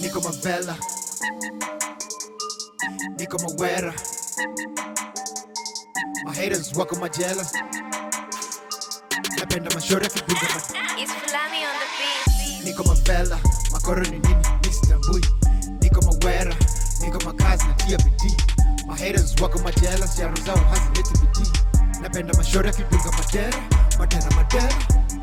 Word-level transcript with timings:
niko 0.00 0.20
mavela 0.20 0.76
niko 3.18 3.38
mawera. 3.38 3.92
My 6.24 6.32
haters 6.34 6.72
wako 6.76 6.96
majealous 6.96 7.52
napenda 9.38 9.70
mashore 9.74 10.08
kipiga 10.08 10.48
ma 10.54 10.60
It's 10.98 11.12
Fulani 11.12 11.64
on 11.64 11.76
the 11.80 11.88
beat. 11.98 12.64
niko 12.64 12.82
mavela 12.84 13.38
makoro 13.72 14.02
ni 14.02 14.18
nini? 14.18 14.34
Mistambui 14.66 15.22
niko 15.80 16.00
mawera. 16.02 16.54
Niko 17.00 17.18
makazi 17.24 17.66
na 17.66 17.74
tia 17.74 17.98
bidii. 17.98 18.36
My 18.86 18.96
haters 18.98 19.34
wako 19.42 19.58
majealous 19.58 20.18
yaro 20.18 20.34
zao 20.46 20.56
hazileti 20.56 21.18
bidii. 21.20 21.52
Napenda 22.02 22.34
mashore 22.34 22.72
kipiga 22.72 23.10
matera 23.18 23.62
matera 23.98 24.30
madera. 24.36 24.74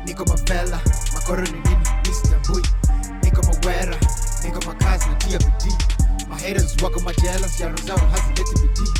Niko 0.04 0.24
mavela 0.24 0.80
makoro 1.14 1.42
ni 1.42 1.50
nini? 1.52 1.86
Mistambui 2.08 2.62
niko 3.22 3.42
mawera 3.42 3.96
niko 4.44 4.60
makazi 4.66 5.06
na 5.08 5.14
tia 5.14 5.38
bidii 5.38 5.76
my 6.28 6.42
haters 6.48 6.82
wako 6.82 7.00
majealous 7.00 7.60
yaro 7.60 7.76
zao 7.86 7.98
hazileti 7.98 8.54
bidii 8.62 8.92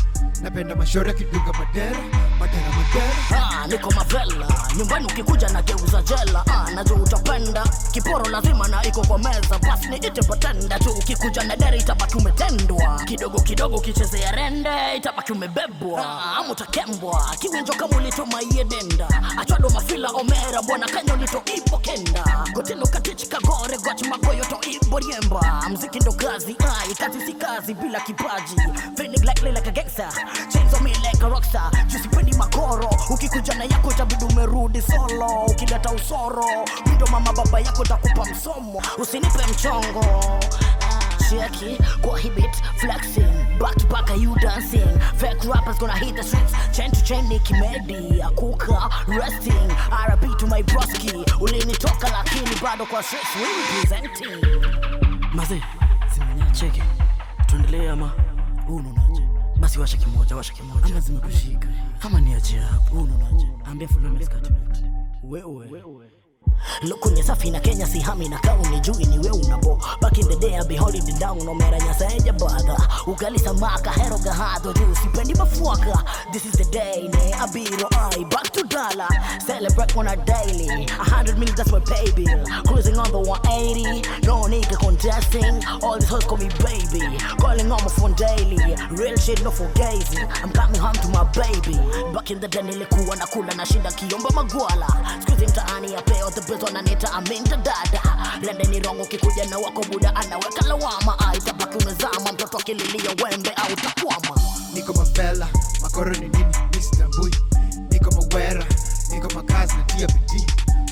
napenda 0.43 0.75
mashore 0.77 1.13
kiduga 1.15 1.53
madera 1.59 1.97
madera 2.39 2.71
madera. 2.77 3.15
Ah, 3.41 3.67
niko 3.67 3.91
mavela. 3.91 4.49
Nyumbani 4.77 5.07
ukikuja 5.07 5.49
na 5.49 5.63
geuza 5.63 6.03
jela. 6.03 6.45
Ah, 6.47 6.71
najua 6.75 6.97
utapenda. 6.97 7.65
Kiporo 7.93 8.25
lazima 8.31 8.69
na 8.69 8.85
iko 8.87 9.03
kwa 9.07 9.19
meza. 9.19 9.59
Basi 9.59 9.89
ni 9.89 9.97
ite 9.97 10.23
patenda 10.23 10.79
tu. 10.79 10.91
Ukikuja 10.91 11.45
na 11.45 11.57
dera 11.57 11.77
itabaki 11.77 12.17
umetendwa. 12.17 13.01
Kidogo 13.05 13.41
kidogo 13.41 13.77
ukichezea 13.77 14.31
rende 14.33 14.97
itabaki 14.97 15.33
umebebwa. 15.33 16.01
Ah, 16.07 16.37
ama 16.39 16.49
utakembwa 16.53 17.35
kiwinjo 17.41 17.73
kama 17.73 17.97
ulitoma 17.97 18.43
iye 18.43 18.65
denda. 18.65 19.09
Achwado 19.39 19.71
mafila 19.71 20.09
omera 20.11 20.63
bwana 20.63 20.87
kanyo 20.87 21.17
nito 21.17 21.43
ipo 21.57 21.79
kenda. 21.79 22.25
Gotindo 22.55 22.87
katich 22.87 23.29
kagore 23.29 23.79
magoyo 24.09 24.45
to 24.45 24.59
ibo 24.71 25.01
mziki 25.71 25.99
ndo 26.01 26.13
kazi. 26.13 26.57
Ai 26.81 26.95
kazi 26.95 27.21
si 27.27 27.33
kazi 27.33 27.75
bila 27.75 28.01
kipaji. 28.01 28.57
Feeling 28.97 29.23
like 29.27 29.43
like 29.53 29.67
a 29.69 29.73
gangster 29.73 30.04
chains 30.53 30.75
on 30.75 30.85
me 30.85 30.91
like 31.03 31.23
a 31.23 31.29
rockstar. 31.31 31.71
Jusipendi 31.89 32.33
makoro. 32.37 32.89
Ukikuja 33.11 33.55
na 33.55 33.65
yako 33.65 33.91
itabidi 33.91 34.25
umerudi 34.25 34.83
solo. 34.83 35.27
Ukileta 35.47 35.91
usoro. 35.91 36.45
Mindo 36.87 37.07
mama 37.07 37.33
baba 37.33 37.61
yako 37.61 37.85
takupa 37.85 38.25
msomo. 38.25 38.83
Usinipe 38.99 39.47
mchongo. 39.53 40.05
Cheki, 41.31 41.79
kwa 42.01 42.19
hii 42.19 42.31
flexing. 42.77 43.59
Back 43.59 43.77
to 43.77 43.87
back 43.87 44.11
are 44.11 44.19
you 44.21 44.35
dancing. 44.37 45.01
Fake 45.17 45.45
rappers 45.55 45.79
gonna 45.79 45.97
hit 45.97 46.15
the 46.17 46.23
streets. 46.23 46.53
Chain 46.77 46.91
to 46.91 47.01
chain 47.05 47.29
ni 47.29 47.39
kimedi 47.41 48.23
Akuka, 48.23 48.91
resting. 49.07 49.71
R.I.P 49.91 50.27
to 50.39 50.47
my 50.47 50.63
broski. 50.63 51.13
Ulinitoka 51.41 52.11
lakini 52.11 52.57
bado 52.63 52.87
kwa 52.87 53.03
streets 53.03 53.37
We 53.37 53.47
representing. 53.81 54.47
Maze, 55.35 55.63
simenya 56.15 56.51
cheki. 56.51 56.83
Tuendelee 57.47 57.91
ama? 57.91 58.13
Huu 58.67 58.77
unaonaje? 58.77 59.23
Basi 59.61 59.79
washa 59.81 59.97
kimoja, 59.97 60.37
washa 60.37 60.53
kimoja. 60.55 60.87
Ama 60.87 61.01
zimekushika. 61.01 61.69
Kama 61.99 62.21
niache 62.21 62.59
hapo, 62.59 62.97
unaonaje? 63.03 63.47
Ambia 63.65 63.89
fulani 63.89 64.27
wewe. 65.23 65.67
Wewe. 65.69 66.11
Lukunye 66.83 67.23
safi 67.23 67.51
na 67.51 67.61
kenya 67.61 67.87
sihami 67.87 68.29
na 68.29 68.39
kauni 68.39 68.81
jui 68.81 69.05
ni 69.05 69.19
we 69.19 69.31
unabo 69.31 69.79
back 70.01 70.19
in 70.19 70.29
the 70.29 70.37
day 70.37 70.57
I 70.57 70.63
be 70.67 70.77
holding 70.77 71.07
it 71.09 71.19
down 71.21 71.39
no 71.45 71.55
mera 71.55 71.79
nyasaeja 71.79 72.33
badha 72.33 72.77
ugali 73.07 73.39
samaka 73.39 73.91
hero 73.91 74.19
gahado 74.19 74.73
juu 74.73 74.95
sipendi 74.95 75.35
mafuaka. 75.35 76.05
This 76.33 76.45
is 76.47 76.53
the 76.53 76.65
day 76.65 77.09
ne 77.13 77.33
abiro 77.33 77.89
ai 77.97 78.25
back 78.25 78.51
to 78.53 78.63
dollar. 78.65 79.09
Celebrate 79.47 79.97
on 79.97 80.09
a 80.09 80.17
daily 80.25 80.87
hundred 80.89 81.39
mil 81.39 81.53
that's 81.55 81.71
my 81.73 81.81
pay 81.81 82.11
bill. 82.13 82.45
Cruising 82.67 82.99
on 82.99 83.11
the 83.13 83.19
180 83.21 84.27
no 84.27 84.45
nigga 84.49 84.77
contesting. 84.79 85.63
All 85.83 85.99
these 85.99 86.09
hoes 86.09 86.25
call 86.25 86.39
me 86.39 86.49
baby. 86.65 87.05
Calling 87.39 87.71
on 87.71 87.81
my 87.85 87.91
phone 87.93 88.15
daily 88.15 88.59
real 88.91 89.17
shit 89.17 89.43
no 89.45 89.51
for 89.51 89.69
gazing 89.75 90.27
I'm 90.43 90.51
coming 90.51 90.81
home 90.81 90.95
to 90.95 91.09
my 91.09 91.25
baby. 91.33 91.77
Back 92.13 92.31
in 92.31 92.41
the 92.41 92.49
day 92.49 92.63
nilikuwa 92.63 93.17
nakula 93.17 93.55
na 93.55 93.67
shinda 93.67 93.93
kiomba 93.93 94.31
magwala. 94.31 94.87
Squeezing 95.23 95.49
mtaani 95.49 95.93
ya 95.93 96.03
peo 96.03 96.31
the 96.35 96.41
best 96.49 96.63
wananiita 96.63 97.13
aminta 97.13 97.57
dada. 97.57 98.01
Lende 98.43 98.65
ni 98.65 98.81
rongo 98.81 99.05
kikuja 99.05 99.45
na 99.51 99.59
wako 99.59 99.83
buda 99.91 100.17
anaweka 100.17 100.67
lawama. 100.69 101.19
Aitabaki 101.31 101.79
umezama 101.79 102.33
mtoto 102.33 102.59
akililia 102.59 103.11
wembe 103.25 103.51
au 103.51 103.77
takwama. 103.77 104.41
Niko 104.75 104.93
mavela 104.93 105.49
makoro 105.83 106.11
ni 106.13 106.29
nini? 106.29 106.45
Mistambui 106.77 107.35
niko 107.91 108.11
mawera 108.11 108.65
niko 109.11 109.29
makazi 109.35 109.75
na 109.77 109.83
tia 109.83 110.07
bidii. 110.07 110.47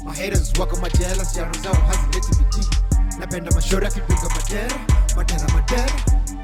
My 0.05 0.13
haters 0.17 0.59
wako 0.59 0.77
majela 0.77 1.27
yaro 1.37 1.53
zao 1.63 1.75
hazileti 1.75 2.35
bidii. 2.39 2.69
Napenda 3.19 3.51
mashore 3.51 3.87
akipiga 3.87 4.29
madera 4.37 4.79
madera 5.17 5.49
madera. 5.55 5.93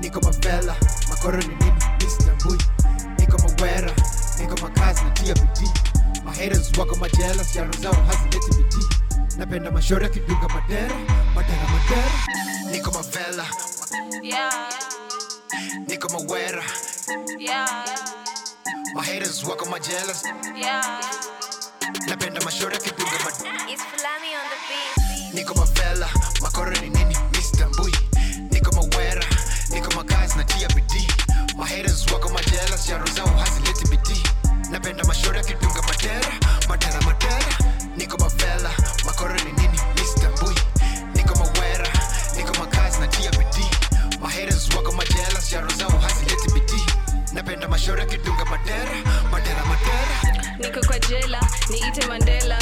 Niko 0.01 0.21
mavela 0.21 0.77
makoro 1.09 1.39
ni 1.39 1.47
nini? 1.49 1.73
Mistambui 2.05 2.59
niko 3.19 3.39
mawera 3.39 3.93
niko 4.41 4.57
makazi 4.63 5.05
na 5.05 5.11
tia 5.11 5.35
bidii. 5.35 5.71
My 6.25 6.35
haters 6.37 6.79
wako 6.79 6.97
majela 6.97 7.45
yaro 7.55 7.73
zao 7.73 7.93
napenda 9.49 9.71
mashore 9.71 10.07
akidunga 10.07 10.49
madera 10.49 10.95
madera 11.35 11.67
madera. 11.73 12.11
Niko 12.71 12.91
mavela 12.91 13.45
Yeah, 14.23 14.69
niko 15.87 16.09
mawera. 16.09 16.63
Yeah, 17.39 17.85
my 18.95 19.03
haters 19.05 19.45
wako 19.45 19.67
majealous. 19.67 20.23
Napenda 22.09 22.41
the 24.51 24.57
beat. 24.69 25.35
niko 25.35 25.55
mavela 25.55 26.09
makoro 26.43 26.71
ni 26.81 26.89
nini 26.91 27.17
mistambui 27.33 27.93
niko 28.51 28.73
mawera 28.73 29.25
niko 29.71 29.91
makazi 29.97 30.37
na 30.37 30.45
tia 30.45 30.69
bidii. 30.69 31.09
My 31.57 31.65
haters 31.67 32.07
wako 32.13 32.29
majealous 32.29 32.89
yaro 32.89 33.07
zao 33.07 33.27
hazileti 33.27 33.89
bidii. 33.89 34.23
Napenda 34.71 35.05
mashore 35.05 35.41
akidunga 35.41 35.83
madera 35.83 36.33
madera 36.69 37.01
kuchora 47.89 48.05
kidunga 48.07 48.45
matera 48.45 48.91
matera 49.33 49.65
matera. 49.65 50.17
Niko 50.59 50.81
kwa 50.87 50.99
jela 50.99 51.41
niite 51.71 52.07
mandela. 52.07 52.59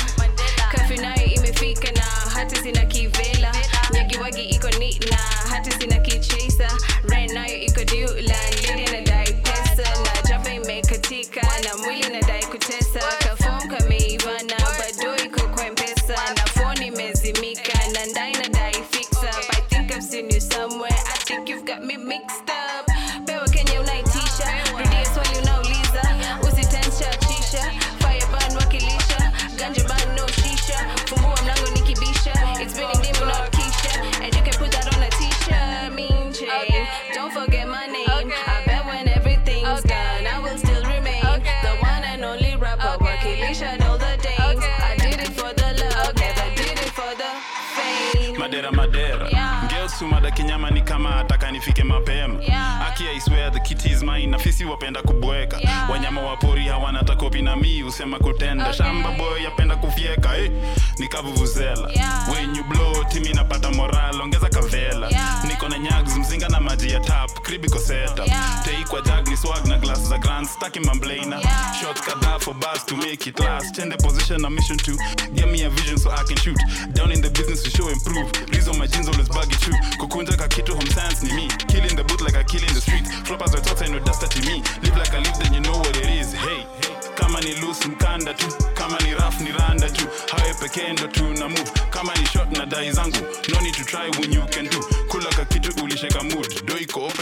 Wapenda 54.86 55.02
kubweka 55.02 55.56
Yeah. 55.60 55.90
wanyama 55.90 56.20
wa 56.22 56.36
pori 56.36 56.64
hawana 56.64 57.02
takopi 57.04 57.42
na 57.42 57.56
mi 57.56 57.80
husema 57.80 58.18
kutenda 58.18 58.64
Okay. 58.64 58.76
shamba 58.76 59.10
boy 59.10 59.42
yapenda 59.44 59.76
kufyeka 59.76 60.36
eh. 60.38 60.50
nikavuvuzela 60.98 61.90
Yeah. 61.94 62.28
when 62.32 62.62
blow 62.68 63.04
timi 63.04 63.32
napata 63.34 63.70
moral 63.70 64.20
ongeza 64.20 64.48
kavela 64.48 65.08
Yeah. 65.10 65.44
niko 65.44 65.68
na 65.68 65.78
nyags 65.78 66.16
mzinga 66.16 66.48
na 66.48 66.60
maji 66.60 66.90
ya 66.90 67.00
tap 67.00 67.30
kribiko 67.46 67.78
seta 67.78 68.24
Yeah. 68.24 68.64
tei 68.64 68.84
kwa 68.84 69.00
jag 69.00 69.36
swag 69.38 69.66
na 69.66 69.78
glass 69.78 70.00
za 70.08 70.18
grand 70.18 70.48
staki 70.48 70.80
mamblaina 70.80 71.36
Yeah. 71.38 71.80
shot 71.80 72.00
kadhaa 72.00 72.38
for 72.38 72.54
bars 72.54 72.84
to 72.86 72.96
make 72.96 73.26
it 73.30 73.40
last. 73.40 73.74
The 73.76 73.96
position 73.96 74.44
a 74.44 74.50
mission 74.50 74.76
to 74.78 74.92
give 75.34 75.46
me 75.50 75.62
a 75.64 75.70
vision 75.70 75.98
so 75.98 76.10
I 76.10 76.24
can 76.24 76.36
shoot. 76.36 76.58
Down 76.94 77.12
in 77.12 77.20
the 77.22 77.30
business 77.30 77.62
to 77.62 77.70
show 77.70 77.88
improve. 77.88 78.28
Reason 78.52 78.76
my 78.78 78.86
jeans 78.86 79.08
always 79.08 79.28
baggy 79.28 79.56
true 79.62 79.78
kukunja 79.98 80.36
ka 80.36 80.48
kitu 80.48 80.74
home 80.74 80.90
science 80.90 81.22
ni 81.22 81.32
me. 81.36 81.48
Killing 81.68 81.96
the 81.96 82.04
boot 82.04 82.20
like 82.20 82.36
I 82.36 82.42
kill 82.44 82.62
in 82.62 82.74
the 82.74 82.80
street. 82.80 83.06
Floppers 83.24 83.52
were 83.54 83.60
talking 83.64 83.92
no 83.92 83.98
dust 84.00 84.26
to 84.30 84.40
me. 84.42 84.62
Live 84.82 84.96
like 84.98 85.14
I 85.14 85.18
live 85.22 85.38
then 85.38 85.54
you 85.54 85.60
know 85.60 85.78
what 85.78 85.96
it 85.96 86.10
is. 86.20 86.32
Hey 86.34 86.66
kama 87.14 87.40
ni 87.40 87.54
loose 87.54 87.88
mkanda 87.88 88.34
tu 88.34 88.46
kama 88.74 88.98
ni 88.98 89.14
rough 89.14 89.40
ni 89.40 89.52
randa 89.52 89.90
tu 89.90 90.06
hawe 90.30 90.54
pekee 90.54 90.92
ndo 90.92 91.06
tu 91.06 91.24
na 91.24 91.48
move. 91.48 91.70
Kama 91.90 92.14
ni 92.14 92.26
shot 92.26 92.50
na 92.58 92.66
dai 92.66 92.92
zangu. 92.92 93.18
No 93.52 93.60
need 93.60 93.74
to 93.74 93.84
try 93.84 94.10
when 94.20 94.32
you 94.32 94.42
can 94.50 94.64
do. 94.68 94.78
Kula 95.08 95.30
ka 95.36 95.44
kitu 95.44 95.84
ulisheka 95.84 96.22
kakitu 96.22 96.35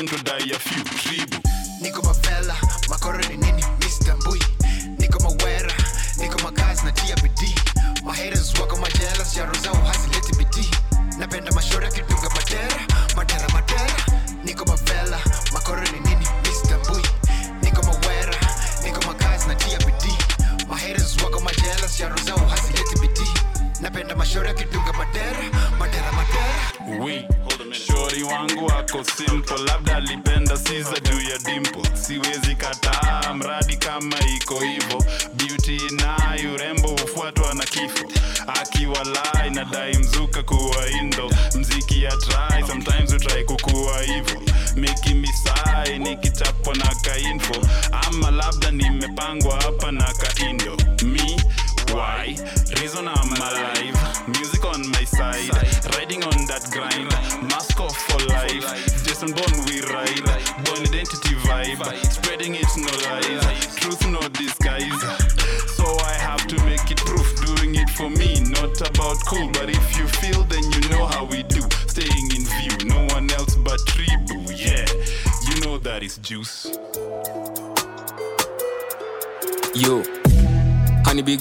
Santo 0.04 0.22
da 0.22 0.36
Yafiu, 0.36 0.82
é 0.82 0.98
tribo. 0.98 1.43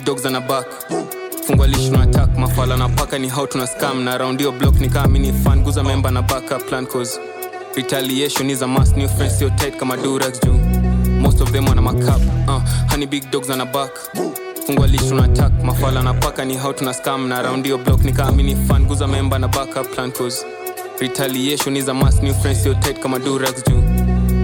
Big 0.03 0.05
dogs 0.05 0.25
on 0.25 0.35
a 0.35 0.41
back 0.41 0.65
fungwa 1.47 1.67
lishi 1.67 1.89
na 1.89 2.03
attack 2.03 2.29
mafala 2.38 2.77
na 2.77 2.89
paka 2.89 3.19
ni 3.19 3.27
how 3.29 3.45
tuna 3.45 3.65
scam. 3.67 4.03
Na 4.03 4.17
round 4.17 4.39
hiyo 4.39 4.51
block 4.51 4.79
ni 4.79 4.89
kama 4.89 5.07
mini 5.07 5.33
fan 5.33 5.63
guza 5.63 5.83
member 5.83 6.11
na 6.11 6.21
backup 6.21 6.67
plan 6.67 6.85
cause 6.85 7.19
retaliation 7.75 8.50
is 8.50 8.61
a 8.61 8.67
must. 8.67 8.95
New 8.97 9.07
friends 9.07 9.39
so 9.39 9.50
tight 9.50 9.77
kama 9.79 9.97
durax 9.97 10.39
do 10.41 10.53
most 11.21 11.41
of 11.41 11.51
them 11.51 11.65
wana 11.65 11.81
makap 11.81 12.21
uh, 12.47 12.59
honey 12.89 13.05
big 13.05 13.29
dogs 13.31 13.50
on 13.50 13.61
a 13.61 13.65
back 13.65 13.91
fungwa 14.67 14.88
lishi 14.88 15.13
na 15.15 15.23
attack 15.25 15.51
mafala 15.63 16.03
na 16.03 16.13
paka 16.13 16.45
ni 16.45 16.55
how 16.57 16.71
tuna 16.73 16.91
scam. 16.94 17.27
Na 17.27 17.41
round 17.41 17.65
hiyo 17.65 17.77
block 17.77 18.03
ni 18.03 18.11
kama 18.13 18.31
mini 18.31 18.55
fan 18.55 18.85
guza 18.85 19.07
member 19.07 19.39
na 19.39 19.47
backup 19.47 19.88
plan 19.95 20.11
cause 20.11 20.45
retaliation 21.00 21.77
is 21.77 21.88
a 21.88 21.94
must. 21.94 22.23
New 22.23 22.33
friends 22.33 22.63
so 22.63 22.73
tight 22.73 23.00
kama 23.01 23.19
durax 23.19 23.63
do 23.63 23.75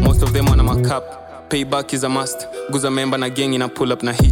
most 0.02 0.24
of 0.24 0.32
them 0.34 0.46
wana 0.48 0.64
makap 0.64 1.04
payback 1.50 1.94
is 1.94 2.04
a 2.04 2.10
must. 2.10 2.48
Guza 2.72 2.92
member 2.94 3.18
na 3.18 3.30
gang 3.30 3.54
ina 3.54 3.68
pull 3.70 3.92
up 3.92 4.04
na 4.04 4.12
hit 4.12 4.29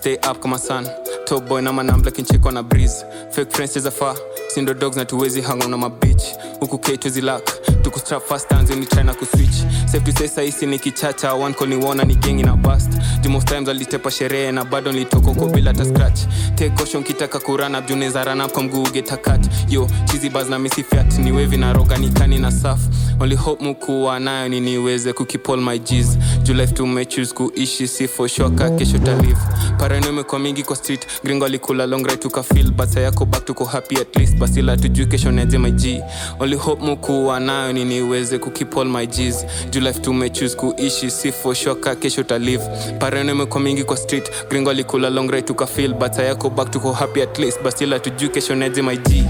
stay 0.00 0.16
up 0.30 0.40
kama 0.40 0.58
sun 0.58 0.86
top 1.26 1.44
boy 1.48 1.60
na 1.60 1.72
manambla 1.72 2.10
kinchekwa 2.10 2.52
na 2.52 2.62
breeze. 2.62 3.04
Fake 3.30 3.52
friends 3.52 3.76
is 3.76 3.86
a 3.86 3.90
far 3.90 4.16
sindo 4.54 4.74
dogs 4.74 4.96
na 4.96 5.04
tuwezi 5.04 5.40
hang 5.42 5.68
na 5.68 5.76
mabitch 5.76 6.22
huku 6.60 6.78
ketu 6.78 7.20
lak 7.20 7.42
tuku 7.82 7.98
strap 7.98 8.22
fast 8.22 8.50
hands 8.50 8.70
ni 8.70 8.86
try 8.86 9.02
na 9.04 9.14
kuswitch 9.14 9.54
safe 9.86 10.04
to 10.04 10.12
say 10.12 10.26
saisi 10.28 10.66
ni 10.66 10.78
kichacha 10.78 11.34
one 11.34 11.54
call 11.54 11.68
ni 11.68 11.76
wona 11.76 12.04
ni 12.04 12.14
gang 12.14 12.42
na 12.42 12.56
bust. 12.56 12.90
The 13.22 13.28
most 13.28 13.46
times 13.48 13.68
alitepa 13.68 14.10
sherehe 14.10 14.52
na 14.52 14.64
bado 14.64 14.92
nilitoka 14.92 15.30
kwa 15.34 15.48
bila 15.48 15.72
ta 15.74 15.84
scratch. 15.84 16.20
Take 16.56 16.70
caution 16.76 17.02
kitaka 17.04 17.38
kurana 17.40 17.80
june 17.80 18.10
za 18.10 18.24
rana 18.24 18.48
kwa 18.48 18.62
mguu 18.62 18.90
get 18.92 19.12
a 19.12 19.16
cut. 19.16 19.46
Yo 19.68 19.86
cheesy 20.10 20.28
buzz 20.30 20.48
na 20.48 20.58
missy 20.58 20.82
fiat. 20.82 21.18
Ni 21.18 21.32
wave 21.32 21.56
na 21.56 21.72
roga 21.72 21.96
ni 21.98 22.08
kani 22.10 22.38
na 22.38 22.50
saf 22.50 22.80
only 23.20 23.36
hope 23.36 23.64
mkuwa 23.64 24.20
nayo 24.20 24.48
ni 24.48 24.60
niweze 24.60 25.12
kukipol 25.12 25.60
my 25.60 25.78
g's 25.78 26.18
juu 26.42 26.66
tumechus 26.66 27.34
kuishi 27.34 27.88
si 27.88 28.08
foshoka 28.08 28.70
kesho 28.70 28.98
talive 28.98 29.36
parano 29.78 30.08
imekuwa 30.08 30.38
mingi 30.40 30.62
kwa 30.62 30.76
street. 30.76 31.06
Gringo 31.24 31.44
alikula 31.44 31.86
long 31.86 32.02
ride 32.06 32.16
tukafil 32.16 32.70
back 32.70 33.44
tuko 33.44 33.64
happy 33.64 33.96
at 33.96 34.34
basila 34.38 34.76
tujui 34.76 35.06
kesho 35.06 35.30
neje 35.32 35.58
my 35.58 35.70
g. 35.70 36.02
Only 36.38 36.56
hope 36.56 36.84
mkuwa 36.86 37.40
nayo 37.40 37.72
ni 37.72 37.84
niweze 37.84 38.38
kukipol 38.38 38.88
my 38.88 39.06
g's 39.06 39.46
juu 39.70 39.92
tumechus 39.92 40.56
kuishi 40.56 41.10
si 41.10 41.32
foshoka 41.32 41.94
kesho 41.96 42.22
talive 42.22 42.64
parano 42.98 43.32
imekuwa 43.32 43.60
mingi 43.60 43.84
kwa 43.84 43.96
street. 43.96 44.30
Gringo 44.48 44.70
alikula 44.70 45.10
long 45.10 45.30
ride 45.30 45.42
tukafil 45.42 45.94
back 45.94 46.70
tuko 46.70 46.92
happy 46.92 47.22
at 47.22 47.38
basila 47.64 47.98
tujui 48.00 48.28
kesho 48.28 48.54
neje 48.54 48.82
my 48.82 48.96
g. 48.96 49.24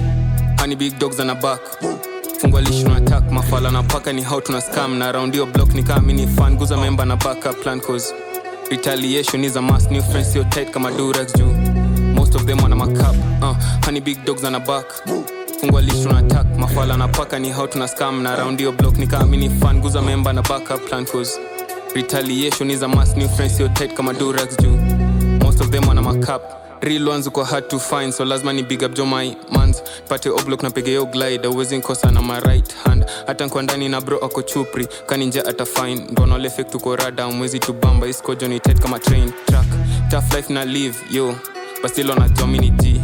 Big 0.79 0.99
dogs 0.99 1.19
on 1.21 1.31
a 1.31 1.35
back 1.35 1.61
fungwa 2.41 2.61
lishi 2.61 2.85
na 2.85 2.97
attack 2.97 3.31
mafala 3.31 3.71
na 3.71 3.83
paka 3.83 4.13
ni 4.13 4.23
how 4.23 4.41
tuna 4.41 4.61
scam. 4.61 4.99
Na 4.99 5.13
round 5.13 5.33
hiyo 5.33 5.47
block 5.47 5.75
ni 5.75 5.83
kama 5.83 6.01
mini 6.01 6.27
fan 6.27 6.57
guza 6.57 6.77
member 6.77 7.07
na 7.07 7.17
backup 7.17 7.63
plan 7.63 7.81
cause 7.81 8.15
retaliation 8.71 9.45
is 9.45 9.57
a 9.57 9.63
must. 9.63 9.91
New 9.91 10.03
friends 10.03 10.33
so 10.33 10.45
tight 10.45 10.71
kama 10.73 10.91
durax 10.91 11.33
juu. 11.35 11.53
Most 12.15 12.35
of 12.35 12.47
them 12.47 12.59
wana 12.59 12.77
makap 12.77 13.15
uh, 13.43 13.57
honey 13.85 14.01
big 14.01 14.25
dogs 14.25 14.45
on 14.45 14.55
a 14.55 14.61
back. 14.61 14.87
Fungwa 15.61 15.81
lishi 15.83 16.05
na 16.09 16.19
attack 16.19 16.47
mafala 16.59 16.97
na 16.97 17.09
paka 17.09 17.39
ni 17.39 17.51
how 17.51 17.67
tuna 17.67 17.87
scam. 17.89 18.23
Na 18.23 18.37
round 18.37 18.59
hiyo 18.59 18.73
block 18.73 18.99
ni 18.99 19.07
kama 19.07 19.27
mini 19.27 19.51
fan 19.51 19.81
guza 19.81 20.03
member 20.03 20.33
na 20.33 20.43
backup 20.43 20.89
plan 20.89 21.05
cause 21.07 21.39
retaliation 21.95 22.71
is 22.71 22.83
a 22.83 22.89
must. 22.89 23.17
New 23.17 23.29
friends 23.29 23.57
so 23.57 23.69
tight 23.69 23.95
kama 23.95 24.13
durax 24.15 24.57
juu. 24.57 24.77
Most 25.45 25.61
of 25.61 25.71
them 25.71 25.85
wana 25.89 26.03
makap 26.03 26.43
real 26.83 27.09
ones 27.09 27.27
uko 27.27 27.45
hard 27.45 27.69
to 27.69 27.79
find 27.79 28.13
so 28.13 28.25
lazima 28.25 28.53
ni 28.53 28.63
big 28.63 28.83
up 28.83 28.95
jo 28.95 29.05
my 29.07 29.37
mans. 29.53 29.83
Pate 30.09 30.31
oblok 30.31 30.63
na 30.63 30.71
yo 30.91 31.07
glide 31.07 31.45
awezi 31.47 31.77
nkosa 31.79 32.11
na 32.11 32.21
my 32.23 32.41
right 32.41 32.75
hand. 32.85 33.05
Hata 33.27 33.47
nkwa 33.47 33.63
ndani 33.63 33.89
na 33.89 34.01
bro 34.01 34.19
ako 34.19 34.43
chupri 34.43 34.87
kani 35.07 35.27
nje 35.27 35.41
ata 35.41 35.67
fine. 35.67 36.07
Ndonole 36.13 36.51
fake 36.51 36.71
tuko 36.71 36.97
rada 36.97 37.29
mwezi 37.29 37.59
tubamba 37.59 38.07
iskojo 38.09 38.49
ni 38.49 38.61
tight 38.61 38.81
kama 38.81 38.99
train 38.99 39.33
track. 39.47 39.67
Tough 40.11 40.35
life 40.37 40.53
na 40.53 40.65
live 40.65 40.97
yo 41.11 41.35
basilo 41.83 42.15
na 42.15 42.29
jominity 42.29 43.01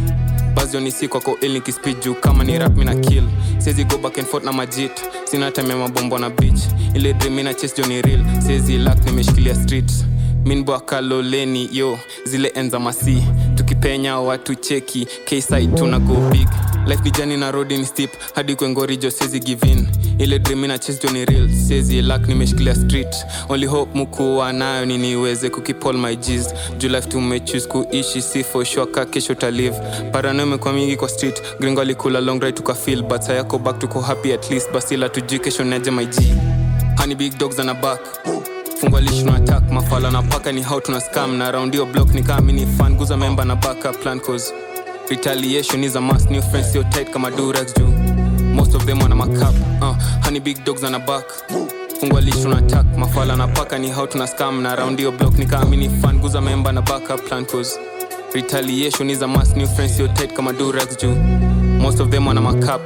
bazio 0.55 0.79
ni 0.79 0.91
si 0.91 1.07
kwako 1.07 1.37
il 1.41 1.51
nikispid 1.51 1.99
juu 2.03 2.13
kama 2.15 2.43
ni 2.43 2.59
rap 2.59 2.75
mina 2.77 2.95
kill. 2.95 3.23
Sezi 3.57 3.83
go 3.83 3.97
back 3.97 4.17
and 4.17 4.27
forth 4.27 4.43
na 4.45 4.51
majit 4.53 4.91
sina 5.25 5.51
time 5.51 5.69
ya 5.69 5.77
mabombo 5.77 6.17
na 6.19 6.29
beach. 6.29 6.59
Ile 6.93 7.13
dream 7.13 7.39
ina 7.39 7.53
chase 7.53 7.81
jo 7.81 7.87
ni 7.87 8.01
real 8.01 8.41
sezi 8.41 8.77
lak 8.77 9.05
nimeshikilia 9.05 9.55
street 9.55 9.91
minbwa 10.47 10.79
kaloleni 10.79 11.69
yo 11.71 11.99
zile 12.23 12.51
enza 12.55 12.79
masi. 12.79 13.23
Tukipenya 13.55 14.19
watu 14.19 14.55
cheki 14.55 15.07
ksi 15.25 15.67
tuna 15.67 15.99
go 15.99 16.15
big. 16.31 16.47
Life 16.87 17.01
ni 17.25 17.37
na 17.37 17.51
road 17.51 17.71
ni 17.77 17.85
hadi 18.35 18.55
kwengori 18.55 18.97
jo 18.97 19.11
sezi 19.11 19.39
givin 19.39 19.87
ile 20.19 20.39
dream 20.39 20.65
ina 20.65 20.77
real 21.25 21.49
sezi 21.67 22.01
lak 22.01 22.27
nimeshikilia 22.27 22.75
street. 22.75 23.15
Only 23.49 23.65
hope 23.65 23.99
mkuwa 23.99 24.53
nayo 24.53 24.85
ni 24.85 24.97
niweze 24.97 25.49
kukipol 25.49 25.97
my 25.97 26.15
g's. 26.15 26.53
Juu 26.77 26.89
life 26.89 27.07
tumechoose 27.09 27.67
kuishi 27.67 28.21
si 28.21 28.43
for 28.43 28.65
kesho 29.05 29.35
talive 29.35 29.75
parano 30.11 30.43
imekuwa 30.43 30.73
mingi 30.73 30.95
kwa 30.95 31.09
street 31.09 31.41
gringo 31.59 31.81
alikula 31.81 32.21
long 32.21 32.39
tukafil 32.53 33.03
but 33.03 33.21
sayako 33.21 33.59
back 33.59 33.79
tuko 33.79 34.01
happy 34.01 34.33
at 34.33 34.51
least 34.51 34.71
basila 34.71 35.09
tujui 35.09 35.39
kesho 35.39 35.63
naje 35.63 35.91
my 35.91 36.05
g. 36.05 36.33
Hani 36.97 37.15
big 37.15 37.37
dogs 37.37 37.59
ana 37.59 37.73
back 37.73 37.99
fungwa 38.79 39.01
lishi 39.01 39.23
na 39.23 39.35
attack. 39.35 39.63
Mafala 39.71 40.11
na 40.11 40.21
paka 40.21 40.51
ni 40.51 40.61
how 40.61 40.79
tuna 40.79 40.99
scam. 41.01 41.37
Na 41.37 41.51
round 41.51 41.73
hiyo 41.73 41.85
block 41.85 42.13
ni 42.13 42.23
kama 42.23 42.41
mini 42.41 42.65
fan. 42.77 42.95
Guza 42.95 43.17
member 43.17 43.45
na 43.45 43.55
backup 43.55 44.01
plan 44.01 44.19
cause 44.19 44.53
retaliation 45.09 45.83
is 45.83 45.95
a 45.95 46.01
must. 46.01 46.29
New 46.29 46.41
friends 46.41 46.71
sio 46.71 46.83
tight 46.83 47.11
kama 47.11 47.31
durax 47.31 47.73
juu 47.73 47.87
most 48.53 48.73
of 48.75 48.85
them 48.85 48.99
wana 49.01 49.15
makap 49.15 49.53
uh, 49.81 49.95
honey 50.23 50.39
big 50.39 50.63
dogs 50.65 50.83
ana 50.83 50.99
back. 50.99 51.25
Fungwa 51.99 52.21
lishi 52.21 52.47
na 52.47 52.57
attack. 52.57 52.85
Mafala 52.97 53.35
na 53.37 53.47
paka 53.47 53.77
ni 53.77 53.89
how 53.89 54.05
tuna 54.07 54.27
scam. 54.27 54.61
Na 54.61 54.75
round 54.75 54.97
hiyo 54.99 55.11
block 55.11 55.37
ni 55.37 55.45
kama 55.45 55.65
mini 55.65 55.89
fan. 55.89 56.19
Guza 56.19 56.41
member 56.41 56.73
na 56.73 56.81
backup 56.81 57.21
plan 57.27 57.45
cause 57.45 57.79
retaliation 58.33 59.09
is 59.09 59.21
a 59.21 59.27
must. 59.27 59.55
New 59.55 59.67
friends 59.67 59.95
sio 59.97 60.07
tight 60.07 60.33
kama 60.33 60.53
durax 60.53 60.97
juu 60.97 61.15
most 61.81 61.99
of 61.99 62.09
them 62.09 62.27
wana 62.27 62.41
makap 62.41 62.81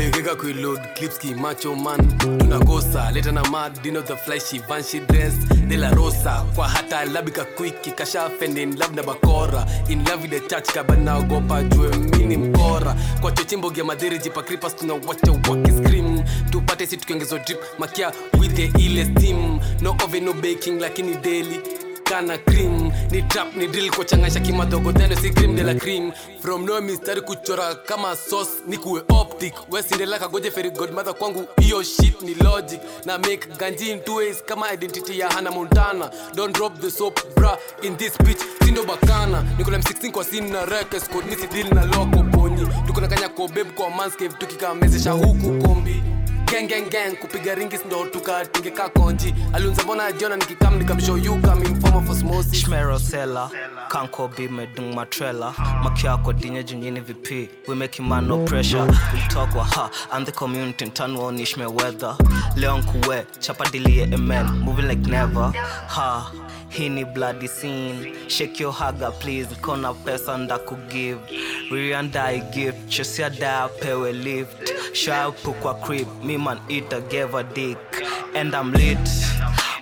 begeka 0.00 0.34
kuilod 0.36 0.80
clipski 0.94 1.34
macho 1.34 1.74
man. 1.76 2.18
Tunagosa 2.18 3.10
leta 3.12 3.32
na 3.32 3.42
mad 3.50 3.82
dino 3.82 4.00
the 4.02 4.16
flashy 4.16 4.58
vanshi 4.60 5.00
dress 5.06 5.34
de 5.68 5.76
la 5.76 5.90
rosa 5.90 6.44
kwa 6.54 6.68
hata 6.68 7.04
labika 7.04 7.44
kwiki 7.44 7.90
kasha 7.92 8.30
fendin 8.30 8.78
love 8.78 8.94
na 8.96 9.02
bakora. 9.02 9.66
In 9.88 10.04
love 10.04 10.28
the 10.28 10.40
church 10.40 10.72
kabanaogopa 10.72 11.62
jue 11.62 11.88
mini 11.96 12.36
mkora. 12.36 12.96
Kwa 13.20 13.32
chochimbo 13.32 13.70
gya 13.70 13.84
madhiri 13.84 14.18
jipa 14.18 14.42
creepers 14.42 14.76
tuna 14.76 14.94
wacha 14.94 15.32
waki 15.32 15.70
scream. 15.72 16.22
Tupate 16.50 16.86
si 16.86 16.96
tukiongezo 16.96 17.38
drip 17.38 17.60
makia 17.78 18.12
with 18.38 18.54
the 18.54 18.70
ile 18.84 19.04
steam 19.04 19.60
no 19.80 19.96
oven 20.04 20.24
no 20.24 20.32
baking 20.32 20.80
lakini 20.80 21.14
daily 21.14 21.60
kana 22.10 22.38
cream. 22.38 22.92
Ni 23.10 23.22
trap 23.22 23.56
ni 23.56 23.66
drill 23.66 23.90
kuchangasha 23.90 24.40
kimadogo. 24.40 24.92
Tendo 24.92 25.16
si 25.16 25.30
cream 25.30 25.54
de 25.54 25.62
la 25.62 25.74
cream. 25.74 26.12
From 26.42 26.64
no 26.66 26.80
mistari 26.80 27.20
kuchora 27.20 27.74
kama 27.86 28.16
sauce 28.16 28.50
ni 28.66 28.76
kuwe 28.76 29.02
optic. 29.08 29.54
Wesindela 29.70 30.18
kagoje 30.18 30.50
fairy 30.50 30.70
godmother 30.70 31.14
kwangu 31.14 31.44
hiyo 31.60 31.82
shit 31.82 32.22
ni 32.22 32.34
logic. 32.34 32.80
Na 33.04 33.18
make 33.18 33.46
ganji 33.58 33.90
in 33.90 34.00
two 34.00 34.14
ways 34.16 34.42
kama 34.44 34.72
identity 34.72 35.18
ya 35.18 35.28
Hannah 35.30 35.52
Montana. 35.54 36.10
Don't 36.34 36.54
drop 36.54 36.80
the 36.80 36.90
soap 36.90 37.20
bra 37.36 37.56
in 37.82 37.96
this 37.96 38.16
bitch 38.18 38.40
sindo 38.64 38.82
bakana. 38.84 39.42
Niko 39.58 39.70
na 39.70 39.78
M16 39.78 40.10
kwa 40.10 40.24
sin 40.24 40.52
na 40.52 40.64
records 40.64 41.08
ni 41.14 41.30
nisi 41.30 41.46
deal 41.46 41.74
na 41.74 41.84
loko 41.84 42.22
ponyi 42.32 42.66
tuko 42.86 43.00
na 43.00 43.08
kanya 43.08 43.28
kwa 43.28 43.48
babe 43.48 43.64
kwa 43.64 43.90
manscape 43.90 44.34
tukikamezesha 44.38 45.12
huku 45.12 45.58
kombi 45.68 45.99
gang 46.50 47.16
kupiga 47.20 47.54
ringis 47.54 47.84
ndo 47.86 48.04
tukatingeka 48.06 48.88
konji 48.88 49.34
aliunza 49.52 49.82
mbona 49.82 50.12
jiona 50.12 50.36
nikikam 50.36 50.78
nikamshow 50.78 51.16
you 51.16 51.40
come 51.42 51.66
in 51.66 51.80
form 51.80 51.96
of 51.96 52.10
osmosis 52.10 52.60
Schmerosella, 52.64 53.50
Kanko 53.88 54.28
be 54.36 54.48
me 54.48 54.66
dung 54.74 54.94
my. 54.94 55.52
Makiako 55.82 56.32
dinye 56.32 56.64
jinyini 56.64 57.00
VP. 57.00 57.48
We 57.68 57.74
making 57.74 58.08
man 58.08 58.26
ha. 58.28 59.90
and 60.12 60.26
the 60.26 60.32
community 60.32 60.86
turn 60.90 61.16
ish 61.38 61.56
weather. 61.56 62.16
Leon 62.56 62.82
kuwe, 62.82 63.24
chapa 63.40 63.64
amen. 64.12 64.46
Moving 64.60 64.88
like 64.88 65.06
never. 65.06 65.52
Ha 65.88 66.32
hii 66.70 66.88
ni 66.88 67.04
bloody 67.04 67.48
scene. 67.48 68.12
Shake 68.28 68.60
your 68.62 68.72
haga 68.72 69.10
please. 69.10 69.54
Kona 69.60 69.94
pesa 69.94 70.38
nda 70.38 70.58
kugive 70.58 71.18
ririandai 71.70 72.40
gift. 72.40 72.88
Chesiada 72.88 73.68
pewe 73.68 74.12
lift. 74.12 74.72
Shapu 74.92 75.54
crip 75.86 76.08
miman 76.24 76.58
ita 76.68 77.00
geva 77.00 77.42
dik 77.42 77.78
and 78.34 78.54
i'm 78.54 78.72
lit. 78.72 78.98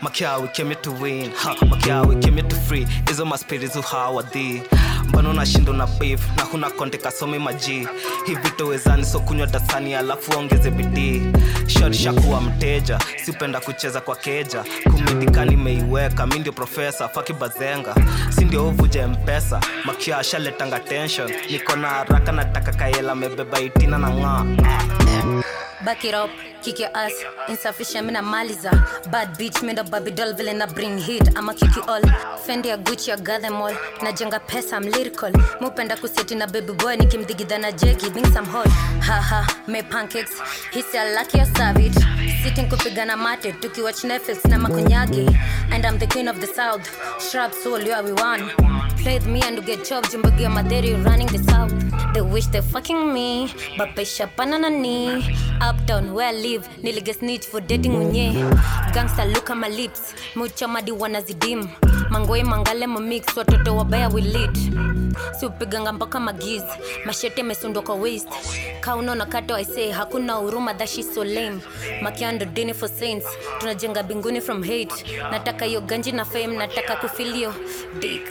Makiawi 0.02 0.48
kemi 0.48 0.74
to 0.82 0.92
win. 0.92 1.30
Makiawi 1.70 2.16
kemi 2.22 2.42
to 2.48 2.56
free. 2.56 2.86
Izo 3.10 3.24
maspirizu 3.24 3.82
hawadhi 3.82 4.62
mbano 5.08 5.32
nashindo 5.32 5.72
na 5.72 5.86
beef 5.86 6.20
na 6.36 6.42
huna 6.44 6.70
konte 6.70 6.98
kasome 6.98 7.38
maji 7.38 7.88
hivi 8.26 8.50
towezani 8.56 9.04
so 9.04 9.20
kunywa 9.20 9.46
dasani 9.46 9.94
alafu 9.94 10.38
ongeze 10.38 10.70
bidii 10.70 11.22
shot 11.66 11.92
shakuwa 11.94 12.40
mteja 12.40 12.98
sipenda 13.24 13.60
kucheza 13.60 14.00
kwa 14.00 14.16
keja 14.16 14.64
kumidikani 14.84 15.56
meiweka 15.56 16.26
mi 16.26 16.38
ndio 16.38 16.52
profesa 16.52 17.08
faki 17.08 17.32
bazenga 17.32 17.94
si 18.30 18.56
uvuje 18.56 19.06
mpesa 19.06 19.60
makia 19.84 20.18
ashaletanga 20.18 20.80
tension 20.80 21.30
niko 21.50 21.76
na 21.76 21.88
haraka 21.88 22.32
nataka 22.32 22.72
kaela 22.72 23.14
mebeba 23.14 23.60
itina 23.60 23.98
na 23.98 24.10
ng'aa 24.10 24.44
Back 25.84 26.04
it 26.04 26.12
up, 26.14 26.28
kick 26.60 26.80
your 26.80 26.90
ass. 26.92 27.12
Insufficient, 27.48 28.04
mina 28.04 28.20
maliza. 28.20 28.70
Bad 29.10 29.38
bitch, 29.38 29.62
mindo 29.62 29.84
baby 29.84 30.10
doll 30.10 30.34
vile 30.34 30.52
na 30.52 30.66
bring 30.66 30.98
heat. 30.98 31.38
I'ma 31.38 31.54
kick 31.54 31.76
you 31.76 31.82
all. 31.82 32.02
Fendi 32.46 32.68
ya 32.68 32.76
Gucci, 32.76 33.12
I 33.12 33.16
gather 33.16 33.42
them. 33.48 33.54
Najenga 34.02 34.40
pesa, 34.40 34.76
I'm 34.76 34.82
lyrical. 34.98 35.32
Mupenda 35.60 35.96
kuseti 35.96 36.34
na 36.34 36.46
baby 36.46 36.72
boy, 36.72 36.96
nikimdhigidha 36.96 37.58
na 37.58 37.72
jeki, 37.72 38.10
bring 38.10 38.26
some 38.32 38.46
hot. 38.46 38.68
Haha, 39.00 39.46
me 39.66 39.82
pancakes. 39.82 40.40
Hisi 40.72 40.98
I 40.98 41.14
like 41.14 41.34
your 41.36 41.46
savage. 41.46 41.94
Sitting 42.42 42.68
kupigana 42.68 43.16
mate, 43.16 43.52
tukiwatch 43.60 44.04
Netflix 44.04 44.44
na 44.48 44.58
makunyagi. 44.58 45.28
And 45.70 45.86
I'm 45.86 45.98
the 45.98 46.06
queen 46.06 46.28
of 46.28 46.40
the 46.40 46.46
south. 46.46 46.86
Shrub 47.30 47.52
soul, 47.52 47.80
you 47.80 47.92
are 47.92 48.02
we 48.02 48.12
one. 48.12 48.48
Play 49.02 49.14
with 49.14 49.26
me 49.28 49.40
and 49.42 49.56
you 49.56 49.62
get 49.62 49.84
chopped, 49.84 50.12
ya 50.12 50.50
madheri 50.50 50.94
running 51.04 51.28
the 51.28 51.38
south. 51.38 51.72
They 52.14 52.20
wish 52.20 52.46
they 52.46 52.60
fucking 52.60 53.12
me, 53.14 53.52
but 53.76 53.90
pesha 53.94 54.28
pananani. 54.36 55.22
Uptown 55.60 56.12
where 56.14 56.28
I 56.28 56.32
live, 56.32 56.68
nilige 56.82 57.14
snitch 57.14 57.46
for 57.46 57.60
dating 57.60 57.92
unye. 57.92 58.32
gangsta 58.92 59.24
look 59.32 59.50
at 59.50 59.56
my 59.56 59.68
lips, 59.68 60.14
muchamadi 60.34 60.90
wanazidim. 60.92 61.68
Mangoe 62.10 62.42
mangale 62.44 62.86
mamix 62.86 63.36
watoto 63.36 63.76
wabaya 63.76 64.08
we 64.12 64.22
lead. 64.22 64.56
Si 65.40 65.46
upiganga 65.46 65.92
mpaka 65.92 66.20
magizi 66.20 66.66
mashete 67.04 67.42
mesundwa 67.42 67.82
kwa 67.82 67.94
waist. 67.94 68.28
Kauno 68.80 69.14
na 69.14 69.26
kato 69.26 69.54
aise 69.54 69.90
hakuna 69.92 70.32
huruma 70.32 70.74
dashi 70.74 71.02
so 71.02 71.24
lame. 71.24 71.60
Makiando 72.02 72.44
dini 72.44 72.74
for 72.74 72.88
saints, 72.88 73.26
tunajenga 73.60 74.02
binguni 74.02 74.40
from 74.40 74.62
hate. 74.62 75.04
Nataka 75.30 75.64
hiyo 75.64 75.80
ganji 75.80 76.12
na 76.12 76.24
fame, 76.24 76.46
nataka 76.56 76.96
kufilio 76.96 77.54
dick. 78.00 78.22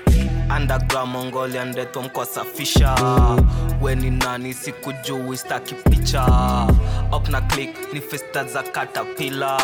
Underground 0.56 1.12
mongolian 1.12 1.70
ndeto 1.70 2.02
mkosafisha 2.02 2.96
weni 3.82 4.10
nani 4.12 4.54
sikujui 4.54 5.38
staki 5.38 5.76
picha. 5.76 6.26
Up 7.18 7.30
na 7.30 7.42
click 7.42 7.94
ni 7.94 8.02
festa 8.02 8.44
za 8.44 8.64
katapila 8.64 9.58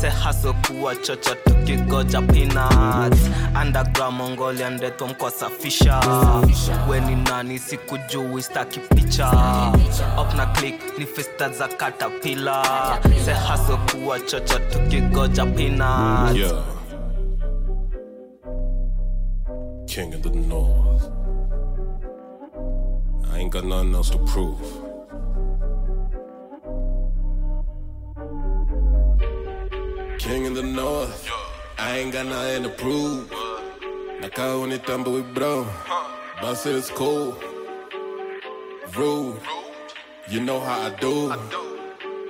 sehaso 0.00 0.52
kuwa 0.66 0.96
chocho 0.96 1.34
tukigoja 1.34 2.22
pinat 2.22 3.14
underground 3.62 4.16
mongolian 4.16 4.74
ndeto 4.74 5.06
mkosafisha 5.06 6.00
weni 6.90 7.14
nani 7.16 7.58
sikujui 7.58 8.42
staki 8.42 8.80
picha. 8.80 9.30
Up 10.20 10.34
na 10.36 10.46
click 10.46 10.98
ni 10.98 11.06
festa 11.06 11.48
za 11.48 11.68
katapila 11.68 12.62
sehaso 13.24 13.76
kuwa 13.78 14.20
chocho 14.20 14.58
tukigoja 14.58 15.46
pinat 15.46 16.36
Yeah. 16.36 16.52
King 19.88 20.12
of 20.12 20.22
the 20.22 20.30
North. 20.30 21.10
I 23.32 23.38
ain't 23.38 23.50
got 23.50 23.64
nothing 23.64 23.94
else 23.94 24.10
to 24.10 24.18
prove. 24.18 24.60
King 30.18 30.46
of 30.48 30.54
the 30.56 30.62
North. 30.62 31.30
I 31.78 31.96
ain't 31.96 32.12
got 32.12 32.26
nothing 32.26 32.64
to 32.64 32.68
prove. 32.68 33.30
Nakaa 34.20 34.60
unitamba 34.62 35.10
with 35.10 35.34
bro. 35.34 35.66
Boss 36.42 36.62
said 36.64 36.74
it's 36.74 36.90
cool. 36.90 37.34
Rude. 38.94 39.40
You 40.28 40.40
know 40.40 40.60
how 40.60 40.82
I 40.82 40.90
do. 40.90 41.30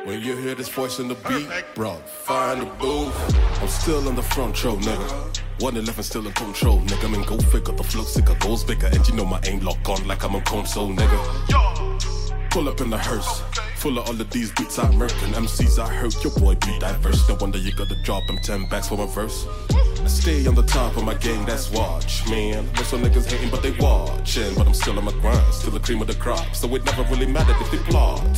When 0.04 0.22
you 0.22 0.36
hear 0.36 0.54
this 0.54 0.68
voice 0.68 1.00
in 1.00 1.08
the 1.08 1.16
beat, 1.28 1.48
bro, 1.74 1.96
find 2.06 2.62
the 2.62 2.66
booth. 2.66 3.36
I'm 3.60 3.68
still 3.68 4.08
in 4.08 4.14
the 4.14 4.22
front 4.22 4.62
row, 4.62 4.76
nigga. 4.76 5.37
111 5.60 6.02
still 6.04 6.26
in 6.26 6.32
control, 6.32 6.80
nigga. 6.82 7.04
I 7.04 7.08
mean, 7.08 7.22
go 7.24 7.36
figure. 7.38 7.74
The 7.74 7.82
flow 7.82 8.04
sicker, 8.04 8.34
goes 8.36 8.64
bigger. 8.64 8.86
And 8.86 9.06
you 9.08 9.14
know 9.14 9.24
my 9.24 9.40
aim 9.44 9.60
lock 9.60 9.88
on 9.88 10.06
like 10.06 10.24
I'm 10.24 10.34
a 10.34 10.40
console, 10.42 10.88
nigga. 10.88 12.50
Pull 12.50 12.68
up 12.68 12.80
in 12.80 12.90
the 12.90 12.98
hearse. 12.98 13.42
Full 13.76 13.98
of 13.98 14.08
all 14.08 14.20
of 14.20 14.30
these 14.30 14.50
beats 14.52 14.78
I 14.78 14.90
murk 14.92 15.12
and 15.22 15.34
MCs 15.34 15.78
I 15.78 15.88
hurt. 15.88 16.22
Your 16.24 16.32
boy 16.34 16.54
be 16.54 16.78
diverse. 16.78 17.28
No 17.28 17.36
wonder 17.40 17.58
you 17.58 17.72
gotta 17.72 17.94
drop 18.02 18.22
him 18.28 18.38
10 18.38 18.68
backs 18.68 18.88
for 18.88 18.96
my 18.98 19.06
verse. 19.06 19.46
I 19.70 20.06
stay 20.06 20.46
on 20.46 20.54
the 20.54 20.62
top 20.62 20.96
of 20.96 21.04
my 21.04 21.14
game, 21.14 21.44
that's 21.44 21.70
watch, 21.70 22.28
man. 22.28 22.66
Most 22.74 22.92
of 22.92 23.00
niggas 23.00 23.30
hating, 23.30 23.50
but 23.50 23.62
they 23.62 23.72
watching. 23.72 24.54
But 24.54 24.66
I'm 24.66 24.74
still 24.74 24.98
on 24.98 25.04
my 25.04 25.12
grind, 25.12 25.52
still 25.52 25.72
the 25.72 25.80
cream 25.80 26.00
of 26.00 26.06
the 26.06 26.14
crop. 26.14 26.54
So 26.54 26.74
it 26.74 26.84
never 26.84 27.02
really 27.04 27.26
mattered 27.26 27.56
if 27.60 27.70
they 27.70 27.78
plotting. 27.78 28.34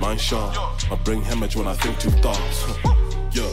Mind 0.00 0.20
sharp, 0.20 0.54
I 0.92 0.96
bring 1.02 1.22
hemorrhage 1.22 1.56
when 1.56 1.66
I 1.66 1.74
think 1.74 1.98
two 1.98 2.10
thoughts. 2.10 2.66
Yeah, 3.32 3.48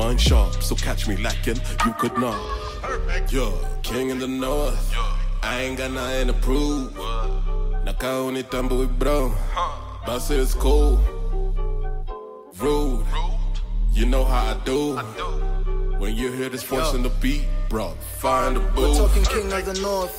mind 0.00 0.18
sharp, 0.18 0.62
so 0.62 0.74
catch 0.74 1.06
me 1.06 1.16
lacking, 1.18 1.60
you 1.84 1.92
could 1.98 2.16
not. 2.16 2.40
Yeah, 3.30 3.52
king 3.82 4.08
in 4.08 4.18
the 4.18 4.26
north. 4.26 4.94
I 5.42 5.60
ain't 5.60 5.76
got 5.76 5.90
nothing 5.92 6.28
to 6.28 6.32
prove. 6.32 6.90
Nakaa 7.84 8.16
unitamba 8.28 8.78
with 8.78 8.98
bro. 8.98 9.30
Boss 10.06 10.30
it's 10.30 10.54
cool. 10.54 10.98
Rude. 12.58 13.04
You 13.92 14.06
know 14.06 14.24
how 14.24 14.52
I 14.52 14.54
do. 14.64 14.96
When 15.98 16.14
you 16.14 16.32
hear 16.32 16.48
this 16.48 16.62
voice 16.62 16.94
in 16.94 17.02
the 17.02 17.12
beat, 17.20 17.44
bro, 17.68 17.90
find 18.24 18.56
the 18.56 18.60
We're 18.60 18.94
talking 18.94 19.24
king 19.24 19.52
of 19.52 19.66
the 19.66 19.78
north. 19.82 20.16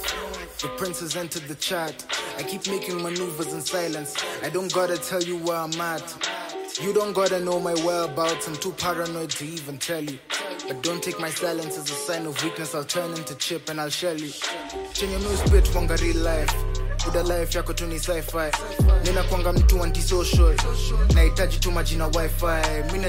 The 0.61 0.67
prince 0.77 0.99
has 0.99 1.15
entered 1.15 1.47
the 1.47 1.55
chat. 1.55 1.95
I 2.37 2.43
keep 2.43 2.67
making 2.67 3.01
maneuvers 3.01 3.51
in 3.51 3.61
silence. 3.61 4.15
I 4.43 4.49
don't 4.49 4.71
gotta 4.71 4.97
tell 4.99 5.23
you 5.23 5.37
where 5.37 5.57
I'm 5.57 5.81
at. 5.81 6.05
You 6.79 6.93
don't 6.93 7.11
gotta 7.13 7.39
know 7.39 7.59
my 7.59 7.73
whereabouts. 7.73 8.47
I'm 8.47 8.55
too 8.55 8.71
paranoid 8.71 9.29
to 9.31 9.45
even 9.45 9.77
tell 9.77 10.03
you. 10.03 10.17
But 10.67 10.81
don't 10.81 11.03
take 11.03 11.19
my 11.19 11.29
silence 11.29 11.77
as 11.77 11.89
a 11.89 11.93
sign 11.93 12.25
of 12.25 12.41
weakness. 12.43 12.73
I'll 12.73 12.85
turn 12.85 13.11
into 13.11 13.35
chip 13.35 13.69
and 13.69 13.81
I'll 13.81 13.89
shell 13.89 14.17
you. 14.17 14.29
Chenye 14.93 15.19
mi 15.19 15.35
spit 15.35 15.65
wanga 15.73 16.01
real 16.01 16.17
life. 16.17 16.80
Buda 17.05 17.23
life 17.23 17.57
yako 17.57 17.73
tu 17.73 17.87
ni 17.87 17.99
sci-fi. 17.99 18.51
Nina 19.03 19.23
kwanga 19.23 19.53
mtu 19.53 19.83
antisocial. 19.83 20.55
Nahitaji 21.13 21.59
tu 21.59 21.71
wifi. 22.07 22.91
Mi 22.91 22.99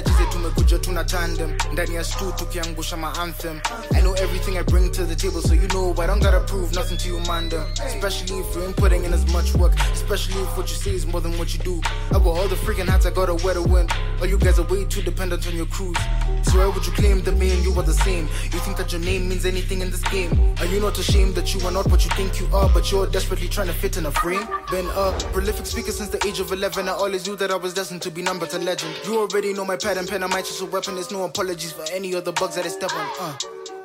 tandem. 1.05 1.53
Ndani 1.73 1.95
ya 1.95 2.05
stu 2.05 2.33
tukiangusha 2.33 2.97
ma 2.97 3.13
anthem. 3.21 3.61
I 3.95 4.01
know 4.01 4.15
everything 4.15 4.57
I 4.57 4.63
bring 4.63 4.91
to 4.93 5.05
the 5.05 5.15
table, 5.15 5.43
so 5.43 5.55
you 5.55 5.69
know 5.69 5.95
I 5.99 6.07
don't 6.07 6.23
gotta 6.23 6.41
prove 6.41 6.73
nothing 6.75 6.97
to 6.99 7.09
you, 7.09 7.21
man. 7.27 7.51
Especially 7.85 8.39
if 8.41 8.57
you 8.57 8.65
ain't 8.65 8.77
putting 8.77 9.05
in 9.05 9.13
as 9.13 9.27
much 9.33 9.55
work. 9.55 9.75
Especially 9.93 10.41
if 10.43 10.57
what 10.57 10.69
you 10.71 10.77
say 10.77 10.95
is 10.95 11.07
more 11.07 11.21
than 11.21 11.37
what 11.39 11.53
you 11.53 11.61
do. 11.61 11.81
I 12.11 12.19
got 12.19 12.27
all 12.27 12.49
the 12.49 12.57
freaking 12.57 12.89
hats 12.89 13.05
I 13.07 13.11
gotta 13.11 13.35
wear 13.35 13.55
to 13.55 13.63
win. 13.63 13.89
All 14.21 14.27
you 14.27 14.39
guys 14.39 14.59
are 14.59 14.67
way 14.67 14.85
too 14.85 15.03
dependent 15.03 15.47
on 15.47 15.55
your 15.55 15.67
crews. 15.67 15.99
So 16.45 16.59
why 16.59 16.67
would 16.67 16.87
you 16.87 16.93
claim 16.93 17.23
that 17.23 17.37
me 17.37 17.51
and 17.51 17.63
you 17.65 17.73
are 17.79 17.83
the 17.83 17.95
same? 17.95 18.29
You 18.53 18.59
think 18.61 18.77
that 18.79 18.93
your 18.93 19.01
name 19.03 19.29
means 19.29 19.45
anything 19.45 19.81
in 19.81 19.91
this 19.91 20.03
game? 20.05 20.33
Are 20.61 20.67
you 20.67 20.81
not 20.81 20.99
ashamed 20.99 21.35
that 21.35 21.55
you 21.55 21.61
are 21.67 21.73
not 21.73 21.87
what 21.91 22.05
you 22.05 22.11
think 22.17 22.41
you 22.41 22.49
are, 22.55 22.69
but 22.69 22.91
you're 22.91 23.07
desperately 23.07 23.49
trying 23.49 23.69
to 23.69 23.73
fit 23.83 23.97
in 23.97 24.07
a 24.07 24.13
frame? 24.13 24.47
Been 24.71 24.87
a 24.95 25.11
prolific 25.33 25.67
speaker 25.67 25.91
since 25.91 26.09
the 26.09 26.25
age 26.25 26.39
of 26.39 26.53
11. 26.53 26.89
I 26.89 26.93
always 26.93 27.27
knew 27.27 27.35
that 27.37 27.51
I 27.51 27.57
was 27.57 27.75
destined 27.75 28.01
to 28.03 28.11
be 28.13 28.23
number 28.23 28.47
to 28.47 28.59
legend. 28.59 28.95
You 29.05 29.19
already 29.19 29.53
know 29.53 29.65
my 29.65 29.77
pad 29.77 29.97
and 29.99 30.09
pen. 30.09 30.23
I 30.23 30.29
might 30.29 30.45
just 30.45 30.61
a 30.63 30.67
weapon. 30.67 30.95
There's 30.95 31.11
no 31.11 31.25
apologies 31.25 31.73
for 31.73 31.85
any 31.93 32.13
of 32.15 32.25
the 32.25 32.31
bugs 32.33 32.55
that 32.55 32.65
I 32.65 32.69
step 32.69 32.93
on. 32.95 33.09
Uh. 33.21 33.35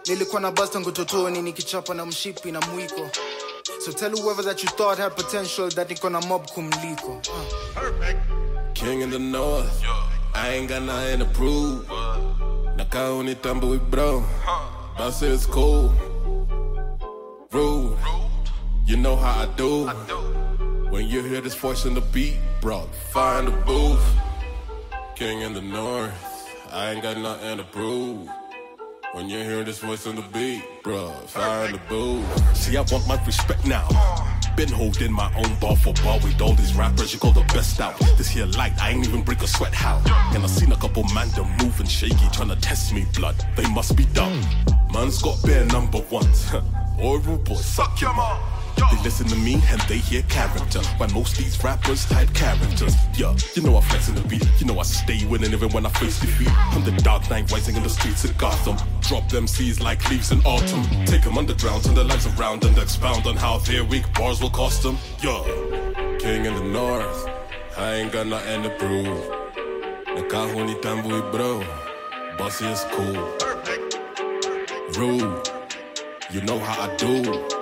nilikuwa 0.08 0.42
na 0.42 0.52
bas 0.52 0.72
tangu 0.72 0.92
totoni 0.92 1.42
nikichapa 1.42 1.94
na 1.94 2.06
mshipi 2.06 2.52
na 2.52 2.62
mwiko 2.62 3.10
so 3.86 3.92
tell 3.92 4.12
whoever 4.12 4.46
that 4.46 4.64
you 4.64 4.70
thought 4.70 4.98
had 5.00 5.16
potential 5.16 5.70
that 5.70 5.90
niko 5.90 6.10
na 6.10 6.22
mob 6.22 6.46
kumliko 6.52 7.12
uh. 7.12 8.74
King 8.74 9.02
in 9.02 9.10
the 9.12 9.20
north. 9.20 9.84
I 10.36 10.50
ain't 10.50 10.70
got 10.70 10.84
nothing 10.84 11.20
to 11.20 11.26
prove. 11.26 11.86
Nakaa 12.78 13.12
unitambui 13.12 13.78
bro. 13.90 14.24
Basi 15.00 15.34
it's 15.34 15.46
cool. 15.46 15.92
Rude. 17.52 17.98
You 18.88 18.96
know 18.96 19.18
how 19.18 19.42
I 19.42 19.46
do. 19.58 19.86
When 20.90 21.08
you 21.08 21.22
hear 21.22 21.42
this 21.42 21.56
voice 21.56 21.84
in 21.84 21.94
the 21.94 22.00
beat, 22.00 22.38
bro, 22.62 22.88
find 23.12 23.50
in 23.50 23.54
the 23.54 23.62
booth. 23.66 24.16
King 25.14 25.42
in 25.42 25.52
the 25.52 25.62
north. 25.62 26.14
I 26.72 26.92
ain't 26.92 27.04
got 27.04 27.18
nothing 27.18 27.58
to 27.58 27.66
prove. 27.66 28.30
When 29.12 29.28
you 29.28 29.40
hear 29.40 29.66
this 29.66 29.80
voice 29.80 30.06
in 30.06 30.16
the 30.16 30.22
beat, 30.22 30.64
bro, 30.84 31.10
find 31.28 31.66
in 31.66 31.72
the 31.74 31.82
booth. 31.90 32.56
See, 32.56 32.78
I 32.78 32.82
want 32.84 33.06
my 33.10 33.22
respect 33.26 33.68
now. 33.68 33.90
Been 34.56 34.70
holding 34.70 35.12
my 35.12 35.36
own 35.36 35.60
bar 35.60 35.76
for 35.76 35.94
bar 35.96 36.18
with 36.24 36.40
all 36.40 36.54
these 36.54 36.74
rappers, 36.74 37.12
you 37.12 37.20
call 37.20 37.34
the 37.34 37.44
best 37.54 37.82
out. 37.82 38.00
This 38.18 38.30
here 38.30 38.46
light, 38.46 38.72
I 38.82 38.92
ain't 38.92 39.06
even 39.06 39.22
break 39.22 39.42
a 39.42 39.48
sweat 39.48 39.74
how. 39.74 39.98
And 40.34 40.42
I 40.42 40.48
seen 40.48 40.72
a 40.72 40.78
couple 40.78 41.04
man 41.14 41.28
them 41.32 41.50
moving 41.62 41.88
shaky, 41.88 42.30
trying 42.32 42.50
to 42.56 42.60
test 42.62 42.94
me 42.94 43.06
blood. 43.14 43.36
They 43.58 43.70
must 43.74 43.98
be 43.98 44.06
dumb. 44.14 44.42
Man's 44.94 45.22
got 45.22 45.44
bare 45.44 45.66
number 45.66 46.00
ones. 46.10 46.50
Oral 46.98 47.38
boy, 47.40 47.56
suck 47.56 48.00
your 48.00 48.14
mom. 48.14 48.57
They 48.78 49.04
listen 49.04 49.28
to 49.28 49.36
me 49.36 49.62
and 49.70 49.82
they 49.82 49.98
hear 49.98 50.22
character. 50.24 50.82
Why 50.98 51.08
most 51.08 51.38
these 51.38 51.62
rappers 51.64 52.06
type 52.06 52.34
characters. 52.34 52.96
Yeah, 53.16 53.36
you 53.56 53.64
know 53.64 53.76
I 53.78 53.82
flex 53.82 54.10
in 54.10 54.16
the 54.16 54.22
beat. 54.22 54.48
You 54.60 54.68
know 54.68 54.80
I 54.80 54.84
stay 54.84 55.26
winning 55.26 55.52
even 55.52 55.70
when 55.70 55.86
I 55.86 55.90
face 55.90 56.20
defeat. 56.20 56.52
I'm 56.74 56.84
the 56.84 56.92
dark 57.04 57.30
knight 57.30 57.52
rising 57.52 57.76
in 57.76 57.84
the 57.84 57.90
streets 57.90 58.24
of 58.24 58.38
Gotham. 58.38 58.78
Drop 59.02 59.28
them 59.30 59.48
seas 59.48 59.82
like 59.82 60.08
leaves 60.10 60.32
in 60.32 60.40
autumn. 60.46 60.84
Take 61.06 61.24
them 61.24 61.38
underground, 61.38 61.84
turn 61.84 61.96
their 61.96 62.04
lives 62.04 62.28
around 62.38 62.64
and 62.66 62.78
expound 62.78 63.26
on 63.26 63.36
how 63.36 63.58
their 63.60 63.84
weak 63.84 64.06
bars 64.14 64.42
will 64.42 64.50
cost 64.50 64.84
them. 64.84 64.98
Yeah, 65.22 65.44
king 66.20 66.46
in 66.46 66.54
the 66.54 66.64
north. 66.64 67.30
I 67.78 67.96
ain't 67.96 68.12
got 68.12 68.28
nothing 68.28 68.64
to 68.64 68.70
prove. 68.72 69.48
Nakaho 70.16 70.66
ni 70.66 70.76
tambui 70.76 71.32
bro. 71.32 71.64
Bossy 72.38 72.66
is 72.66 72.84
cool. 72.92 73.38
Rude. 74.98 75.50
You 76.32 76.42
know 76.42 76.60
how 76.60 76.90
I 76.90 76.96
do. 76.98 77.57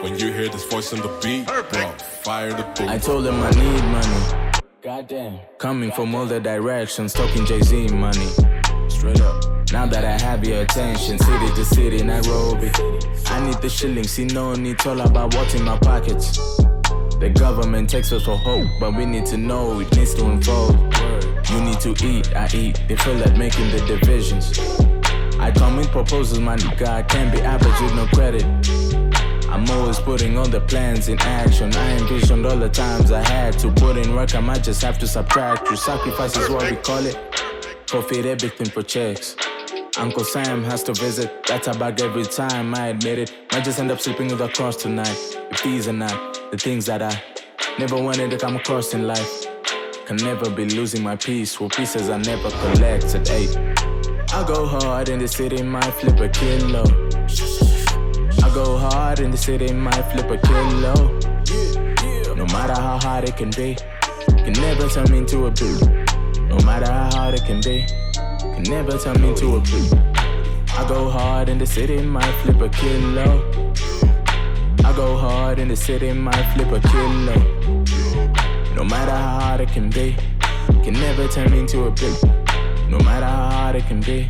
When 0.00 0.18
you 0.18 0.32
hear 0.32 0.48
this 0.48 0.64
voice 0.64 0.92
on 0.92 1.00
the 1.00 1.08
beat, 1.22 1.46
bro, 1.46 1.90
fire 2.22 2.50
the 2.50 2.64
booth. 2.76 2.88
I 2.88 2.98
told 2.98 3.26
him 3.26 3.40
I 3.40 3.50
need 3.50 3.82
money. 3.84 4.60
Goddamn. 4.82 5.38
Coming 5.58 5.92
from 5.92 6.14
all 6.14 6.26
the 6.26 6.40
directions, 6.40 7.12
talking 7.12 7.46
Jay 7.46 7.60
Z 7.60 7.88
money. 7.88 8.26
Straight 8.88 9.20
up. 9.20 9.44
Now 9.72 9.86
that 9.86 10.04
I 10.04 10.20
have 10.20 10.44
your 10.44 10.62
attention, 10.62 11.18
city 11.18 11.54
to 11.54 11.64
city, 11.64 12.02
Nairobi. 12.02 12.70
I 13.26 13.46
need 13.46 13.62
the 13.62 13.68
shillings, 13.68 14.10
see 14.10 14.24
no 14.24 14.54
need, 14.54 14.72
it's 14.72 14.86
all 14.86 15.00
about 15.00 15.34
what's 15.34 15.54
in 15.54 15.62
my 15.62 15.78
pockets. 15.78 16.36
The 17.18 17.32
government 17.32 17.88
takes 17.88 18.12
us 18.12 18.24
for 18.24 18.36
hope, 18.36 18.68
but 18.80 18.96
we 18.96 19.06
need 19.06 19.26
to 19.26 19.36
know 19.36 19.78
it 19.78 19.94
needs 19.96 20.14
to 20.14 20.26
unfold. 20.26 20.74
You 21.50 21.60
need 21.60 21.80
to 21.80 21.90
eat, 22.04 22.34
I 22.34 22.48
eat. 22.52 22.82
They 22.88 22.96
feel 22.96 23.14
like 23.14 23.36
making 23.36 23.70
the 23.70 23.84
divisions. 23.86 24.58
I 25.38 25.52
come 25.52 25.76
with 25.76 25.90
proposals, 25.90 26.40
my 26.40 26.56
nigga. 26.56 26.88
I 26.88 27.02
can't 27.02 27.32
be 27.32 27.40
average 27.40 27.80
with 27.80 27.94
no 27.94 28.06
credit. 28.08 29.03
I'm 29.54 29.70
always 29.70 30.00
putting 30.00 30.36
all 30.36 30.48
the 30.48 30.60
plans 30.60 31.06
in 31.06 31.16
action. 31.20 31.72
I 31.72 31.98
envisioned 31.98 32.44
all 32.44 32.56
the 32.56 32.68
times 32.68 33.12
I 33.12 33.22
had 33.22 33.56
to 33.60 33.70
put 33.70 33.96
in 33.96 34.12
work. 34.12 34.34
I 34.34 34.40
might 34.40 34.64
just 34.64 34.82
have 34.82 34.98
to 34.98 35.06
subtract. 35.06 35.70
You 35.70 35.76
sacrifice 35.76 36.36
is 36.36 36.50
what 36.50 36.68
we 36.68 36.76
call 36.76 37.06
it. 37.06 37.16
Forfeit 37.86 38.26
everything 38.26 38.66
for 38.66 38.82
checks. 38.82 39.36
Uncle 39.96 40.24
Sam 40.24 40.64
has 40.64 40.82
to 40.82 40.92
visit. 40.92 41.46
That's 41.46 41.68
a 41.68 41.72
bag 41.72 42.00
every 42.00 42.24
time. 42.24 42.74
I 42.74 42.88
admit 42.88 43.20
it. 43.20 43.32
Might 43.52 43.62
just 43.62 43.78
end 43.78 43.92
up 43.92 44.00
sleeping 44.00 44.26
with 44.26 44.40
a 44.40 44.48
cross 44.48 44.74
tonight. 44.74 45.16
If 45.52 45.62
these 45.62 45.86
are 45.86 45.92
not 45.92 46.50
the 46.50 46.58
things 46.58 46.86
that 46.86 47.00
I 47.00 47.22
never 47.78 47.94
wanted 47.94 48.32
to 48.32 48.38
come 48.38 48.56
across 48.56 48.92
in 48.92 49.06
life, 49.06 49.46
can 50.06 50.16
never 50.16 50.50
be 50.50 50.64
losing 50.64 51.04
my 51.04 51.14
peace. 51.14 51.54
For 51.54 51.68
pieces 51.68 52.10
I 52.10 52.18
never 52.18 52.50
collected. 52.50 53.30
Eight. 53.30 53.56
I 54.34 54.44
go 54.48 54.66
hard 54.66 55.10
in 55.10 55.20
the 55.20 55.28
city, 55.28 55.62
might 55.62 55.94
flip 55.94 56.18
a 56.18 56.28
kilo. 56.28 56.82
Go 58.54 58.78
hard 58.78 59.18
in 59.18 59.32
the 59.32 59.36
city, 59.36 59.72
might 59.72 60.02
flip 60.12 60.30
a 60.30 60.38
kilo. 60.38 60.94
No 62.36 62.46
matter 62.46 62.80
how 62.80 63.00
hard 63.00 63.28
it 63.28 63.36
can 63.36 63.50
be, 63.50 63.76
can 64.28 64.52
never 64.52 64.88
turn 64.88 65.10
me 65.10 65.18
into 65.18 65.46
a 65.46 65.50
beat. 65.50 65.82
No 66.38 66.56
matter 66.64 66.86
how 66.86 67.10
hard 67.10 67.34
it 67.34 67.44
can 67.44 67.60
be, 67.60 67.84
can 68.14 68.62
never 68.62 68.96
turn 68.96 69.20
me 69.20 69.30
into 69.30 69.56
a 69.56 69.60
beat. 69.60 69.92
I 70.72 70.86
go 70.88 71.10
hard 71.10 71.48
in 71.48 71.58
the 71.58 71.66
city, 71.66 72.00
might 72.00 72.32
flip 72.42 72.60
a 72.60 72.68
kilo. 72.68 73.72
I 74.84 74.92
go 74.94 75.16
hard 75.16 75.58
in 75.58 75.66
the 75.66 75.76
city, 75.76 76.12
might 76.12 76.44
flip 76.54 76.70
a 76.70 76.78
kilo. 76.88 77.34
No 78.76 78.84
matter 78.84 79.10
how 79.10 79.40
hard 79.40 79.62
it 79.62 79.70
can 79.70 79.90
be, 79.90 80.14
can 80.84 80.92
never 80.92 81.26
turn 81.26 81.50
me 81.50 81.58
into 81.58 81.86
a 81.86 81.90
beat. 81.90 82.22
No 82.88 82.98
matter 83.00 83.26
how 83.26 83.50
hard 83.50 83.76
it 83.76 83.86
can 83.88 84.00
be, 84.00 84.28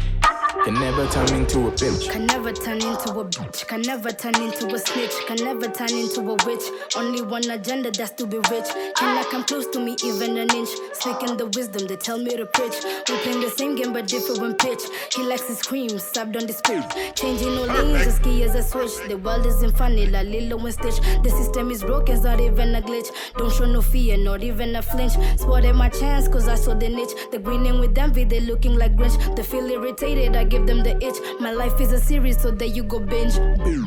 can 0.65 0.75
never 0.75 1.07
turn 1.09 1.29
into 1.35 1.69
a 1.69 1.71
bitch. 1.73 2.11
Can 2.11 2.27
never 2.27 2.51
turn 2.51 2.77
into 2.77 3.11
a 3.11 3.25
bitch. 3.25 3.67
Can 3.69 3.83
never 3.83 4.11
turn 4.11 4.35
into 4.37 4.75
a 4.75 4.79
snitch. 4.79 5.13
Can 5.27 5.37
never 5.45 5.69
turn 5.69 5.91
into 5.91 6.21
a 6.21 6.37
witch. 6.47 6.63
Only 6.97 7.21
one 7.21 7.51
agenda, 7.51 7.91
that's 7.91 8.13
to 8.13 8.27
be 8.27 8.39
rich. 8.51 8.69
Cannot 8.97 9.31
come 9.31 9.45
close 9.45 9.67
to 9.69 9.81
me 9.81 9.95
even 10.03 10.39
an 10.39 10.49
inch. 10.57 10.71
Speaking 10.95 11.37
the 11.37 11.51
wisdom, 11.55 11.87
they 11.87 11.97
tell 11.97 12.17
me 12.17 12.35
to 12.39 12.47
preach. 12.47 12.77
We 13.11 13.17
playing 13.19 13.43
the 13.43 13.51
same 13.51 13.77
game 13.77 13.93
but 13.93 14.07
different 14.07 14.59
pitch. 14.59 14.81
He 15.15 15.23
likes 15.23 15.47
his 15.47 15.61
cream, 15.61 15.99
stabbed 15.99 16.35
on 16.35 16.47
the 16.47 16.55
spit. 16.55 16.83
Changing 17.15 17.55
no 17.55 17.65
lanes, 17.65 18.07
as 18.07 18.19
key 18.21 18.43
as 18.45 18.55
a 18.55 18.63
switch. 18.63 19.07
The 19.07 19.19
world 19.19 19.45
isn't 19.45 19.77
funny, 19.77 20.07
like 20.07 20.29
Lilo 20.29 20.57
and 20.65 20.73
Stitch. 20.73 20.99
The 21.23 21.29
system 21.29 21.71
is 21.71 21.83
broken, 21.83 22.15
it's 22.15 22.25
not 22.25 22.41
even 22.41 22.75
a 22.75 22.81
glitch. 22.81 23.09
Don't 23.37 23.53
show 23.53 23.67
no 23.67 23.83
fear, 23.83 24.17
not 24.17 24.43
even 24.43 24.75
a 24.77 24.83
flinch. 24.83 25.13
Spotted 25.37 25.75
my 25.75 25.91
chance, 25.91 26.27
cause 26.27 26.49
I 26.49 26.55
saw 26.55 26.73
the 26.73 26.89
niche. 26.89 27.13
The 27.33 27.39
grinning 27.39 27.81
with 27.81 27.99
envy, 27.99 28.25
they 28.25 28.41
looking 28.41 28.79
like 28.79 28.97
Grinch. 28.97 29.37
They 29.37 29.43
feel 29.43 29.67
irritated, 29.67 30.35
I 30.37 30.54
give 30.55 30.67
them 30.69 30.85
the 30.85 30.97
itch. 31.05 31.17
My 31.41 31.51
life 31.51 31.81
is 31.81 31.91
a 31.91 31.99
series, 31.99 32.41
so 32.41 32.53
there 32.53 32.69
you 32.69 32.85
go 32.85 33.01
binge. 33.01 33.37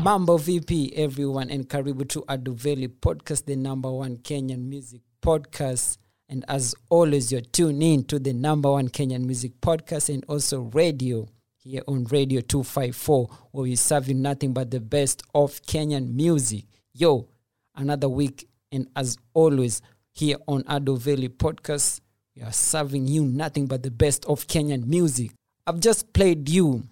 Mambo 0.04 0.38
VP, 0.38 0.94
everyone, 0.98 1.50
and 1.50 1.68
karibu 1.70 2.06
to 2.10 2.24
Aduveli 2.24 2.90
Podcast, 2.90 3.46
the 3.46 3.56
number 3.56 3.90
one 3.90 4.18
Kenyan 4.18 4.68
music 4.68 5.00
podcast. 5.22 5.98
And 6.28 6.44
as 6.50 6.76
always, 6.90 7.32
you're 7.32 7.40
tuned 7.40 7.82
in 7.82 8.04
to 8.06 8.20
the 8.20 8.34
number 8.34 8.70
one 8.70 8.90
Kenyan 8.90 9.24
music 9.24 9.62
podcast 9.62 10.14
and 10.14 10.26
also 10.28 10.60
radio 10.74 11.26
here 11.56 11.84
on 11.88 12.04
Radio 12.12 12.42
254, 12.42 13.30
where 13.52 13.64
we 13.64 13.78
serve 13.78 14.10
you 14.10 14.16
nothing 14.16 14.52
but 14.52 14.70
the 14.70 14.82
best 14.82 15.24
of 15.34 15.62
Kenyan 15.62 16.14
music. 16.14 16.66
Yo, 16.94 17.30
another 17.76 18.10
week, 18.10 18.46
and 18.74 18.90
as 18.94 19.18
always, 19.34 19.82
here 20.12 20.36
on 20.48 20.64
Adoveli 20.64 21.30
Podcast, 21.30 22.02
we 22.36 22.42
are 22.42 22.52
serving 22.52 23.08
you 23.08 23.24
nothing 23.24 23.68
but 23.68 23.84
the 23.84 23.92
best 23.92 24.26
of 24.26 24.48
Kenyan 24.48 24.86
music. 24.86 25.32
I've 25.68 25.82
just 25.82 26.14
played 26.14 26.48
you 26.48 26.84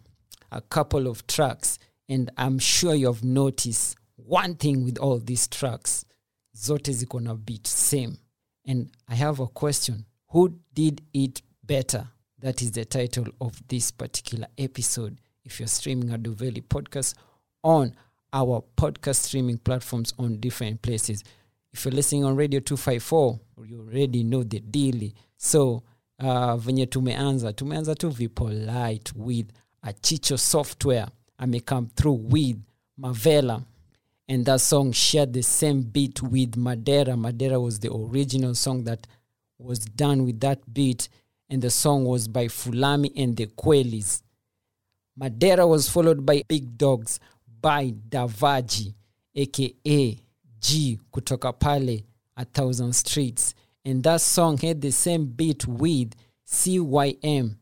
a 0.51 0.59
couple 0.59 1.07
of 1.07 1.25
tracks, 1.27 1.79
and 2.09 2.29
I'm 2.35 2.59
sure 2.59 2.93
you 2.93 3.07
have 3.07 3.23
noticed 3.23 3.95
one 4.17 4.55
thing 4.55 4.83
with 4.83 4.97
all 4.97 5.17
these 5.17 5.47
tracks. 5.47 6.03
Zote 6.53 6.91
ziko 6.91 7.21
na 7.21 7.35
beat 7.35 7.63
the 7.63 7.69
same. 7.69 8.17
And 8.65 8.91
I 9.07 9.15
have 9.15 9.39
a 9.39 9.47
question. 9.47 10.05
Who 10.31 10.59
did 10.73 11.01
it 11.13 11.41
better? 11.63 12.05
That 12.39 12.61
is 12.61 12.71
the 12.71 12.83
title 12.83 13.27
of 13.39 13.65
this 13.65 13.91
particular 13.91 14.47
episode. 14.57 15.19
If 15.45 15.61
you're 15.61 15.67
streaming 15.67 16.11
a 16.11 16.17
Duveli 16.17 16.61
podcast 16.61 17.13
on 17.63 17.95
our 18.33 18.61
podcast 18.75 19.15
streaming 19.15 19.57
platforms 19.57 20.13
on 20.19 20.41
different 20.41 20.81
places. 20.81 21.23
If 21.71 21.85
you're 21.85 21.93
listening 21.93 22.25
on 22.25 22.35
Radio 22.35 22.59
254, 22.59 23.39
you 23.67 23.79
already 23.79 24.25
know 24.25 24.43
the 24.43 24.59
deal. 24.59 25.11
So 25.37 25.83
uh, 26.19 26.55
venye 26.55 26.85
tumeanza. 26.85 27.53
Tumeanza 27.53 27.95
tu 27.95 28.09
vipolite 28.09 29.13
with 29.15 29.47
achicho 29.81 30.37
software. 30.37 31.07
Ame 31.37 31.59
come 31.59 31.87
through 31.95 32.19
with 32.31 32.57
mavela 32.97 33.61
and 34.27 34.45
that 34.45 34.61
song 34.61 34.91
shared 34.91 35.33
the 35.33 35.43
same 35.43 35.81
beat 35.81 36.21
with 36.23 36.55
madera. 36.57 37.15
Madera 37.17 37.59
was 37.59 37.79
the 37.79 37.91
original 37.93 38.55
song 38.55 38.83
that 38.85 39.05
was 39.59 39.79
done 39.79 40.25
with 40.25 40.39
that 40.39 40.73
beat 40.73 41.09
and 41.49 41.61
the 41.61 41.69
song 41.69 42.05
was 42.05 42.27
by 42.27 42.45
fulami 42.45 43.11
and 43.15 43.37
the 43.37 43.45
quelis. 43.47 44.21
Madera 45.17 45.67
was 45.67 45.89
followed 45.89 46.25
by 46.25 46.41
big 46.47 46.77
dogs 46.77 47.19
by 47.61 47.91
davaji 48.09 48.93
aka 49.35 50.19
g 50.59 50.99
kutoka 51.11 51.53
pale 51.53 52.03
a 52.37 52.45
thousand 52.45 52.93
streets 52.93 53.53
and 53.85 54.03
that 54.03 54.21
song 54.21 54.57
had 54.57 54.81
the 54.81 54.91
same 54.91 55.27
beat 55.27 55.67
with 55.67 56.13
CYM, 56.47 57.55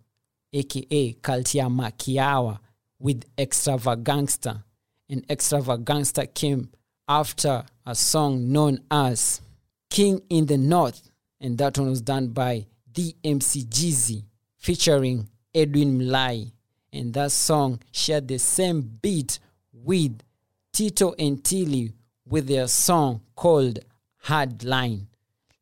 aka 0.54 1.14
Kaltia 1.14 1.70
Makiawa, 1.70 2.60
with 2.98 3.24
Extravagangster. 3.36 4.64
And 5.10 5.28
Extravagangster 5.28 6.34
came 6.34 6.70
after 7.10 7.66
a 7.86 7.94
song 7.94 8.52
known 8.52 8.80
as 8.90 9.42
King 9.90 10.22
in 10.30 10.46
the 10.46 10.58
North, 10.58 11.12
and 11.42 11.58
that 11.58 11.78
one 11.78 11.90
was 11.90 12.02
done 12.02 12.30
by 12.30 12.66
DMC 12.92 13.66
Jeezy 13.68 14.24
featuring 14.58 15.28
Edwin 15.54 16.00
Mlai. 16.00 16.52
and 16.94 17.14
that 17.14 17.32
song 17.32 17.80
shared 17.92 18.28
the 18.28 18.38
same 18.38 18.82
beat 19.02 19.40
with 19.74 20.20
Tito 20.72 21.14
and 21.20 21.44
Tilly 21.44 21.92
with 22.26 22.48
their 22.48 22.68
song 22.68 23.22
called 23.36 23.80
Hard 24.20 24.64
Line. 24.64 25.08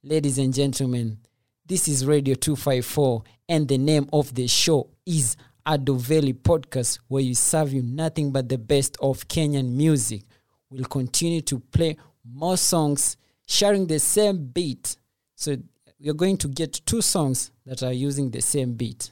Ladies 0.03 0.39
and 0.39 0.51
gentlemen, 0.51 1.19
this 1.63 1.87
is 1.87 2.07
Radio 2.07 2.33
254, 2.33 3.21
and 3.47 3.67
the 3.67 3.77
name 3.77 4.09
of 4.11 4.33
the 4.33 4.47
show 4.47 4.89
is 5.05 5.37
Adoveli 5.63 6.33
Podcast, 6.33 6.97
where 7.07 7.21
we 7.21 7.35
serve 7.35 7.71
you 7.71 7.83
nothing 7.83 8.31
but 8.31 8.49
the 8.49 8.57
best 8.57 8.97
of 8.99 9.27
Kenyan 9.27 9.69
music. 9.69 10.23
We'll 10.71 10.85
continue 10.85 11.41
to 11.41 11.59
play 11.59 11.97
more 12.27 12.57
songs 12.57 13.15
sharing 13.47 13.85
the 13.85 13.99
same 13.99 14.47
beat. 14.47 14.95
So 15.35 15.57
you're 15.99 16.15
going 16.15 16.37
to 16.37 16.47
get 16.47 16.81
two 16.83 17.01
songs 17.03 17.51
that 17.67 17.83
are 17.83 17.93
using 17.93 18.31
the 18.31 18.41
same 18.41 18.73
beat. 18.73 19.11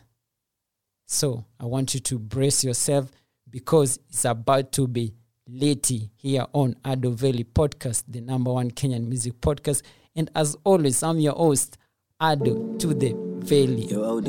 So 1.06 1.46
I 1.60 1.66
want 1.66 1.94
you 1.94 2.00
to 2.00 2.18
brace 2.18 2.64
yourself 2.64 3.12
because 3.48 4.00
it's 4.10 4.26
about 4.26 4.72
to 4.72 4.88
be 4.88 5.14
Leti 5.48 6.10
here 6.16 6.48
on 6.52 6.78
Ado 6.84 7.12
Valley 7.12 7.44
Podcast, 7.44 8.06
the 8.08 8.22
number 8.22 8.52
one 8.52 8.72
Kenyan 8.72 9.08
music 9.08 9.40
podcast. 9.40 9.84
And 10.16 10.30
as 10.36 10.58
always, 10.64 11.02
I'm 11.04 11.20
your 11.20 11.34
host, 11.34 11.78
Ado 12.20 12.76
to 12.80 12.94
the 12.94 13.14
Valley. 13.46 13.86
Yo, 13.86 14.04
OD, 14.04 14.28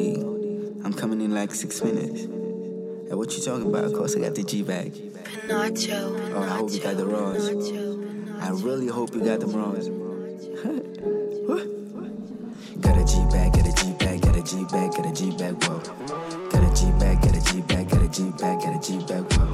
I'm 0.85 0.93
coming 0.93 1.21
in 1.21 1.35
like 1.35 1.53
six 1.55 1.83
minutes. 1.83 2.23
Hey, 2.23 3.14
what 3.14 3.37
you 3.37 3.43
talking 3.43 3.66
about? 3.66 3.85
Of 3.85 3.95
course, 3.95 4.14
I 4.16 4.21
got 4.21 4.35
the 4.35 4.45
G 4.45 4.62
bag. 4.62 4.93
Pinocho. 4.93 6.35
Oh, 6.35 6.43
I 6.43 6.49
hope 6.49 6.71
you 6.71 6.81
got 6.81 6.97
the 6.97 7.07
raws. 7.07 7.49
I 8.40 8.51
really 8.62 8.87
hope 8.87 9.14
you 9.14 9.25
got 9.25 9.40
them 9.40 9.53
raws. 9.53 9.88
got 12.81 12.97
a 12.97 13.05
G 13.05 13.25
bag, 13.31 13.53
got 13.53 13.66
a 13.66 13.73
G 13.73 13.93
bag, 13.99 14.21
got 14.21 14.37
a 14.37 14.43
G 14.43 14.64
bag, 14.71 14.90
got 14.93 15.07
a 15.07 15.12
G 15.12 15.31
bag, 15.37 15.64
whoa. 15.64 15.79
Got 16.51 16.62
a 16.62 16.75
G 16.75 16.90
bag, 17.01 17.21
got 17.21 17.37
a 17.37 17.40
G 17.40 17.61
bag, 17.62 17.88
got 17.90 18.03
a 18.03 18.09
G 18.09 18.31
bag, 18.31 18.61
got 18.61 18.77
a 18.77 18.81
G 18.81 18.99
bag, 19.07 19.33
whoa. 19.33 19.51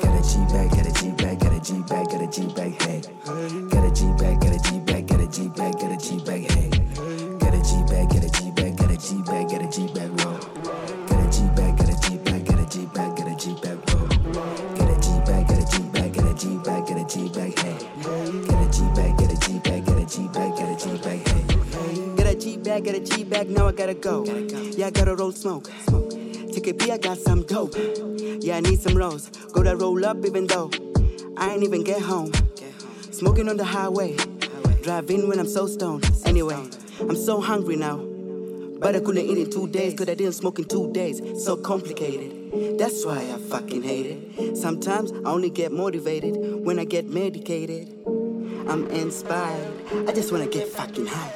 Got 0.00 0.18
a 0.18 0.22
G 0.26 0.38
bag, 0.52 0.70
got 0.70 0.86
a 0.86 0.92
G 0.92 1.10
bag, 1.12 1.38
got 1.38 1.52
a 1.52 1.60
G 1.60 1.82
bag, 1.82 2.06
got 2.10 2.22
a 2.22 2.26
G 2.26 2.46
bag, 2.54 2.82
hey. 2.82 3.00
Got 3.70 3.84
a 3.84 3.90
G 3.94 4.10
bag, 4.18 4.40
got 4.40 4.52
a 4.52 4.58
G 4.58 4.78
bag, 4.80 4.86
got 4.86 4.86
a 4.86 4.89
G 5.30 5.46
bag, 5.46 5.74
got 5.74 5.92
a 5.92 5.96
G 5.96 6.18
bag, 6.24 6.50
hey. 6.50 6.70
Got 7.38 7.54
a 7.54 7.62
G 7.62 7.84
bag, 7.86 8.08
got 8.08 8.24
a 8.24 8.30
G 8.30 8.50
bag, 8.50 8.76
got 8.76 8.90
a 8.90 8.96
G 8.96 9.22
bag, 9.22 9.48
got 9.48 9.62
a 9.62 9.68
G 9.70 9.86
bag, 9.94 10.10
whoa. 10.20 10.36
Got 11.06 11.24
a 11.24 11.30
G 11.30 11.46
bag, 11.54 11.76
got 11.78 11.88
a 11.88 11.94
G 12.02 12.16
bag, 12.18 12.44
got 12.44 12.58
a 12.58 12.66
G 12.66 12.86
bag, 12.86 13.16
got 13.16 13.28
a 13.28 13.36
G 13.36 13.54
bag, 13.62 13.78
whoa. 13.90 14.08
Got 14.74 14.90
a 14.90 15.00
G 15.00 15.08
bag, 15.24 15.46
got 15.46 15.58
a 15.58 15.66
G 15.70 15.82
bag, 15.92 16.12
got 16.12 16.26
a 16.26 16.34
G 16.34 16.56
bag, 16.58 16.86
got 16.86 16.98
a 16.98 17.04
G 17.04 17.28
bag, 17.28 17.58
hey. 17.60 17.78
Got 18.02 18.58
a 18.58 18.70
G 18.72 18.82
bag, 18.96 19.16
got 19.16 19.32
a 19.32 19.36
G 19.38 19.58
bag, 19.60 19.86
got 19.86 19.98
a 19.98 20.06
G 20.06 20.28
bag, 20.28 20.50
got 20.56 20.68
a 20.68 20.76
G 20.76 20.98
bag, 20.98 21.28
hey. 21.28 22.16
Got 22.16 22.26
a 22.26 22.34
G 22.34 22.56
bag, 22.56 22.84
got 22.84 22.94
a 22.96 23.00
G 23.00 23.22
bag, 23.22 23.50
now 23.50 23.68
I 23.68 23.72
gotta 23.72 23.94
go. 23.94 24.24
Yeah, 24.24 24.88
I 24.88 24.90
gotta 24.90 25.14
roll 25.14 25.30
smoke. 25.30 25.70
Take 26.52 26.66
a 26.66 26.74
pee, 26.74 26.90
I 26.90 26.98
got 26.98 27.18
some 27.18 27.42
dope. 27.46 27.76
Yeah, 28.40 28.56
I 28.56 28.60
need 28.60 28.80
some 28.80 28.96
rolls. 28.96 29.30
Go 29.52 29.62
to 29.62 29.76
roll 29.76 30.04
up 30.04 30.26
even 30.26 30.48
though 30.48 30.72
I 31.36 31.52
ain't 31.52 31.62
even 31.62 31.84
get 31.84 32.02
home. 32.02 32.32
Smoking 33.12 33.48
on 33.48 33.56
the 33.56 33.64
highway. 33.64 34.16
Driving 34.82 35.28
when 35.28 35.38
I'm 35.38 35.46
so 35.46 35.66
stoned. 35.66 36.10
Anyway, 36.24 36.54
I'm 37.00 37.16
so 37.16 37.40
hungry 37.40 37.76
now. 37.76 37.98
But 37.98 38.96
I 38.96 39.00
couldn't 39.00 39.26
eat 39.26 39.36
in 39.36 39.50
two 39.50 39.68
days, 39.68 39.92
cause 39.92 40.08
I 40.08 40.14
didn't 40.14 40.32
smoke 40.32 40.58
in 40.58 40.64
two 40.64 40.90
days. 40.92 41.20
So 41.44 41.56
complicated. 41.56 42.78
That's 42.78 43.04
why 43.04 43.18
I 43.18 43.38
fucking 43.50 43.82
hate 43.82 44.06
it. 44.06 44.56
Sometimes 44.56 45.12
I 45.12 45.30
only 45.30 45.50
get 45.50 45.70
motivated 45.70 46.64
when 46.64 46.78
I 46.78 46.84
get 46.84 47.06
medicated. 47.06 47.88
I'm 48.68 48.86
inspired. 48.90 49.72
I 50.08 50.12
just 50.12 50.32
wanna 50.32 50.46
get 50.46 50.66
fucking 50.68 51.06
high. 51.06 51.32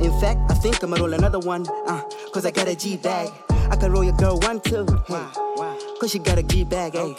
In 0.00 0.18
fact, 0.18 0.40
I 0.50 0.54
think 0.54 0.82
I'ma 0.82 0.96
roll 0.96 1.12
another 1.12 1.40
one, 1.40 1.66
uh, 1.86 2.02
cause 2.32 2.46
I 2.46 2.50
got 2.50 2.68
a 2.68 2.74
G 2.74 2.96
bag. 2.96 3.28
I 3.70 3.76
can 3.76 3.92
roll 3.92 4.04
your 4.04 4.16
girl 4.16 4.38
one 4.38 4.60
too, 4.60 4.86
hey. 5.08 5.26
Cause 6.00 6.10
she 6.10 6.20
got 6.20 6.38
a 6.38 6.42
G 6.42 6.64
bag, 6.64 6.94
hey. 6.94 7.14